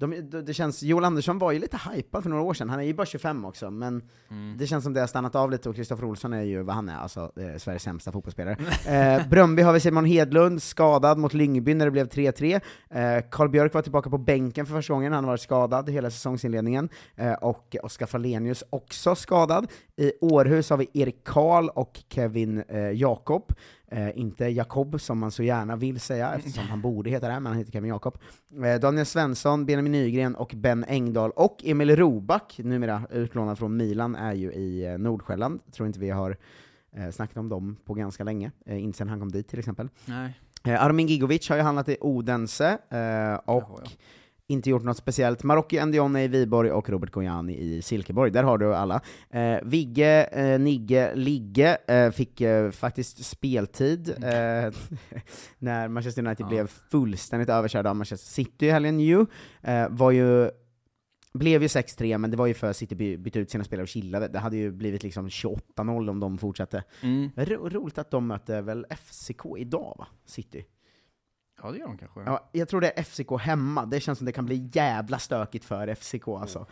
eh, 0.02 0.08
de, 0.08 0.40
det- 0.42 0.54
känns, 0.54 0.82
Joel 0.82 1.04
Andersson 1.04 1.38
var 1.38 1.52
ju 1.52 1.58
lite 1.58 1.80
hypad 1.94 2.22
för 2.22 2.30
några 2.30 2.42
år 2.42 2.54
sedan, 2.54 2.70
han 2.70 2.80
är 2.80 2.84
ju 2.84 2.94
bara 2.94 3.06
25 3.06 3.44
också, 3.44 3.70
men 3.70 4.02
Mm. 4.30 4.56
det 4.58 4.66
känns 4.66 4.84
som 4.84 4.92
det 4.92 5.00
har 5.00 5.06
stannat 5.06 5.34
av 5.34 5.50
lite, 5.50 5.68
och 5.68 5.74
Kristoffer 5.76 6.04
Olsson 6.04 6.32
är 6.32 6.42
ju 6.42 6.62
vad 6.62 6.74
han 6.74 6.88
är, 6.88 6.96
alltså 6.96 7.20
eh, 7.20 7.58
Sveriges 7.58 7.82
sämsta 7.82 8.12
fotbollsspelare. 8.12 8.56
eh, 9.18 9.28
Bröndby 9.28 9.62
har 9.62 9.72
vi 9.72 9.80
Simon 9.80 10.04
Hedlund, 10.04 10.62
skadad 10.62 11.18
mot 11.18 11.34
Lyngby 11.34 11.74
när 11.74 11.84
det 11.84 11.90
blev 11.90 12.08
3-3. 12.08 12.60
Eh, 12.90 13.24
Karl 13.30 13.48
Björk 13.48 13.74
var 13.74 13.82
tillbaka 13.82 14.10
på 14.10 14.18
bänken 14.18 14.66
för 14.66 14.74
första 14.74 14.92
gången, 14.94 15.12
han 15.12 15.24
har 15.24 15.30
varit 15.30 15.40
skadad 15.40 15.90
hela 15.90 16.10
säsongsinledningen. 16.10 16.88
Eh, 17.16 17.32
och 17.32 17.76
Oskar 17.82 18.06
Falenius 18.06 18.64
också 18.70 19.14
skadad. 19.14 19.66
I 19.96 20.12
Århus 20.20 20.70
har 20.70 20.76
vi 20.76 20.88
Erik 20.94 21.24
Karl 21.24 21.68
och 21.68 22.00
Kevin 22.08 22.62
eh, 22.68 22.78
Jakob. 22.90 23.52
Eh, 23.88 24.18
inte 24.18 24.44
Jakob, 24.44 25.00
som 25.00 25.18
man 25.18 25.30
så 25.30 25.42
gärna 25.42 25.76
vill 25.76 26.00
säga, 26.00 26.34
eftersom 26.34 26.64
han 26.64 26.80
borde 26.80 27.10
heta 27.10 27.28
det, 27.28 27.34
men 27.34 27.46
han 27.46 27.56
heter 27.56 27.72
Kevin 27.72 27.88
Jakob. 27.88 28.18
Eh, 28.64 28.80
Daniel 28.80 29.06
Svensson, 29.06 29.66
Benjamin 29.66 29.92
Nygren 29.92 30.34
och 30.34 30.52
Ben 30.56 30.84
Engdahl, 30.88 31.30
och 31.30 31.64
Emil 31.64 31.96
Roback, 31.96 32.60
numera 32.64 33.02
utlånad 33.10 33.58
från 33.58 33.76
Milan, 33.76 34.14
är 34.14 34.32
ju 34.32 34.52
i 34.52 34.86
eh, 34.86 34.98
Nordsjälland. 34.98 35.60
Tror 35.72 35.86
inte 35.86 36.00
vi 36.00 36.10
har 36.10 36.36
eh, 36.96 37.10
snackat 37.10 37.36
om 37.36 37.48
dem 37.48 37.76
på 37.84 37.94
ganska 37.94 38.24
länge, 38.24 38.50
eh, 38.66 38.82
inte 38.82 38.98
sen 38.98 39.08
han 39.08 39.20
kom 39.20 39.32
dit 39.32 39.48
till 39.48 39.58
exempel. 39.58 39.88
Nej. 40.04 40.34
Eh, 40.64 40.84
Armin 40.84 41.06
Gigovic 41.06 41.48
har 41.48 41.56
ju 41.56 41.62
handlat 41.62 41.88
i 41.88 41.96
Odense, 42.00 42.78
eh, 42.88 43.54
och 43.54 43.80
inte 44.48 44.70
gjort 44.70 44.82
något 44.82 44.96
speciellt. 44.96 45.42
Marocki 45.42 45.84
Ndione 45.86 46.24
i 46.24 46.28
Viborg 46.28 46.70
och 46.72 46.88
Robert 46.90 47.10
Gojani 47.10 47.56
i 47.58 47.82
Silkeborg, 47.82 48.30
där 48.30 48.42
har 48.42 48.58
du 48.58 48.74
alla. 48.74 49.00
Eh, 49.30 49.56
Vigge, 49.62 50.24
eh, 50.24 50.60
Nigge, 50.60 51.14
Ligge 51.14 51.78
eh, 51.88 52.10
fick 52.10 52.40
eh, 52.40 52.70
faktiskt 52.70 53.24
speltid 53.24 54.08
eh, 54.08 54.72
när 55.58 55.88
Manchester 55.88 56.26
United 56.26 56.44
Ja. 56.44 56.48
blev 56.48 56.66
fullständigt 56.66 57.48
överkörda 57.48 57.90
av 57.90 57.96
Manchester 57.96 58.30
City 58.30 58.66
i 58.66 58.70
helgen 58.70 59.00
ju. 59.00 59.26
Eh, 59.62 59.88
var 59.90 60.10
ju 60.10 60.50
blev 61.38 61.62
ju 61.62 61.68
6-3, 61.68 62.18
men 62.18 62.30
det 62.30 62.36
var 62.36 62.46
ju 62.46 62.54
för 62.54 62.70
att 62.70 62.76
City 62.76 62.94
by- 62.94 63.16
bytte 63.16 63.38
ut 63.38 63.50
sina 63.50 63.64
spelare 63.64 63.82
och 63.82 63.88
chillade. 63.88 64.28
Det 64.28 64.38
hade 64.38 64.56
ju 64.56 64.70
blivit 64.72 65.02
liksom 65.02 65.28
28-0 65.28 66.10
om 66.10 66.20
de 66.20 66.38
fortsatte. 66.38 66.84
Mm. 67.02 67.30
Ro 67.36 67.68
roligt 67.68 67.98
att 67.98 68.10
de 68.10 68.26
möter 68.26 68.62
väl 68.62 68.86
FCK 68.90 69.40
idag, 69.58 69.94
va? 69.98 70.06
City. 70.26 70.64
Ja, 71.64 71.70
det 71.70 71.78
gör 71.78 71.86
de 71.86 71.98
kanske. 71.98 72.20
Ja, 72.26 72.48
jag 72.52 72.68
tror 72.68 72.80
det 72.80 72.98
är 72.98 73.02
FCK 73.02 73.40
hemma, 73.40 73.86
det 73.86 74.00
känns 74.00 74.18
som 74.18 74.24
det 74.26 74.32
kan 74.32 74.46
bli 74.46 74.70
jävla 74.72 75.18
stökigt 75.18 75.64
för 75.64 75.94
FCK 75.94 76.28
alltså. 76.28 76.66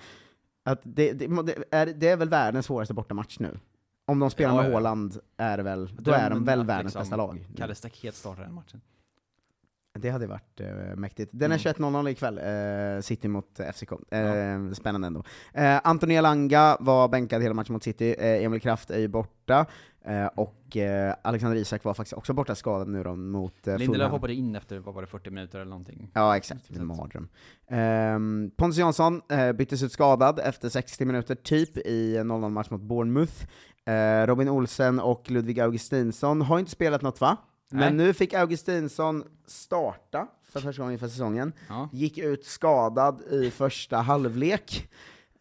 Att 0.65 0.81
det, 0.83 1.13
det, 1.13 1.27
det, 1.43 1.55
är, 1.71 1.87
det 1.87 2.09
är 2.09 2.17
väl 2.17 2.29
världens 2.29 2.67
svåraste 2.67 2.95
bortamatch 2.95 3.39
nu. 3.39 3.59
Om 4.07 4.19
de 4.19 4.31
spelar 4.31 4.51
Ja, 4.51 4.57
med 4.57 4.65
ja, 4.65 4.69
ja. 4.69 4.75
Haaland, 4.75 5.19
är 5.37 5.59
väl, 5.59 5.91
då 5.99 6.11
är 6.13 6.31
de 6.31 6.45
väl 6.45 6.65
världens 6.65 6.85
liksom 6.85 7.01
bästa 7.01 7.17
lag. 7.17 7.47
Kalle 7.57 7.75
Staket 7.75 8.15
startar 8.15 8.43
den 8.43 8.55
matchen. 8.55 8.81
Det 9.99 10.11
hade 10.11 10.27
varit 10.27 10.61
eh, 10.61 10.97
mäktigt. 10.97 11.31
Den 11.35 11.53
är 11.53 11.67
Mm. 11.67 11.93
21.00 11.95 12.09
ikväll, 12.11 12.39
eh, 12.97 13.01
City 13.03 13.29
mot 13.29 13.61
eh, 13.61 13.73
FCK. 13.73 13.93
Eh, 14.13 14.71
Spännande 14.73 15.07
ändå. 15.07 15.25
Eh, 15.55 15.81
Anthony 15.85 16.15
Elanga 16.15 16.77
var 16.81 17.09
bänkad 17.09 17.43
hela 17.43 17.55
matchen 17.55 17.73
mot 17.73 17.83
City, 17.83 18.15
eh, 18.19 18.45
Emil 18.45 18.61
Kraft 18.61 18.91
är 18.91 18.99
ju 18.99 19.09
borta, 19.09 19.67
eh, 20.05 20.27
och 20.27 20.77
eh, 20.77 21.15
Alexander 21.23 21.57
Isak 21.57 21.85
var 21.85 21.95
faktiskt 21.95 22.13
också 22.13 22.33
borta 22.33 22.55
skadad 22.55 22.89
nu 22.89 23.03
då 23.03 23.17
mot 23.17 23.67
eh, 23.67 23.79
Lindelöf 23.79 24.11
hoppade 24.11 24.35
in 24.35 24.57
efter, 24.57 24.79
vad 24.79 24.95
var 24.95 25.03
det, 25.03 25.09
40 25.09 25.31
minuter 25.31 25.59
eller 25.59 25.71
någonting? 25.71 26.11
Ja, 26.15 26.37
exakt. 26.37 26.71
En 26.71 26.87
mardröm. 26.87 27.29
Um, 27.71 28.51
Pontus 28.57 28.79
Jansson 28.79 29.23
eh, 29.29 29.53
byttes 29.53 29.83
ut 29.83 29.93
skadad 29.93 30.41
efter 30.45 30.69
60 30.69 31.05
minuter, 31.05 31.35
typ, 31.35 31.79
i 31.79 32.17
en 32.17 32.33
0-0-match 32.33 32.71
mot 32.71 32.83
Bournemouth. 32.83 33.47
Eh, 33.85 34.27
Robin 34.27 34.49
Olsen 34.49 35.01
och 35.01 35.31
Ludvig 35.31 35.61
Augustinsson 35.61 36.43
har 36.43 36.59
inte 36.59 36.71
spelat 36.71 37.03
något 37.03 37.21
va? 37.21 37.37
Men 37.71 37.97
Nej. 37.97 38.07
nu 38.07 38.15
fick 38.15 38.35
Augustinsson 38.35 39.25
starta 39.47 40.27
för 40.53 40.61
första 40.61 40.83
gången 40.83 40.99
för 40.99 41.09
säsongen. 41.09 41.53
Ja. 41.69 41.89
Gick 41.93 42.19
ut 42.19 42.45
skadad 42.45 43.21
i 43.31 43.51
första 43.51 43.97
halvlek. 43.97 44.89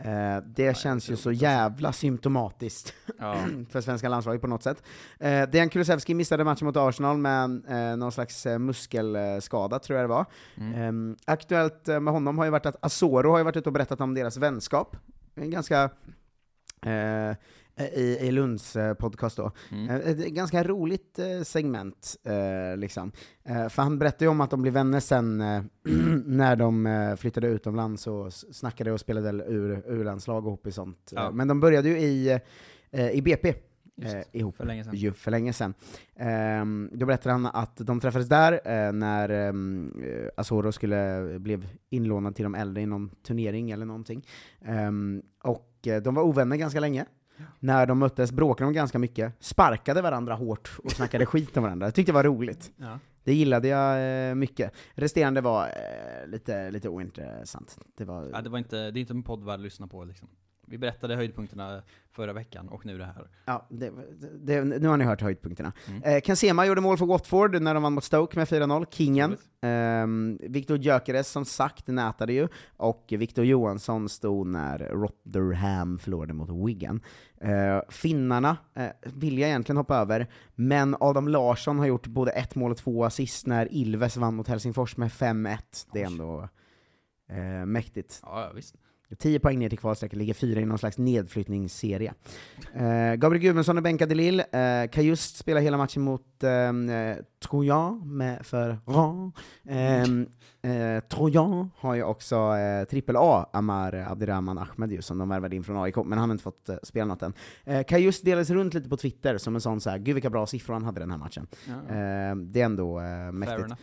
Eh, 0.04 0.44
det 0.56 0.78
känns 0.78 1.10
ju 1.10 1.16
så 1.16 1.32
jävla 1.32 1.94
symptomatiskt 1.94 2.94
Ja. 3.20 3.36
för 3.70 3.82
svenska 3.82 4.10
landslaget 4.10 4.42
på 4.42 4.48
något 4.48 4.64
sätt. 4.64 4.84
Eh, 5.20 5.50
Dejan 5.50 5.70
Kulusevski 5.70 6.14
missade 6.14 6.44
matchen 6.44 6.66
mot 6.66 6.78
Arsenal 6.78 7.18
med 7.18 7.62
eh, 7.70 7.98
någon 7.98 8.12
slags 8.12 8.46
eh, 8.46 8.60
muskelskada, 8.60 9.80
tror 9.80 10.00
jag 10.00 10.04
det 10.10 10.14
var. 10.14 10.26
Mm. 10.58 11.10
Eh, 11.12 11.18
aktuellt 11.34 11.88
eh, 11.88 12.00
med 12.00 12.14
honom 12.14 12.38
har 12.38 12.46
ju 12.46 12.52
varit 12.52 12.66
att 12.66 12.86
Asoro 12.86 13.32
har 13.32 13.38
ju 13.38 13.44
varit 13.44 13.58
ute 13.58 13.70
och 13.70 13.74
berättat 13.74 14.02
om 14.02 14.14
deras 14.14 14.38
vänskap. 14.38 14.96
En 15.36 15.50
ganska 15.50 15.84
eh, 16.86 17.36
i, 17.96 18.18
i 18.22 18.32
Lunds 18.32 18.76
eh, 18.76 18.94
podcast 18.94 19.38
då. 19.38 19.52
Mm. 19.72 19.90
Eh, 19.90 19.96
Ett 20.10 20.28
ganska 20.28 20.64
roligt 20.64 21.20
eh, 21.20 21.42
segment, 21.44 22.16
liksom. 22.78 23.12
För 23.46 23.82
han 23.82 24.00
berättade 24.00 24.26
ju 24.26 24.30
om 24.30 24.42
att 24.42 24.50
de 24.50 24.62
blev 24.62 24.74
vänner 24.74 25.00
sen 25.00 25.38
när 26.26 26.56
de 26.56 27.16
flyttade 27.20 27.48
utomlands 27.48 28.08
och 28.08 28.34
snackade 28.34 28.92
och 28.92 29.00
spelade 29.00 29.30
ur, 29.48 29.84
ur-landslag 29.88 30.44
ihop 30.44 30.68
i 30.68 30.72
sånt. 30.72 31.12
Ja. 31.16 31.32
Men 31.32 31.48
de 31.48 31.60
började 31.60 31.90
ju 31.90 31.98
i, 32.00 32.40
i 33.14 33.22
BP. 33.22 33.54
Just, 33.96 34.16
Eh, 34.16 34.22
ihop. 34.32 34.58
för 34.58 34.66
länge 34.66 34.84
sedan. 34.84 34.96
Ju, 34.96 35.14
för 35.14 35.32
länge 35.32 35.54
sedan. 35.54 35.74
Ehm, 36.16 36.90
då 36.94 37.06
berättade 37.06 37.34
han 37.34 37.46
att 37.46 37.78
de 37.78 38.00
träffades 38.00 38.28
där 38.30 38.54
eh, 38.66 38.92
när 38.94 39.50
um, 39.50 39.94
Asoro 40.38 40.72
skulle, 40.72 41.26
blev 41.40 41.68
inlånad 41.90 42.36
till 42.36 42.44
de 42.44 42.56
äldre 42.56 42.84
i 42.84 42.86
någon 42.86 43.10
turnering 43.10 43.72
eller 43.72 43.86
någonting. 43.86 44.26
Ehm, 44.66 45.22
och 45.44 45.68
de 46.04 46.16
var 46.16 46.24
ovänner 46.24 46.56
ganska 46.56 46.80
länge. 46.80 47.06
När 47.60 47.86
de 47.86 48.00
möttes 48.00 48.32
bråkade 48.32 48.68
de 48.68 48.74
ganska 48.74 49.00
mycket, 49.00 49.34
sparkade 49.40 50.02
varandra 50.02 50.34
hårt 50.36 50.72
och 50.84 50.92
snackade 50.92 51.26
skit 51.32 51.58
om 51.58 51.64
varandra. 51.64 51.88
Jag 51.88 51.96
tyckte 51.96 52.12
det 52.12 52.14
var 52.14 52.24
roligt. 52.24 52.72
Ja. 52.78 53.00
Det 53.24 53.34
gillade 53.34 53.68
jag 53.68 54.30
eh, 54.30 54.36
mycket. 54.36 54.72
Resterande 54.94 55.42
var 55.42 55.66
eh, 55.68 56.28
lite, 56.28 56.72
lite 56.72 56.90
ointressant. 56.90 57.78
Det 57.98 58.06
var, 58.06 58.30
Ja, 58.34 58.42
det 58.42 58.50
var 58.50 58.58
inte, 58.58 58.92
det 58.92 59.00
är 59.00 59.02
inte 59.02 59.14
en 59.14 59.24
podd 59.24 59.44
värd 59.44 59.54
att 59.54 59.60
lyssna 59.60 59.88
på 59.88 60.04
liksom. 60.04 60.28
Vi 60.72 60.78
berättade 60.78 61.16
höjdpunkterna 61.16 61.82
förra 62.12 62.34
veckan 62.34 62.70
och 62.70 62.86
nu 62.86 62.98
det 62.98 63.06
här. 63.06 63.28
Ja, 63.46 63.68
det, 63.70 63.92
det, 64.42 64.64
nu 64.64 64.88
har 64.88 64.98
ni 64.98 65.06
hört 65.06 65.22
höjdpunkterna. 65.22 65.74
Mm. 65.88 66.04
Eh, 66.04 66.22
Kansema 66.22 66.66
gjorde 66.66 66.82
mål 66.82 66.98
för 66.98 67.06
Watford 67.06 67.62
när 67.62 67.74
de 67.74 67.84
vann 67.84 67.94
mot 67.94 68.04
Stoke 68.04 68.40
med 68.40 68.48
4-0, 68.48 68.86
kingen. 68.90 69.38
Ehm, 69.62 70.38
Viktor 70.42 70.78
Gyökeres 70.78 71.28
som 71.28 71.46
sagt 71.46 71.88
nätade 71.88 72.34
ju, 72.34 72.48
och 72.78 73.06
Viktor 73.10 73.46
Johansson 73.46 74.10
stod 74.10 74.48
när 74.48 74.80
Rotherham 74.80 76.00
förlorade 76.00 76.34
mot 76.34 76.68
Wigan. 76.68 77.02
Eh, 77.42 77.82
finnarna 77.90 78.58
eh, 78.74 78.90
vill 79.04 79.40
jag 79.40 79.50
egentligen 79.50 79.78
hoppa 79.78 79.96
över, 79.96 80.28
men 80.56 80.96
Adam 81.00 81.28
Larsson 81.28 81.80
har 81.80 81.86
gjort 81.86 82.08
både 82.08 82.32
ett 82.32 82.56
mål 82.56 82.72
och 82.72 82.78
två 82.78 83.06
assist 83.06 83.48
när 83.48 83.74
Ilves 83.74 84.18
vann 84.18 84.36
mot 84.36 84.48
Helsingfors 84.48 84.98
med 84.98 85.10
5-1. 85.10 85.58
Det 85.94 86.02
är 86.02 86.06
ändå 86.06 86.50
eh, 87.30 87.66
mäktigt. 87.66 88.20
Ja, 88.24 88.52
visst. 88.56 88.76
10 89.16 89.40
poäng 89.40 89.60
ner 89.60 89.70
till 89.70 89.80
kvalstrecket, 89.80 90.18
ligger 90.18 90.34
fyra 90.34 90.62
i 90.62 90.66
någon 90.66 90.78
slags 90.78 90.98
nedflyttningsserie. 90.98 92.14
Eh, 92.74 93.16
Gabriel 93.16 93.42
Gudmundsson 93.42 93.78
är 93.78 93.82
bänkad 93.82 94.12
i 94.12 94.16
Lille, 94.16 94.44
eh, 94.84 94.90
Kajust 94.90 95.38
spelar 95.38 95.62
hela 95.62 95.78
matchen 95.78 96.02
mot 96.02 96.44
eh, 96.44 97.24
Trojan 97.50 98.18
med 98.18 98.46
för 98.46 98.78
Ran. 98.86 99.32
Eh, 99.70 100.02
eh, 100.72 101.00
Trojan 101.00 101.70
har 101.78 101.96
ju 101.96 102.04
också 102.04 102.36
eh, 102.36 102.84
trippel 102.84 103.16
A, 103.18 103.50
Amar 103.54 104.06
Abdirahman 104.10 104.58
Ahmed 104.58 104.92
ju, 104.92 105.02
som 105.02 105.18
de 105.18 105.30
värvade 105.30 105.56
in 105.56 105.64
från 105.64 105.78
AIK, 105.84 105.96
men 105.96 106.18
han 106.18 106.30
har 106.30 106.32
inte 106.34 106.44
fått 106.44 106.70
eh, 106.70 106.76
spela 106.84 107.06
något 107.06 107.22
än. 107.22 107.34
Eh, 107.64 107.84
Kajust 107.84 108.26
delades 108.26 108.50
runt 108.50 108.74
lite 108.74 108.90
på 108.90 108.98
Twitter 108.98 109.38
som 109.38 109.56
en 109.56 109.62
sån 109.62 109.82
så 109.82 109.90
här, 109.90 109.98
gud 109.98 110.14
vilka 110.14 110.30
bra 110.30 110.46
siffror 110.48 110.74
han 110.74 110.84
hade 110.84 111.00
den 111.00 111.12
här 111.12 111.18
matchen. 111.18 111.48
Ja. 111.68 111.96
Eh, 111.96 112.36
det 112.36 112.62
är 112.62 112.66
ändå 112.66 113.00
eh, 113.00 113.32
mäktigt. 113.32 113.74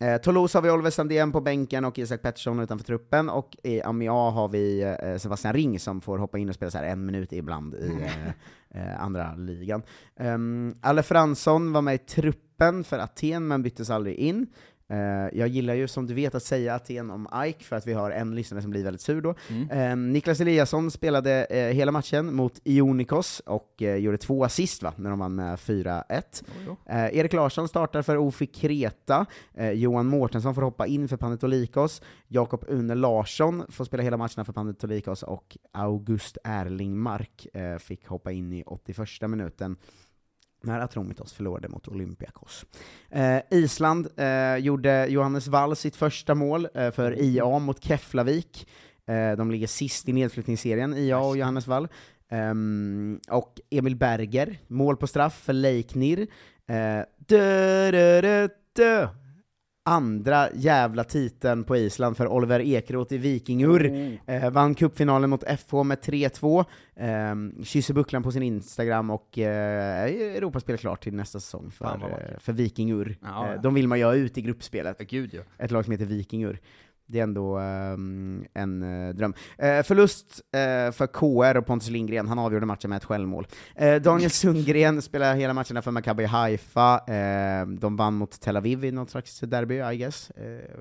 Eh, 0.00 0.16
Toulouse 0.16 0.58
har 0.58 0.62
vi 0.62 0.70
Oliver 0.70 0.90
Sandén 0.90 1.32
på 1.32 1.40
bänken 1.40 1.84
och 1.84 1.98
Isak 1.98 2.22
Pettersson 2.22 2.60
utanför 2.60 2.84
truppen, 2.84 3.28
och 3.28 3.56
i 3.62 3.82
Amiens 3.82 4.34
har 4.34 4.48
vi 4.48 4.82
eh, 4.82 5.18
Sebastian 5.18 5.54
Ring 5.54 5.80
som 5.80 6.00
får 6.00 6.18
hoppa 6.18 6.38
in 6.38 6.48
och 6.48 6.54
spela 6.54 6.70
så 6.70 6.78
här 6.78 6.84
en 6.84 7.06
minut 7.06 7.32
ibland 7.32 7.74
i 7.74 7.98
eh, 8.02 8.28
eh, 8.80 9.02
andra 9.02 9.34
ligan. 9.34 9.82
Um, 10.20 10.78
Alle 10.80 11.02
Fransson 11.02 11.72
var 11.72 11.82
med 11.82 11.94
i 11.94 11.98
truppen 11.98 12.84
för 12.84 12.98
Aten 12.98 13.48
men 13.48 13.62
byttes 13.62 13.90
aldrig 13.90 14.16
in. 14.16 14.46
Eh, 14.88 15.38
jag 15.38 15.48
gillar 15.48 15.74
ju 15.74 15.88
som 15.88 16.06
du 16.06 16.14
vet 16.14 16.34
att 16.34 16.42
säga 16.42 16.74
Aten 16.74 17.10
om 17.10 17.28
Ike 17.46 17.64
för 17.64 17.76
att 17.76 17.86
vi 17.86 17.92
har 17.92 18.10
en 18.10 18.34
lyssnare 18.34 18.62
som 18.62 18.70
blir 18.70 18.84
väldigt 18.84 19.00
sur 19.00 19.20
då. 19.20 19.34
Mm. 19.50 19.68
Ehm, 19.70 20.12
Niklas 20.12 20.40
Eliasson 20.40 20.90
spelade 20.90 21.44
eh, 21.44 21.74
hela 21.74 21.92
matchen 21.92 22.34
mot 22.34 22.60
Ionikos 22.64 23.40
och 23.46 23.82
eh, 23.82 23.96
gjorde 23.96 24.18
två 24.18 24.44
assist 24.44 24.82
va, 24.82 24.92
när 24.96 25.10
de 25.10 25.18
vann 25.18 25.34
med 25.34 25.56
4-1. 25.56 26.02
Eh, 26.86 27.18
Erik 27.18 27.32
Larsson 27.32 27.68
startar 27.68 28.02
för 28.02 28.16
OFI 28.16 28.46
Kreta, 28.46 29.26
eh, 29.54 29.70
Johan 29.70 30.06
Mårtensson 30.06 30.54
får 30.54 30.62
hoppa 30.62 30.86
in 30.86 31.08
för 31.08 31.16
Panetolikos, 31.16 32.02
Jakob 32.28 32.64
Une 32.68 32.94
Larsson 32.94 33.64
får 33.68 33.84
spela 33.84 34.02
hela 34.02 34.16
matcherna 34.16 34.44
för 34.44 34.52
Panetolikos, 34.52 35.22
och 35.22 35.56
August 35.72 36.38
Erlingmark 36.44 37.46
eh, 37.54 37.78
fick 37.78 38.06
hoppa 38.06 38.32
in 38.32 38.52
i 38.52 38.62
81 38.66 39.08
minuten 39.20 39.76
när 40.64 40.80
Atromitos 40.80 41.32
förlorade 41.32 41.68
mot 41.68 41.88
Olympiakos. 41.88 42.66
Eh, 43.10 43.38
Island 43.50 44.08
eh, 44.16 44.56
gjorde 44.56 45.06
Johannes 45.06 45.48
Wall 45.48 45.76
sitt 45.76 45.96
första 45.96 46.34
mål 46.34 46.68
eh, 46.74 46.90
för 46.90 47.20
IA 47.20 47.58
mot 47.58 47.84
Keflavik. 47.84 48.68
Eh, 49.06 49.36
de 49.36 49.50
ligger 49.50 49.66
sist 49.66 50.08
i 50.08 50.12
nedflyttningsserien, 50.12 50.94
IA 50.94 51.18
och 51.18 51.36
Johannes 51.36 51.66
Wall. 51.66 51.88
Ehm, 52.28 53.20
och 53.28 53.60
Emil 53.70 53.96
Berger, 53.96 54.58
mål 54.66 54.96
på 54.96 55.06
straff 55.06 55.42
för 55.42 55.52
Leiknir. 55.52 56.26
Eh, 56.66 57.00
dö, 57.18 57.90
dö, 57.90 58.20
dö, 58.20 58.48
dö. 58.72 59.08
Andra 59.86 60.48
jävla 60.54 61.04
titeln 61.04 61.64
på 61.64 61.76
Island 61.76 62.16
för 62.16 62.28
Oliver 62.28 62.60
Ekeroth 62.60 63.14
i 63.14 63.18
Vikingur. 63.18 63.86
Eh, 64.26 64.50
vann 64.50 64.74
cupfinalen 64.74 65.30
mot 65.30 65.44
FH 65.44 65.82
med 65.82 65.98
3-2. 65.98 66.64
Eh, 66.96 67.64
kysser 67.64 67.94
bucklan 67.94 68.22
på 68.22 68.32
sin 68.32 68.42
Instagram 68.42 69.10
och 69.10 69.38
eh, 69.38 70.04
är 70.04 70.36
Europaspel 70.36 70.78
klart 70.78 71.02
till 71.02 71.14
nästa 71.14 71.40
säsong 71.40 71.70
för, 71.70 71.86
eh, 71.86 72.38
för 72.38 72.52
Vikingur. 72.52 73.16
Ja, 73.22 73.28
ja. 73.28 73.54
Eh, 73.54 73.62
de 73.62 73.74
vill 73.74 73.88
man 73.88 73.98
ju 73.98 74.04
ha 74.04 74.14
ut 74.14 74.38
i 74.38 74.42
gruppspelet. 74.42 74.98
Gud 74.98 75.34
ja. 75.34 75.42
Ett 75.58 75.70
lag 75.70 75.84
som 75.84 75.92
heter 75.92 76.06
Vikingur. 76.06 76.60
Det 77.06 77.18
är 77.18 77.22
ändå 77.22 77.58
ehm, 77.58 78.46
en 78.54 78.82
eh, 78.82 79.14
dröm. 79.14 79.34
Eh, 79.58 79.82
förlust 79.82 80.40
eh, 80.52 80.92
för 80.92 81.06
KR 81.06 81.56
och 81.56 81.66
Pontus 81.66 81.90
Lindgren, 81.90 82.28
han 82.28 82.38
avgjorde 82.38 82.66
matchen 82.66 82.90
med 82.90 82.96
ett 82.96 83.04
självmål. 83.04 83.46
Daniel 84.02 84.30
Sundgren 84.30 85.02
spelar 85.02 85.34
hela 85.34 85.54
matcherna 85.54 85.82
för 85.82 85.90
Maccabi 85.90 86.24
Haifa, 86.24 87.00
de 87.78 87.96
vann 87.96 88.14
mot 88.14 88.40
Tel 88.40 88.56
Aviv 88.56 88.84
i 88.84 88.92
något 88.92 89.10
slags 89.10 89.40
derby, 89.40 89.74
I 89.92 89.96
guess. 89.96 90.32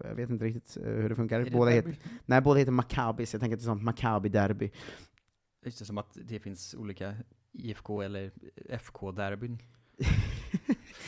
Jag 0.04 0.16
vet 0.16 0.30
inte 0.30 0.46
riktigt 0.46 0.78
hur 0.84 1.10
det 1.10 1.16
funkar. 1.16 1.40
Det 1.40 1.52
båda, 1.52 1.72
derby? 1.72 1.92
heter, 1.92 2.04
nej, 2.26 2.42
båda 2.42 2.60
heter 2.60 2.72
Maccabis, 2.72 3.34
jag 3.34 3.40
tänker 3.40 3.56
att 3.58 3.62
det 3.62 3.64
är 3.64 3.76
sånt 3.76 3.84
Maccabi-derby. 3.84 4.72
Just 5.66 5.80
det, 5.80 5.86
som 5.86 5.98
att 5.98 6.18
det 6.24 6.40
finns 6.40 6.76
olika 6.78 7.16
IFK 7.52 8.02
eller 8.02 8.32
FK-derbyn. 8.70 9.58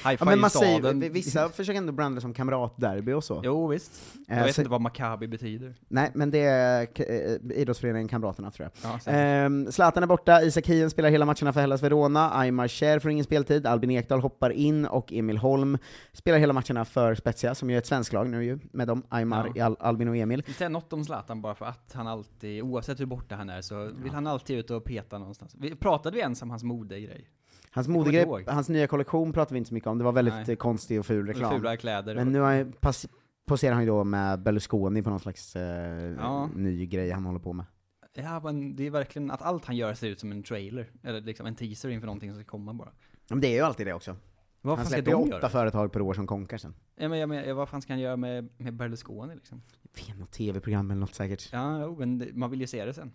Haifa 0.03 0.25
Ja, 0.25 0.29
men 0.29 0.39
man 0.39 0.49
staden. 0.49 0.99
säger, 1.01 1.13
vissa 1.13 1.49
försöker 1.53 1.77
ändå 1.77 1.91
blanda 1.93 2.21
som 2.21 2.33
kamratderby 2.33 3.11
och 3.13 3.23
så. 3.23 3.41
Jo 3.43 3.67
visst. 3.67 3.91
Jag 4.27 4.37
Eh, 4.37 4.43
vet 4.43 4.55
så- 4.55 4.61
inte 4.61 4.71
vad 4.71 4.81
Maccabi 4.81 5.27
betyder. 5.27 5.75
Nej, 5.87 6.11
men 6.13 6.31
det 6.31 6.39
är 6.39 6.81
eh, 6.95 7.57
idrottsföreningen 7.61 8.07
Kamraterna 8.07 8.51
tror 8.51 8.69
jag. 8.83 8.91
Ja. 9.05 9.11
Ehm, 9.11 9.71
Zlatan 9.71 10.03
är 10.03 10.07
borta, 10.07 10.41
Isak 10.41 10.67
Hien 10.67 10.89
spelar 10.89 11.09
hela 11.09 11.25
matcherna 11.25 11.53
för 11.53 11.61
Hellas 11.61 11.83
Verona, 11.83 12.31
Aymar 12.39 12.67
Cher 12.67 12.99
får 12.99 13.11
ingen 13.11 13.23
speltid, 13.25 13.67
Albin 13.67 13.91
Ekdal 13.91 14.19
hoppar 14.21 14.49
in 14.49 14.85
och 14.85 15.13
Emil 15.13 15.37
Holm 15.37 15.77
spelar 16.13 16.39
hela 16.39 16.53
matcherna 16.53 16.85
för 16.85 17.15
Spezia, 17.15 17.55
som 17.55 17.69
ju 17.69 17.75
är 17.75 17.79
ett 17.79 17.85
svenskt 17.87 18.13
lag 18.13 18.29
nu 18.29 18.43
ju, 18.43 18.59
med 18.71 18.87
dem, 18.87 19.03
Aymar, 19.09 19.51
Ja. 19.55 19.65
Al- 19.65 19.77
Albin 19.79 20.07
och 20.07 20.17
Emil. 20.17 20.43
Säger 20.57 20.69
något 20.69 20.93
om 20.93 21.05
Zlatan 21.05 21.41
bara 21.41 21.55
för 21.55 21.65
att 21.65 21.91
han 21.93 22.07
alltid, 22.07 22.61
oavsett 22.63 22.99
hur 22.99 23.05
borta 23.05 23.35
han 23.35 23.49
är, 23.49 23.61
så 23.61 23.89
vill 24.03 24.13
han 24.13 24.27
alltid 24.27 24.57
ut 24.57 24.71
och 24.71 24.83
peta 24.83 25.17
någonstans. 25.17 25.55
Vi, 25.59 25.75
pratade 25.75 26.15
vi 26.15 26.21
ens 26.21 26.41
om 26.41 26.49
hans 26.49 26.63
modegrej? 26.63 27.27
Hans 27.75 27.87
Jag 27.87 27.93
modegrej, 27.93 28.43
hans 28.47 28.69
nya 28.69 28.87
kollektion 28.87 29.33
pratar 29.33 29.53
vi 29.53 29.57
inte 29.57 29.67
så 29.67 29.73
mycket 29.73 29.87
om, 29.87 29.97
det 29.97 30.03
var 30.03 30.11
väldigt 30.11 30.33
Nej. 30.33 30.49
eh, 30.49 30.55
konstig 30.55 30.99
och 30.99 31.05
ful 31.05 31.27
reklam. 31.27 31.57
Fula 31.59 31.77
kläder. 31.77 32.15
Men 32.15 32.31
nu 32.31 32.39
har 32.39 32.55
han, 32.57 32.71
pass, 32.71 33.05
poserar 33.45 33.73
han 33.73 33.83
ju 33.83 33.87
då 33.89 34.03
med 34.03 34.39
Berlusconi 34.41 35.01
på 35.01 35.09
någon 35.09 35.19
slags 35.19 35.55
eh, 35.55 36.13
Ja. 36.19 36.49
ny 36.55 36.85
grej 36.85 37.11
han 37.11 37.25
håller 37.25 37.39
på 37.39 37.53
med. 37.53 37.65
Ja, 38.13 38.39
men 38.43 38.75
det 38.75 38.87
är 38.87 38.91
verkligen 38.91 39.31
att 39.31 39.41
allt 39.41 39.65
han 39.65 39.75
gör 39.75 39.93
ser 39.93 40.07
ut 40.07 40.19
som 40.19 40.31
en 40.31 40.43
trailer. 40.43 40.89
Eller 41.03 41.21
liksom 41.21 41.45
en 41.45 41.55
teaser 41.55 41.89
inför 41.89 42.05
någonting 42.05 42.31
som 42.31 42.41
ska 42.41 42.51
komma 42.51 42.73
bara. 42.73 42.91
Men 43.29 43.41
det 43.41 43.47
är 43.47 43.53
ju 43.53 43.61
alltid 43.61 43.87
det 43.87 43.93
också. 43.93 44.15
Vad 44.61 44.77
han 44.77 44.85
släpper 44.85 45.11
ju 45.11 45.17
åtta 45.17 45.29
göra? 45.29 45.49
företag 45.49 45.91
per 45.91 46.01
år 46.01 46.13
som 46.13 46.27
konkar 46.27 46.57
sen. 46.57 46.73
Ja, 46.95 47.09
men, 47.09 47.19
jag 47.19 47.29
menar, 47.29 47.53
vad 47.53 47.69
fan 47.69 47.81
ska 47.81 47.93
han 47.93 47.99
göra 47.99 48.17
med, 48.17 48.49
med 48.57 48.73
Berlusconi 48.73 49.35
liksom? 49.35 49.61
Vet, 50.07 50.19
något 50.19 50.31
tv-program 50.31 50.91
eller 50.91 50.99
något 51.01 51.15
säkert. 51.15 51.49
Ja, 51.51 51.81
jo, 51.81 51.95
men 51.99 52.17
det, 52.17 52.33
man 52.33 52.51
vill 52.51 52.61
ju 52.61 52.67
se 52.67 52.85
det 52.85 52.93
sen. 52.93 53.11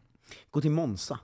Gå 0.50 0.61
till 0.61 0.70
Monza. 0.70 1.18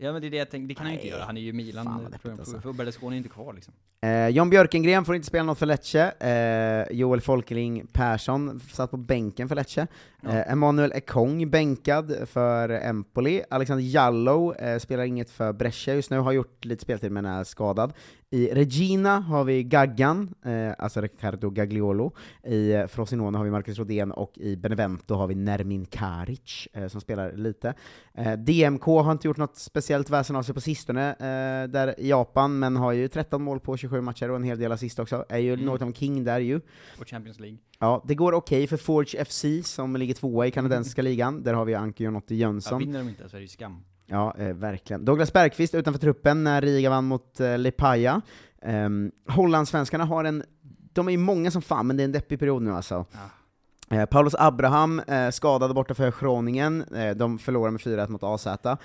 Ja 0.00 0.12
men 0.12 0.20
det 0.20 0.28
är 0.28 0.30
det 0.30 0.36
jag 0.36 0.50
tänkte, 0.50 0.68
det 0.68 0.74
kan 0.74 0.86
han 0.86 0.92
ju 0.92 0.98
inte 0.98 1.06
Nej. 1.06 1.16
göra, 1.16 1.24
han 1.24 1.36
är 1.36 1.40
ju 1.40 1.52
Milan, 1.52 1.84
Fan, 1.84 2.02
vad 2.02 2.12
deppigt 2.12 2.22
för, 2.22 2.30
alltså. 2.30 2.60
för 2.60 2.72
Berlusconi 2.72 3.16
är 3.16 3.18
inte 3.18 3.28
kvar 3.28 3.52
liksom. 3.52 3.74
Eh, 4.00 4.28
John 4.28 4.50
Björkengren 4.50 5.04
får 5.04 5.14
inte 5.14 5.26
spela 5.26 5.44
något 5.44 5.58
för 5.58 5.66
Lecce, 5.66 6.10
eh, 6.20 6.96
Joel 6.96 7.20
Folkeling 7.20 7.86
Persson 7.92 8.60
satt 8.60 8.90
på 8.90 8.96
bänken 8.96 9.48
för 9.48 9.56
Lecce, 9.56 9.86
eh, 10.22 10.52
Emanuel 10.52 10.92
Ekong 10.92 11.50
bänkad 11.50 12.28
för 12.28 12.68
Empoli, 12.68 13.42
Alexander 13.50 13.84
Jallow 13.84 14.56
eh, 14.56 14.78
spelar 14.78 15.04
inget 15.04 15.30
för 15.30 15.52
Brescia 15.52 15.94
just 15.94 16.10
nu, 16.10 16.18
har 16.18 16.32
gjort 16.32 16.64
lite 16.64 16.82
speltid 16.82 17.12
men 17.12 17.26
är 17.26 17.44
skadad. 17.44 17.92
I 18.30 18.48
Regina 18.54 19.18
har 19.20 19.44
vi 19.44 19.62
Gaggan, 19.64 20.34
eh, 20.44 20.72
alltså 20.78 21.00
Riccardo 21.00 21.50
Gagliolo, 21.50 22.12
i 22.44 22.72
eh, 22.72 22.86
Frosinone 22.86 23.38
har 23.38 23.44
vi 23.44 23.50
Marcus 23.50 23.78
Rodén, 23.78 24.12
och 24.12 24.38
i 24.38 24.56
Benevento 24.56 25.14
har 25.14 25.26
vi 25.26 25.34
Nermin 25.34 25.86
Karic, 25.86 26.68
eh, 26.72 26.88
som 26.88 27.00
spelar 27.00 27.32
lite. 27.32 27.74
Eh, 28.14 28.32
DMK 28.32 28.84
har 28.86 29.12
inte 29.12 29.28
gjort 29.28 29.36
något 29.36 29.56
speciellt 29.56 30.10
väsen 30.10 30.36
av 30.36 30.42
sig 30.42 30.54
på 30.54 30.60
sistone, 30.60 31.10
eh, 31.10 31.70
där 31.70 32.00
i 32.00 32.08
Japan, 32.08 32.58
men 32.58 32.76
har 32.76 32.92
ju 32.92 33.08
13 33.08 33.42
mål 33.42 33.60
på 33.60 33.76
27 33.76 34.00
matcher 34.00 34.30
och 34.30 34.36
en 34.36 34.42
hel 34.44 34.58
del 34.58 34.72
assist 34.72 34.98
också, 34.98 35.24
är 35.28 35.38
ju 35.38 35.52
Mm. 35.52 35.66
något 35.66 35.82
av 35.82 35.88
en 35.88 35.94
king 35.94 36.24
där 36.24 36.40
ju. 36.40 36.60
Och 37.00 37.08
Champions 37.08 37.40
League. 37.40 37.58
Ja, 37.78 38.04
det 38.08 38.14
går 38.14 38.32
okej 38.32 38.66
för 38.66 38.76
Forge 38.76 39.24
FC, 39.24 39.44
som 39.64 39.96
ligger 39.96 40.14
tvåa 40.14 40.46
i 40.46 40.50
kanadensiska 40.50 41.02
ligan, 41.08 41.42
där 41.42 41.54
har 41.54 41.64
vi 41.64 41.74
Anke 41.74 42.04
Jonotti 42.04 42.34
Ja, 42.36 42.48
Jönsson. 42.48 42.78
vinner 42.78 42.98
de 42.98 43.08
inte 43.08 43.28
så 43.28 43.36
är 43.36 43.40
det 43.40 43.44
ju 43.44 43.48
skam. 43.48 43.76
Ja, 44.10 44.34
eh, 44.38 44.54
verkligen. 44.54 45.04
Douglas 45.04 45.32
Bergqvist 45.32 45.74
utanför 45.74 46.00
truppen 46.00 46.44
när 46.44 46.60
Riga 46.60 46.90
vann 46.90 47.04
mot 47.04 47.40
eh, 47.40 47.58
Lipaja. 47.58 48.20
Eh, 48.62 48.88
Hollandsvenskarna 49.28 50.04
har 50.04 50.24
en, 50.24 50.44
de 50.92 51.08
är 51.08 51.12
ju 51.12 51.18
många 51.18 51.50
som 51.50 51.62
fan, 51.62 51.86
men 51.86 51.96
det 51.96 52.02
är 52.02 52.04
en 52.04 52.12
deppig 52.12 52.38
period 52.38 52.62
nu 52.62 52.72
alltså. 52.72 52.94
Ja. 53.12 53.18
Eh, 53.90 54.04
Paulus 54.04 54.34
Abraham 54.38 55.00
eh, 55.00 55.30
skadade 55.30 55.74
borta 55.74 55.94
för 55.94 56.14
Groningen, 56.20 56.84
eh, 56.94 57.16
de 57.16 57.38
förlorade 57.38 57.70
med 57.70 57.80
4-1 57.80 58.08
mot 58.08 58.22
AZ. 58.22 58.46
Eh, 58.46 58.76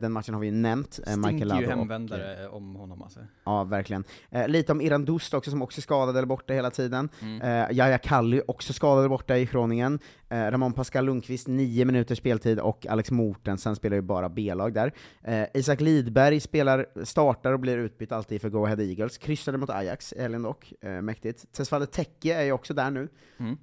den 0.00 0.12
matchen 0.12 0.34
har 0.34 0.40
vi 0.40 0.46
ju 0.46 0.52
nämnt. 0.52 1.00
Eh, 1.06 1.12
Stinker 1.12 1.60
ju 1.60 1.66
och, 1.66 1.70
hemvändare 1.70 2.48
om 2.48 2.76
honom 2.76 3.02
alltså. 3.02 3.20
Ja, 3.44 3.64
verkligen. 3.64 4.04
Eh, 4.30 4.48
lite 4.48 4.72
om 4.72 4.80
Iran 4.80 5.04
Dust 5.04 5.34
också, 5.34 5.50
som 5.50 5.62
också 5.62 5.78
är 5.78 5.82
skadad 5.82 6.16
eller 6.16 6.26
borta 6.26 6.54
hela 6.54 6.70
tiden. 6.70 7.08
Mm. 7.20 7.42
Eh, 7.42 7.76
Jaja 7.76 7.98
Kalli 7.98 8.42
också 8.48 8.72
skadad 8.72 9.10
borta 9.10 9.38
i 9.38 9.44
Groningen. 9.44 9.98
Eh, 10.28 10.36
Ramon 10.36 10.72
Pascal 10.72 11.04
Lundqvist, 11.04 11.48
nio 11.48 11.84
minuters 11.84 12.18
speltid, 12.18 12.60
och 12.60 12.86
Alex 12.86 13.10
Mortensen 13.10 13.76
spelar 13.76 13.96
ju 13.96 14.02
bara 14.02 14.28
B-lag 14.28 14.74
där. 14.74 14.92
Eh, 15.24 15.46
Isak 15.54 15.80
Lidberg 15.80 16.40
spelar, 16.40 16.86
startar 17.04 17.52
och 17.52 17.60
blir 17.60 17.78
utbytt 17.78 18.12
alltid 18.12 18.40
för 18.40 18.48
Go 18.48 18.64
Ahead 18.64 18.80
Eagles. 18.80 19.18
Kryssade 19.18 19.58
mot 19.58 19.70
Ajax 19.70 20.12
i 20.12 20.28
dock, 20.28 20.72
eh, 20.80 21.02
mäktigt. 21.02 21.52
Tesfalde 21.52 21.86
Tekke 21.86 22.34
är 22.34 22.42
ju 22.42 22.52
också 22.52 22.74
där 22.74 22.90
nu. 22.90 23.08
Mm. 23.38 23.56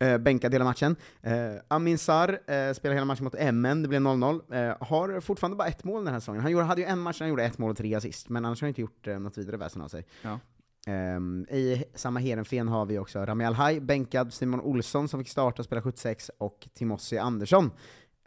Eh, 0.00 0.18
bänkad 0.18 0.52
hela 0.52 0.64
matchen. 0.64 0.96
Eh, 1.22 1.34
Amin 1.68 1.98
Sarr 1.98 2.30
eh, 2.50 2.72
spelade 2.72 2.94
hela 2.94 3.04
matchen 3.04 3.24
mot 3.24 3.34
MN, 3.34 3.82
det 3.82 3.88
blev 3.88 4.00
0-0. 4.00 4.70
Eh, 4.70 4.76
har 4.80 5.20
fortfarande 5.20 5.56
bara 5.56 5.68
ett 5.68 5.84
mål 5.84 6.04
den 6.04 6.12
här 6.12 6.20
säsongen. 6.20 6.42
Han 6.42 6.52
gjorde, 6.52 6.64
hade 6.64 6.80
ju 6.80 6.86
en 6.86 6.98
match 6.98 7.18
där 7.18 7.24
han 7.24 7.30
gjorde 7.30 7.44
ett 7.44 7.58
mål 7.58 7.70
och 7.70 7.76
tre 7.76 7.94
assist, 7.94 8.28
men 8.28 8.44
annars 8.44 8.60
har 8.60 8.66
han 8.66 8.68
inte 8.68 8.80
gjort 8.80 9.06
eh, 9.06 9.18
något 9.18 9.38
vidare 9.38 9.56
väsen 9.56 9.82
av 9.82 9.88
sig. 9.88 10.06
Ja. 10.22 10.38
Ehm, 10.86 11.46
I 11.50 11.84
samma 11.94 12.20
Heerenveen 12.20 12.68
har 12.68 12.86
vi 12.86 12.98
också 12.98 13.24
Rami 13.24 13.44
Alhaj, 13.44 13.80
bänkad, 13.80 14.32
Simon 14.32 14.60
Olsson 14.60 15.08
som 15.08 15.20
fick 15.20 15.28
starta 15.28 15.62
och 15.62 15.66
spela 15.66 15.82
76, 15.82 16.30
och 16.38 16.68
Timossi 16.74 17.18
Andersson 17.18 17.70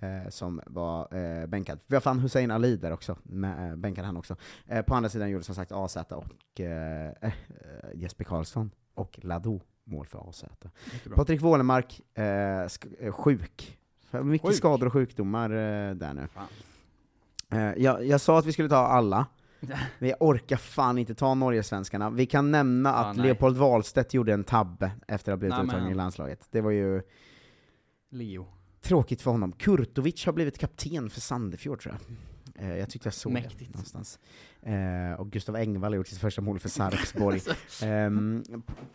eh, 0.02 0.30
som 0.30 0.62
var 0.66 1.16
eh, 1.16 1.48
bänkad. 1.48 1.80
Vi 1.88 1.96
har 1.96 2.02
fan 2.02 2.20
Hussein 2.20 2.52
Ali 2.52 2.76
där 2.76 2.92
också, 2.92 3.18
med, 3.24 3.72
eh, 3.72 3.76
bänkad 3.76 4.06
han 4.06 4.18
också. 4.18 4.36
På 4.88 4.96
andra 4.96 5.10
sidan 5.10 5.30
gjorde 5.30 5.44
som 5.44 5.56
sagt 5.56 5.72
AZ 5.72 5.98
och 6.10 6.62
Jesper 7.94 8.24
Karlsson 8.24 8.72
och 8.94 9.20
Lado 9.22 9.62
mål 9.84 10.06
för 10.06 10.30
AZ. 10.30 10.44
Patrik 11.16 11.42
Wålemark, 11.42 12.02
eh, 12.14 12.26
eh, 13.06 13.12
sjuk. 13.12 13.78
Mycket 14.24 14.48
Sjuk? 14.48 14.58
skador 14.58 14.88
och 14.88 14.94
sjukdomar 14.94 15.50
eh, 15.50 15.96
där 15.96 16.14
nu. 16.14 16.28
Eh, 17.52 17.74
jag, 17.84 18.06
jag 18.06 18.22
sa 18.22 18.40
att 18.40 18.46
vi 18.46 18.54
skulle 18.54 18.70
ta 18.70 18.76
alla, 18.78 19.26
men 20.00 20.10
jag 20.10 20.18
orkar 20.20 20.58
fan 20.58 20.98
inte 20.98 21.16
ta 21.16 21.34
Norgesvenskarna. 21.34 22.10
Vi 22.10 22.26
kan 22.26 22.52
nämna 22.52 22.90
Ja, 22.90 22.96
att 22.96 23.18
nej. 23.18 23.26
Leopold 23.26 23.58
Wahlstedt 23.58 24.14
gjorde 24.14 24.34
en 24.34 24.44
tabbe 24.44 24.92
efter 25.08 25.32
att 25.32 25.36
ha 25.36 25.38
blivit 25.40 25.58
Nej, 25.58 25.66
uttagen 25.66 25.88
i 25.88 25.94
landslaget. 25.94 26.48
Det 26.52 26.62
var 26.62 26.72
ju 26.72 27.02
Leo. 28.10 28.48
tråkigt 28.82 29.22
för 29.22 29.32
honom. 29.32 29.52
Kurtovic 29.52 30.26
har 30.26 30.34
blivit 30.34 30.58
kapten 30.58 31.10
för 31.10 31.22
Sandefjord 31.22 31.82
tror 31.82 31.96
jag. 31.96 32.16
Eh, 32.62 32.78
jag 32.78 32.90
tyckte 32.90 33.08
jag 33.08 33.14
såg 33.14 33.32
det 33.32 33.42
Mäktigt. 33.42 33.74
någonstans. 33.74 34.20
Eh, 34.62 35.20
och 35.20 35.32
Gustav 35.32 35.56
Engvall 35.56 35.92
har 35.92 35.98
gjort 35.98 36.08
sitt 36.08 36.18
första 36.18 36.42
mål 36.42 36.60
för 36.60 36.70
Sarpsborg. 36.80 37.36
Alltså. 37.50 37.86
Ehm, 37.86 38.44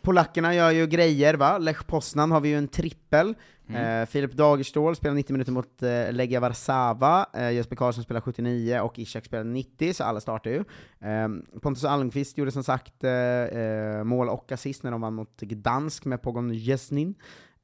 polackerna 0.03 0.55
gör 0.55 0.71
ju 0.71 0.87
grejer 0.87 1.35
va, 1.35 1.59
Lech 1.59 1.87
Poznan 1.87 2.31
har 2.31 2.41
vi 2.41 2.49
ju 2.49 2.59
en 2.59 2.69
trippel. 2.69 3.35
Mm. 3.69 4.03
Eh, 4.03 4.07
Filip 4.07 4.33
Dagerstål 4.33 4.97
spelar 4.97 5.14
90 5.14 5.33
minuter 5.33 5.53
mot 5.53 5.83
eh, 5.83 6.12
Legia 6.12 6.41
Warszawa, 6.41 7.27
Jesper 7.53 7.77
Karlsson 7.77 8.05
spelar 8.05 8.21
79 8.21 8.81
och 8.81 8.99
Ishak 8.99 9.25
spelar 9.25 9.45
90, 9.45 9.95
så 9.95 10.05
alla 10.05 10.21
startar 10.21 10.51
ju. 10.51 10.64
Ehm, 11.01 11.47
Pontus 11.62 11.85
Almqvist 11.85 12.39
gjorde 12.39 12.51
som 12.51 12.64
sagt 12.64 12.95
mål 14.05 14.29
och 14.29 14.53
assist 14.53 14.83
när 14.83 14.91
de 14.91 15.01
vann 15.01 15.14
mot 15.14 15.41
Gdansk 15.41 16.05
med 16.05 16.23
Pogon 16.23 16.55
Jesnin. 16.55 17.14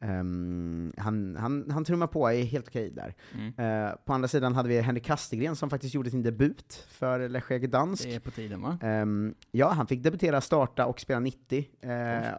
Ehm, 0.03 0.93
han, 0.97 1.37
han, 1.37 1.71
han 1.71 1.85
trummar 1.85 2.07
på, 2.07 2.29
är 2.29 2.45
helt 2.45 2.69
okej 2.69 2.91
där. 2.91 3.15
Mm. 3.35 3.53
Eh, 3.59 3.93
på 4.05 4.13
andra 4.13 4.29
sidan 4.29 4.55
hade 4.55 4.69
vi 4.69 4.81
Henrik 4.81 5.05
Kastegren 5.05 5.57
som 5.57 5.71
faktiskt 5.71 5.95
gjorde 5.95 6.11
sin 6.11 6.23
debut 6.23 6.87
för 6.89 7.29
Lechia 7.29 7.59
Gdansk. 7.59 8.05
Det 8.05 8.15
är 8.15 8.21
på 8.21 8.31
tiden 8.31 8.63
va? 8.63 8.79
Ehm, 8.83 9.35
ja, 9.51 9.69
han 9.69 9.87
fick 9.87 10.03
debutera, 10.03 10.41
starta 10.41 10.87
och 10.87 11.01
spela 11.01 11.21
90. 11.21 11.69
Uh, 11.85 11.91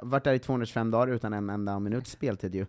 vart 0.01 0.23
där 0.23 0.33
i 0.33 0.39
225 0.39 0.91
dagar 0.91 1.13
utan 1.13 1.33
en 1.33 1.49
enda 1.49 1.79
minut 1.79 2.07
speltid 2.07 2.55
ju. 2.55 2.65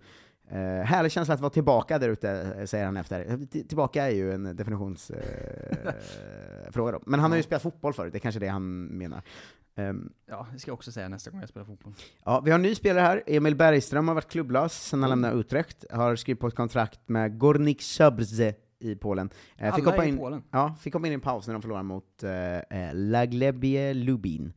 Uh, 0.53 0.83
härlig 0.83 1.13
känsla 1.13 1.35
att 1.35 1.41
vara 1.41 1.51
tillbaka 1.51 1.99
där 1.99 2.09
ute, 2.09 2.55
eh, 2.59 2.65
säger 2.65 2.85
han 2.85 2.97
efter. 2.97 3.47
T- 3.47 3.65
tillbaka 3.65 4.05
är 4.05 4.15
ju 4.15 4.33
en 4.33 4.57
definitionsfråga 4.57 5.93
då. 6.93 7.01
Men 7.07 7.21
han 7.21 7.31
har 7.31 7.37
ju 7.37 7.43
spelat 7.43 7.63
fotboll 7.63 7.93
förut, 7.93 8.13
det 8.13 8.19
är 8.19 8.21
kanske 8.21 8.41
det 8.41 8.49
han 8.49 8.85
menar. 8.85 9.23
Ehm, 9.77 10.13
Ja, 10.27 10.47
det 10.53 10.59
ska 10.59 10.71
jag 10.71 10.75
också 10.75 10.93
säga 10.93 11.09
nästa 11.09 11.31
gång 11.31 11.41
jag 11.41 11.49
spelar 11.49 11.67
fotboll. 11.67 11.93
Ja, 12.25 12.41
vi 12.41 12.51
har 12.51 12.59
en 12.59 12.63
ny 12.63 12.75
spelare 12.75 13.01
här, 13.01 13.23
Emil 13.27 13.57
Bergström 13.57 14.09
har 14.09 14.15
varit 14.15 14.29
klubblös 14.31 14.73
sen 14.89 15.03
han 15.03 15.11
Mm. 15.13 15.21
lämnade 15.23 15.41
Utrecht, 15.41 15.85
har 15.93 16.17
skrivit 16.17 16.41
på 16.41 16.47
ett 16.47 16.55
kontrakt 16.55 17.01
med 17.09 17.39
Gornik 17.39 17.83
Zabrze 17.83 18.55
i 18.79 18.95
Polen. 18.97 19.31
Eh, 19.57 19.75
Alla 19.75 19.85
hoppa 19.85 20.03
är 20.03 20.07
i 20.07 20.09
in, 20.09 20.17
Polen. 20.19 20.43
Ja, 20.51 20.75
fick 20.81 20.95
hoppa 20.95 21.07
in 21.07 21.13
i 21.13 21.15
en 21.15 21.21
paus 21.21 21.47
när 21.47 21.55
de 21.55 21.63
förlorade 21.63 21.85
mot 21.85 22.23
eh, 22.23 22.59
eh, 22.59 22.91
Laglebie 22.95 23.95
Lubin. 23.95 24.53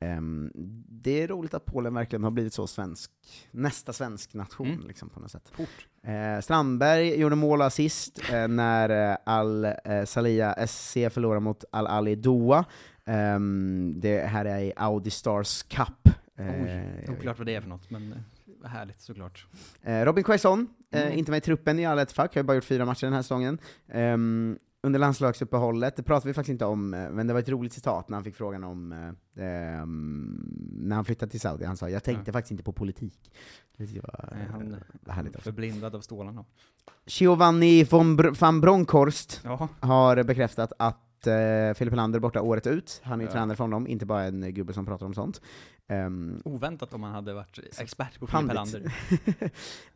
Ehm, 0.00 0.50
det 0.88 1.22
är 1.22 1.28
roligt 1.28 1.54
att 1.54 1.64
Polen 1.64 1.94
verkligen 1.94 2.24
har 2.24 2.30
blivit 2.30 2.52
så 2.54 2.66
svensk, 2.66 3.10
nästa 3.50 3.92
svensk 3.92 4.34
nation 4.34 4.66
Mm. 4.70 4.86
liksom 4.86 5.08
på 5.10 5.20
något 5.20 5.30
sätt. 5.30 5.48
Fort. 5.52 5.86
Eh, 6.02 6.40
Strandberg 6.40 7.20
gjorde 7.20 7.36
mål 7.36 7.60
och 7.60 7.66
assist 7.66 8.20
eh, 8.32 8.48
när 8.48 9.10
eh, 9.12 9.16
Al 9.26 9.64
eh, 9.64 10.04
Salia 10.04 10.66
SC 10.66 10.92
förlorade 11.10 11.40
mot 11.40 11.64
Al 11.72 11.86
Ali 11.86 12.14
Doha. 12.16 12.64
Ehm, 13.06 13.94
det 13.96 14.18
här 14.26 14.44
är 14.44 14.58
i 14.60 14.72
Audi 14.76 15.10
Stars 15.10 15.62
Cup. 15.62 16.08
Eh, 16.36 16.46
Oj, 16.46 17.06
oklart 17.18 17.38
vad 17.38 17.46
det 17.46 17.54
är 17.54 17.60
för 17.60 17.68
något, 17.68 17.90
men 17.90 18.12
eh, 18.12 18.68
härligt 18.68 19.00
såklart. 19.00 19.46
Eh, 19.82 20.04
Robin 20.04 20.24
Quaison, 20.24 20.68
eh, 20.90 21.02
Mm. 21.02 21.18
inte 21.18 21.30
med 21.30 21.38
i 21.38 21.40
truppen 21.40 21.78
i 21.78 21.86
alla 21.86 22.02
ett 22.02 22.12
fack, 22.12 22.34
har 22.34 22.40
ju 22.40 22.46
bara 22.46 22.54
gjort 22.54 22.64
fyra 22.64 22.84
matcher 22.84 23.06
den 23.06 23.12
här 23.14 23.22
säsongen. 23.22 23.58
Ehm, 23.88 24.58
under 24.82 24.98
landslagsuppehållet, 25.00 25.96
det 25.96 26.02
pratar 26.02 26.26
vi 26.28 26.34
faktiskt 26.34 26.50
inte 26.52 26.64
om, 26.64 26.94
eh, 26.94 27.10
men 27.10 27.26
det 27.26 27.32
var 27.32 27.40
ett 27.40 27.48
roligt 27.48 27.72
citat 27.72 28.08
när 28.08 28.16
han 28.16 28.24
fick 28.24 28.34
frågan 28.36 28.64
om, 28.64 28.92
eh, 28.92 29.44
ehm, 29.44 30.70
när 30.72 30.96
han 30.96 31.04
flyttade 31.04 31.30
till 31.30 31.40
Saudi, 31.40 31.64
han 31.64 31.76
sa 31.76 31.88
'Jag 31.88 32.02
tänkte 32.04 32.28
Ja. 32.28 32.32
faktiskt 32.32 32.50
inte 32.50 32.64
på 32.64 32.72
politik' 32.72 33.30
Det 33.76 34.00
var, 34.02 34.28
Nej, 34.32 34.46
han 35.08 35.26
eh, 35.26 35.32
var 35.32 35.40
förblindad 35.40 35.94
av 35.94 36.00
stålarna. 36.00 36.44
Giovanni 37.06 37.84
von, 37.84 38.18
Br- 38.18 38.40
van 38.40 38.60
Bronckhorst 38.60 39.40
Ja. 39.44 39.68
har 39.80 40.22
bekräftat 40.22 40.72
att 40.78 41.03
eh, 41.26 41.74
Filip 41.74 41.92
Helander 41.92 42.20
borta 42.20 42.40
året 42.40 42.66
ut, 42.66 43.00
han 43.04 43.20
är 43.20 43.24
ju 43.24 43.28
Ja. 43.28 43.32
tränare 43.32 43.56
för 43.56 43.64
honom, 43.64 43.86
inte 43.86 44.06
bara 44.06 44.22
en 44.22 44.54
gubbe 44.54 44.72
som 44.72 44.86
pratar 44.86 45.06
om 45.06 45.14
sånt. 45.14 45.40
Ehm, 45.88 46.42
Oväntat 46.44 46.94
om 46.94 47.02
han 47.02 47.12
hade 47.12 47.34
varit 47.34 47.58
expert 47.78 48.18
på 48.20 48.26
Filip. 48.26 48.48
Helander. 48.48 48.80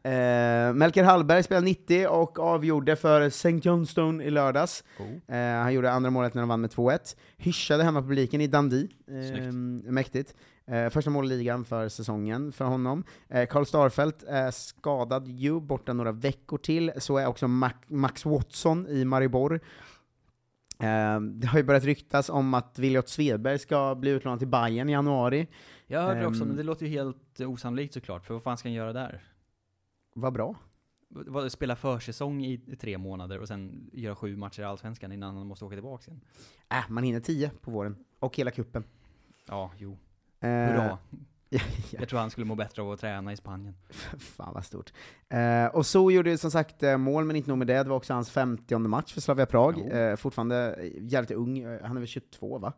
eh, 0.03 0.73
Melker 0.75 1.05
Hallberg 1.05 1.43
spelade 1.43 1.65
90 1.65 2.07
och 2.09 2.39
avgjorde 2.39 2.97
för 2.97 3.21
St. 3.21 3.51
Johnstone 3.63 4.25
i 4.25 4.31
lördags. 4.31 4.85
Oh. 4.99 5.37
Eh, 5.37 5.63
han 5.63 5.75
gjorde 5.75 5.91
andra 5.93 6.11
målet 6.11 6.35
när 6.35 6.43
de 6.43 6.49
vann 6.49 6.61
med 6.61 6.71
2-1. 6.71 7.17
Hyschade 7.37 7.85
hemma 7.85 8.03
publiken 8.03 8.41
i 8.41 8.47
Dundee. 8.47 8.89
Eh, 9.09 9.53
mäktigt. 9.93 10.35
Eh, 10.67 10.89
första 10.89 11.11
mål 11.11 11.33
i 11.33 11.37
ligan 11.37 11.65
för 11.65 11.89
säsongen 11.89 12.53
för 12.53 12.65
honom. 12.65 13.05
Eh, 13.29 13.47
Karl 13.47 13.65
Starfelt 13.65 14.23
är 14.23 14.51
skadad 14.51 15.29
ju, 15.29 15.61
borta 15.61 15.93
några 15.93 16.13
veckor 16.13 16.59
till. 16.59 16.93
Så 16.97 17.19
är 17.19 17.27
också 17.27 17.47
Mac- 17.47 17.73
Max 17.87 18.25
Watson 18.25 18.87
i 18.89 19.05
Maribor. 19.05 19.61
Eh, 20.81 21.21
det 21.21 21.47
har 21.47 21.59
ju 21.59 21.65
börjat 21.65 21.85
ryktas 21.85 22.29
om 22.31 22.55
att 22.55 22.79
Viljot 22.79 23.09
Svedberg 23.09 23.59
ska 23.59 23.95
bli 23.95 24.11
utlånad 24.11 24.39
till 24.39 24.49
Bayern 24.49 24.89
i 24.89 24.93
januari. 24.93 25.49
Jag 25.87 26.03
hörde 26.03 26.27
också, 26.27 26.43
Ehm. 26.43 26.49
men 26.49 26.57
det 26.57 26.63
låter 26.63 26.87
ju 26.87 26.93
helt 26.93 27.41
osannolikt 27.41 27.95
såklart, 27.95 28.27
för 28.27 28.35
vad 28.35 28.43
fan 28.43 28.57
ska 28.59 28.69
han 28.69 28.75
göra 28.75 28.93
där? 28.93 29.23
Vad 30.15 30.33
bra. 30.33 30.55
Vad, 31.09 31.53
spela 31.53 31.77
försäsong 31.77 32.45
i 32.45 32.59
tre 32.81 32.99
månader 32.99 33.39
och 33.39 33.49
sen 33.49 33.91
göra 33.93 34.17
sju 34.17 34.37
matcher 34.37 34.61
i 34.61 34.65
Allsvenskan 34.65 35.13
innan 35.13 35.37
han 35.37 35.47
måste 35.47 35.65
åka 35.65 35.77
tillbaka 35.77 36.11
igen? 36.11 36.21
Äh, 36.71 36.91
man 36.91 37.05
hinner 37.05 37.21
10 37.21 37.51
på 37.61 37.71
våren. 37.71 37.97
Och 38.19 38.37
hela 38.37 38.51
kuppen. 38.51 38.85
Ja, 39.49 39.73
jo. 39.79 39.99
Eh, 40.41 40.49
Hurra. 40.49 40.99
Ja. 41.49 41.61
Jag 41.91 42.09
tror 42.09 42.21
han 42.21 42.31
skulle 42.31 42.45
må 42.47 42.55
bättre 42.55 42.83
av 42.83 42.91
att 42.93 43.01
träna 43.01 43.33
i 43.33 43.37
Spanien. 43.37 43.75
Fan 44.19 44.55
vad 44.55 44.65
stort. 44.65 44.93
Eh, 45.29 45.67
och 45.67 45.87
så 45.87 46.11
gjorde 46.11 46.31
ju 46.31 46.37
som 46.39 46.51
sagt 46.51 46.83
eh, 46.83 46.97
mål, 46.97 47.25
men 47.25 47.37
inte 47.37 47.49
nog 47.49 47.59
med 47.59 47.67
det, 47.67 47.83
det 47.83 47.89
var 47.89 47.97
också 47.97 48.15
hans 48.15 48.31
50 48.31 48.79
match 48.79 49.13
för 49.15 49.21
Slavia 49.21 49.47
Prag. 49.47 49.79
Eh, 49.91 50.17
fortfarande 50.17 50.79
jävligt 51.01 51.31
ung, 51.31 51.59
eh, 51.59 51.83
han 51.83 51.97
är 51.97 52.01
väl 52.01 52.07
22 52.09 52.59
va? 52.59 52.73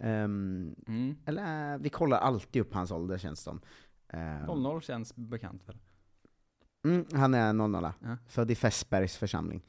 Ehm, 0.00 0.74
Mm. 0.86 1.16
eller 1.26 1.72
eh, 1.74 1.78
vi 1.78 1.88
kollar 1.88 2.18
alltid 2.18 2.62
upp 2.62 2.74
hans 2.74 2.90
ålder 2.90 3.18
känns 3.18 3.38
det 3.40 3.44
som. 3.44 3.60
Ehm, 4.08 4.46
0-0 4.46 4.80
känns 4.80 5.16
bekant 5.16 5.62
väl? 5.68 5.78
mm, 6.84 7.06
han 7.12 7.34
är 7.34 7.52
00 7.52 7.92
Ja. 8.00 8.16
född 8.28 8.50
i 8.50 8.54
Fässbergs 8.54 9.16
församling. 9.16 9.62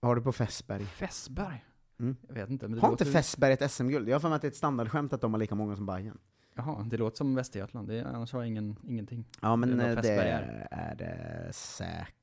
Vad 0.00 0.08
har 0.10 0.16
du 0.16 0.22
på 0.22 0.32
Fässberg? 0.32 0.84
Fässberg? 0.84 1.64
Mm. 2.00 2.16
Jag 2.28 2.34
vet 2.34 2.50
inte, 2.50 2.66
Har 2.80 2.90
inte 2.90 3.04
Fässberg 3.04 3.52
ett 3.52 3.70
SM-guld? 3.72 4.08
Jag 4.08 4.14
har 4.14 4.20
för 4.20 4.28
mig 4.28 4.36
att 4.36 4.42
det 4.42 4.46
är 4.48 4.50
ett 4.50 4.56
standardskämt 4.56 5.12
att 5.12 5.20
de 5.20 5.32
har 5.32 5.38
lika 5.40 5.54
många 5.54 5.76
som 5.76 5.86
Bayern. 5.86 6.18
Jaha, 6.56 6.86
det 6.90 6.96
låter 6.96 7.16
som 7.16 7.34
Västergötland, 7.34 7.88
det, 7.88 8.04
annars 8.04 8.32
har 8.32 8.40
jag 8.40 8.48
ingen, 8.48 8.76
ingenting. 8.88 9.24
Ja 9.42 9.56
men 9.56 9.76
Det 9.78 9.84
är 9.84 9.96
det, 9.96 10.02
det 10.02 10.68
är 10.70 10.94
det 10.94 11.52
säkert. 11.52 12.14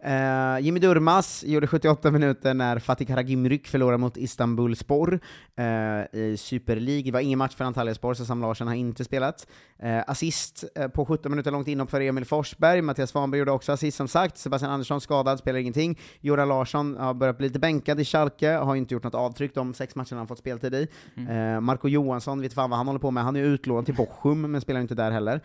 Eh, 0.00 0.58
Jimmy 0.60 0.80
Durmaz 0.80 1.44
gjorde 1.46 1.66
78 1.66 2.10
minuter 2.10 2.54
när 2.54 2.78
Fatih 2.78 3.06
Karagümrük 3.06 3.66
förlorade 3.66 3.98
mot 3.98 4.16
Istanbulspor 4.16 5.20
uh, 5.58 6.20
i 6.20 6.36
Super 6.38 6.76
League. 6.76 7.02
Det 7.02 7.10
var 7.10 7.20
ingen 7.20 7.38
match 7.38 7.54
för 7.54 7.64
Antalyaspor, 7.64 8.14
så 8.14 8.24
Sam 8.24 8.40
Larsson 8.40 8.68
har 8.68 8.74
inte 8.74 9.04
spelat. 9.04 9.46
Eh, 9.82 10.02
assist 10.06 10.64
på 10.94 11.04
17 11.04 11.32
minuter 11.32 11.50
långt 11.50 11.68
inhopp 11.68 11.90
för 11.90 12.00
Emil 12.00 12.24
Forsberg. 12.24 12.82
Mattias 12.82 13.10
Svanberg 13.10 13.38
gjorde 13.38 13.52
också 13.52 13.72
assist 13.72 13.96
som 13.96 14.08
sagt. 14.08 14.38
Sebastian 14.38 14.72
Andersson 14.72 15.00
skadad, 15.00 15.38
spelar 15.38 15.58
ingenting. 15.58 15.98
Joran 16.20 16.48
Larsson 16.48 16.96
har 16.96 17.14
börjat 17.14 17.38
bli 17.38 17.48
lite 17.48 17.58
bänkad 17.58 18.00
i 18.00 18.04
Schalke, 18.04 18.50
har 18.50 18.76
inte 18.76 18.94
gjort 18.94 19.04
något 19.04 19.14
avtryck 19.14 19.54
de 19.54 19.74
sex 19.74 19.94
matcherna 19.94 20.16
han 20.16 20.26
fått 20.26 20.38
speltid 20.38 20.74
i. 20.74 20.88
Eh, 21.16 21.60
Marco 21.60 21.88
Johansson, 21.88 22.40
vet 22.40 22.52
fan 22.52 22.70
vad 22.70 22.76
han 22.76 22.86
håller 22.86 23.00
på 23.00 23.10
med, 23.10 23.24
han 23.24 23.36
är 23.36 23.42
utlånad 23.42 23.84
till 23.84 23.94
Bochum, 23.94 24.40
men 24.40 24.60
spelar 24.60 24.80
inte 24.80 24.94
där 24.94 25.10
heller. 25.10 25.40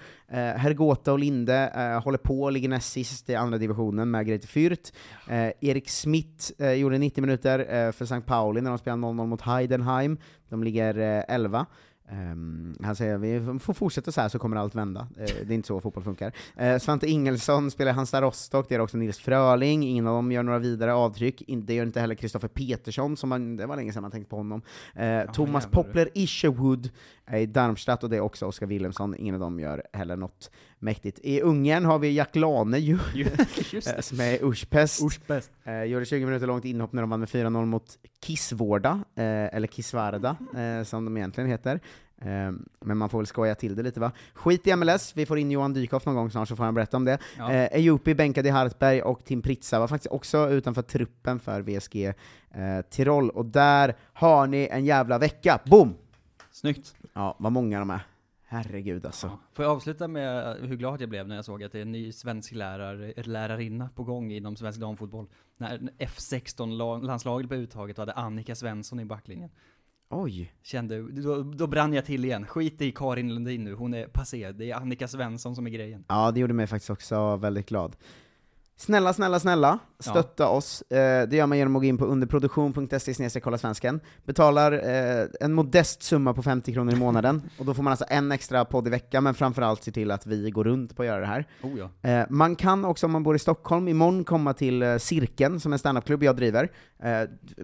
Hergota 0.58 1.12
och 1.12 1.20
Linde 1.20 2.00
håller 2.04 2.18
på, 2.18 2.50
ligger 2.50 2.70
näst 2.70 2.92
sist 2.92 3.30
i 3.30 3.36
andra 3.36 3.58
divisionen 3.64 4.12
med 4.12 4.28
Greite 4.28 4.48
Fürth. 4.48 4.94
Eh, 5.28 5.52
Erik 5.62 5.90
Smith 5.90 6.52
eh, 6.58 6.74
gjorde 6.74 6.98
90 6.98 7.22
minuter 7.22 7.60
eh, 7.60 7.92
för 7.92 8.06
St. 8.06 8.22
Pauli 8.22 8.62
när 8.62 8.70
de 8.70 8.78
spelade 8.78 9.02
0-0 9.02 9.26
mot 9.26 9.42
Heidenheim. 9.42 10.18
De 10.50 10.64
ligger 10.64 10.98
eh, 10.98 11.36
11. 11.36 11.66
Um, 12.12 12.76
han 12.84 12.96
säger 12.96 13.18
vi 13.18 13.60
får 13.60 13.74
fortsätta 13.74 14.12
så 14.12 14.22
här 14.22 14.30
så 14.30 14.40
kommer 14.40 14.58
allt 14.58 14.76
vända. 14.76 15.08
Eh, 15.18 15.26
det 15.26 15.54
är 15.54 15.56
inte 15.56 15.68
så 15.68 15.82
fotboll 15.82 16.04
funkar. 16.04 16.32
Eh, 16.56 16.78
Svante 16.78 17.08
Ingelsson 17.08 17.72
spelar 17.72 17.94
Halmstad 17.94 18.24
Rostock, 18.24 18.70
det 18.70 18.76
är 18.76 18.80
också 18.80 18.98
Nils 18.98 19.20
Fröling, 19.20 19.84
ingen 19.84 20.08
av 20.08 20.16
dem 20.16 20.32
gör 20.32 20.44
några 20.44 20.60
vidare 20.60 20.94
avtryck. 20.94 21.42
In, 21.42 21.66
det 21.66 21.74
gör 21.74 21.86
inte 21.86 22.00
heller 22.00 22.16
Kristoffer 22.16 22.48
Petersson, 22.48 23.18
som 23.18 23.30
man, 23.30 23.56
det 23.56 23.66
var 23.66 23.76
länge 23.76 23.94
sedan 23.94 24.02
man 24.02 24.12
tänkte 24.12 24.30
på 24.30 24.36
honom. 24.36 24.62
Eh, 24.96 25.32
Thomas 25.32 25.64
jävlar. 25.64 25.84
Poppler 25.84 26.10
Isherwood 26.14 26.90
är 27.26 27.40
i 27.40 27.46
Darmstadt, 27.46 28.04
och 28.04 28.10
det 28.10 28.18
är 28.18 28.22
också 28.22 28.46
Oskar 28.46 28.68
Wilhelmsson, 28.68 29.16
ingen 29.18 29.36
av 29.36 29.42
dem 29.42 29.60
gör 29.60 29.84
heller 29.94 30.16
något 30.16 30.52
mäktigt. 30.84 31.20
I 31.24 31.42
Ungern 31.42 31.86
har 31.86 32.00
vi 32.00 32.12
Jack 32.12 32.36
Lane 32.36 32.78
ju, 32.78 33.00
eh, 33.74 34.00
som 34.00 34.20
är 34.20 34.44
Urspest. 34.44 35.04
Ursbäst. 35.04 35.52
Eh, 35.64 35.84
gjorde 35.84 36.06
20 36.06 36.26
minuter 36.26 36.48
långt 36.48 36.66
inhopp 36.66 36.94
när 36.94 37.02
de 37.02 37.10
vann 37.10 37.20
med 37.20 37.30
4-0 37.30 37.66
mot 37.66 37.98
Kissvårda, 38.22 39.04
eh, 39.16 39.24
eller 39.26 39.68
Kissvarda, 39.68 40.36
eh, 40.56 40.84
som 40.84 41.06
de 41.06 41.18
egentligen 41.18 41.50
heter. 41.50 41.80
Eh, 42.22 42.52
men 42.80 42.98
man 42.98 43.10
får 43.10 43.18
väl 43.18 43.28
skoja 43.28 43.56
till 43.56 43.76
det 43.76 43.84
lite 43.84 44.00
va. 44.00 44.12
Skit 44.34 44.68
i 44.68 44.76
MLS, 44.76 45.14
vi 45.16 45.26
får 45.26 45.38
in 45.40 45.52
Johan 45.52 45.74
Dykhoff 45.74 46.06
någon 46.06 46.16
gång 46.16 46.32
snart 46.32 46.48
så 46.48 46.56
får 46.56 46.64
han 46.64 46.74
berätta 46.74 46.98
om 46.98 47.06
det. 47.06 47.18
Ja. 47.38 47.52
Eh, 47.52 47.70
Ejupi 47.72 48.16
bänkade 48.16 48.48
i 48.50 48.52
Hartberg 48.52 49.02
och 49.02 49.26
Tim 49.26 49.42
Pritsa 49.42 49.80
var 49.80 49.88
faktiskt 49.88 50.12
också 50.12 50.50
utanför 50.50 50.82
truppen 50.82 51.40
för 51.40 51.62
VSG 51.62 52.06
eh, 52.06 52.82
Tirol, 52.90 53.30
och 53.30 53.46
där 53.46 53.96
har 54.14 54.48
ni 54.48 54.68
en 54.72 54.86
jävla 54.86 55.18
vecka! 55.18 55.60
Boom! 55.66 55.94
Snyggt. 56.52 56.96
Ja, 57.14 57.36
vad 57.40 57.52
många 57.52 57.80
de 57.80 57.90
är. 57.90 58.06
Herregud 58.54 59.06
alltså. 59.06 59.28
Ja. 59.28 59.40
Får 59.54 59.66
jag 59.66 59.72
avsluta 59.72 60.08
med 60.08 60.58
hur 60.58 60.76
glad 60.76 61.02
jag 61.02 61.10
blev 61.10 61.28
när 61.28 61.36
jag 61.36 61.46
såg 61.46 61.64
att 61.64 61.72
det 61.72 61.78
är 61.78 61.82
en 61.82 61.92
ny 61.92 62.12
svensk 62.12 62.52
lärare, 62.52 63.24
lärarinna 63.24 63.90
på 63.96 64.04
gång 64.04 64.32
inom 64.32 64.56
svensk 64.56 64.80
damfotboll. 64.80 65.28
När 65.58 65.78
F16-landslaget 66.00 67.48
blev 67.48 67.60
uttaget 67.62 67.98
och 67.98 68.02
hade 68.02 68.14
Annika 68.14 68.56
Svensson 68.56 69.00
i 69.00 69.06
backlinjen. 69.06 69.50
Oj! 70.10 70.54
Kände, 70.62 71.22
då, 71.22 71.44
då 71.44 71.68
brann 71.68 71.94
jag 71.94 72.06
till 72.06 72.26
igen. 72.26 72.46
Skit 72.46 72.82
i 72.82 72.92
Karin 72.92 73.34
Lundin 73.34 73.64
nu, 73.64 73.74
hon 73.74 73.94
är 73.94 74.08
passé. 74.08 74.52
Det 74.52 74.72
är 74.72 74.76
Annika 74.76 75.08
Svensson 75.08 75.56
som 75.56 75.68
är 75.68 75.72
grejen. 75.72 76.06
Ja, 76.08 76.32
det 76.32 76.40
gjorde 76.40 76.54
mig 76.54 76.68
faktiskt 76.68 76.90
också 76.90 77.36
väldigt 77.36 77.70
glad. 77.70 77.96
Snälla, 78.76 79.14
snälla, 79.14 79.40
snälla, 79.40 79.80
stötta 80.00 80.48
oss. 80.48 80.82
Eh, 80.82 81.28
det 81.28 81.36
gör 81.36 81.46
man 81.46 81.58
genom 81.58 81.76
att 81.76 81.82
gå 81.82 81.86
in 81.86 81.98
på 81.98 82.06
underproduktion.se 82.06 83.40
kolla 83.40 83.58
svensken. 83.58 84.00
Betalar 84.26 84.72
eh, 84.72 85.28
en 85.40 85.54
modest 85.54 86.04
summa 86.04 86.34
på 86.34 86.44
50 86.44 86.74
kronor 86.74 86.94
i 86.94 86.96
månaden, 86.96 87.42
och 87.60 87.66
då 87.66 87.74
får 87.74 87.84
man 87.84 87.92
alltså 87.92 88.06
en 88.10 88.32
extra 88.32 88.66
podd 88.66 88.88
i 88.88 88.90
veckan, 88.90 89.24
men 89.24 89.34
framförallt 89.34 89.84
se 89.84 89.92
till 89.92 90.12
att 90.12 90.26
vi 90.26 90.52
går 90.52 90.64
runt 90.64 90.96
på 90.96 91.02
att 91.02 91.08
göra 91.08 91.20
det 91.20 91.26
här. 91.26 91.48
Oh 91.62 91.72
ja. 91.80 92.10
Eh, 92.10 92.26
man 92.30 92.56
kan 92.56 92.86
också, 92.86 93.06
om 93.06 93.12
man 93.12 93.24
bor 93.24 93.36
i 93.36 93.40
Stockholm, 93.40 93.88
imorgon 93.88 94.24
komma 94.24 94.54
till 94.54 95.00
Cirkeln, 95.00 95.60
som 95.60 95.72
är 95.72 95.76
en 95.76 95.80
standupklubb 95.80 96.24
jag 96.24 96.36
driver. 96.36 96.72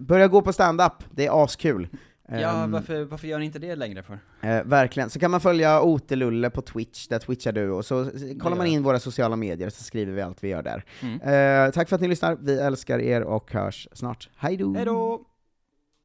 Börja 0.00 0.28
gå 0.28 0.42
på 0.42 0.52
standup, 0.52 0.92
det 1.10 1.26
är 1.26 1.44
askul. 1.44 1.88
Ja, 2.32 2.64
Ehm, 2.64 2.70
varför, 2.70 3.04
varför 3.04 3.28
gör 3.28 3.38
ni 3.38 3.44
inte 3.44 3.58
det 3.58 3.76
längre 3.76 4.02
för? 4.02 4.18
Eh, 4.40 4.64
verkligen. 4.64 5.10
Så 5.10 5.18
kan 5.18 5.30
man 5.30 5.40
följa 5.40 5.82
Otelulle 5.82 6.50
på 6.50 6.62
Twitch, 6.62 7.08
där 7.08 7.18
twitchar 7.18 7.52
du, 7.52 7.70
och 7.70 7.84
så 7.84 8.10
kollar 8.40 8.56
man 8.56 8.66
in 8.66 8.82
våra 8.82 8.98
sociala 8.98 9.36
medier, 9.36 9.70
så 9.70 9.84
skriver 9.84 10.12
vi 10.12 10.22
allt 10.22 10.44
vi 10.44 10.48
gör 10.48 10.62
där. 10.62 10.84
Mm. 11.00 11.20
Eh, 11.66 11.72
tack 11.72 11.88
för 11.88 11.96
att 11.96 12.02
ni 12.02 12.08
lyssnar, 12.08 12.38
vi 12.40 12.58
älskar 12.58 12.98
er 12.98 13.22
och 13.22 13.52
hörs 13.52 13.88
snart. 13.92 14.28
Hej 14.36 14.56
då! 14.56 15.20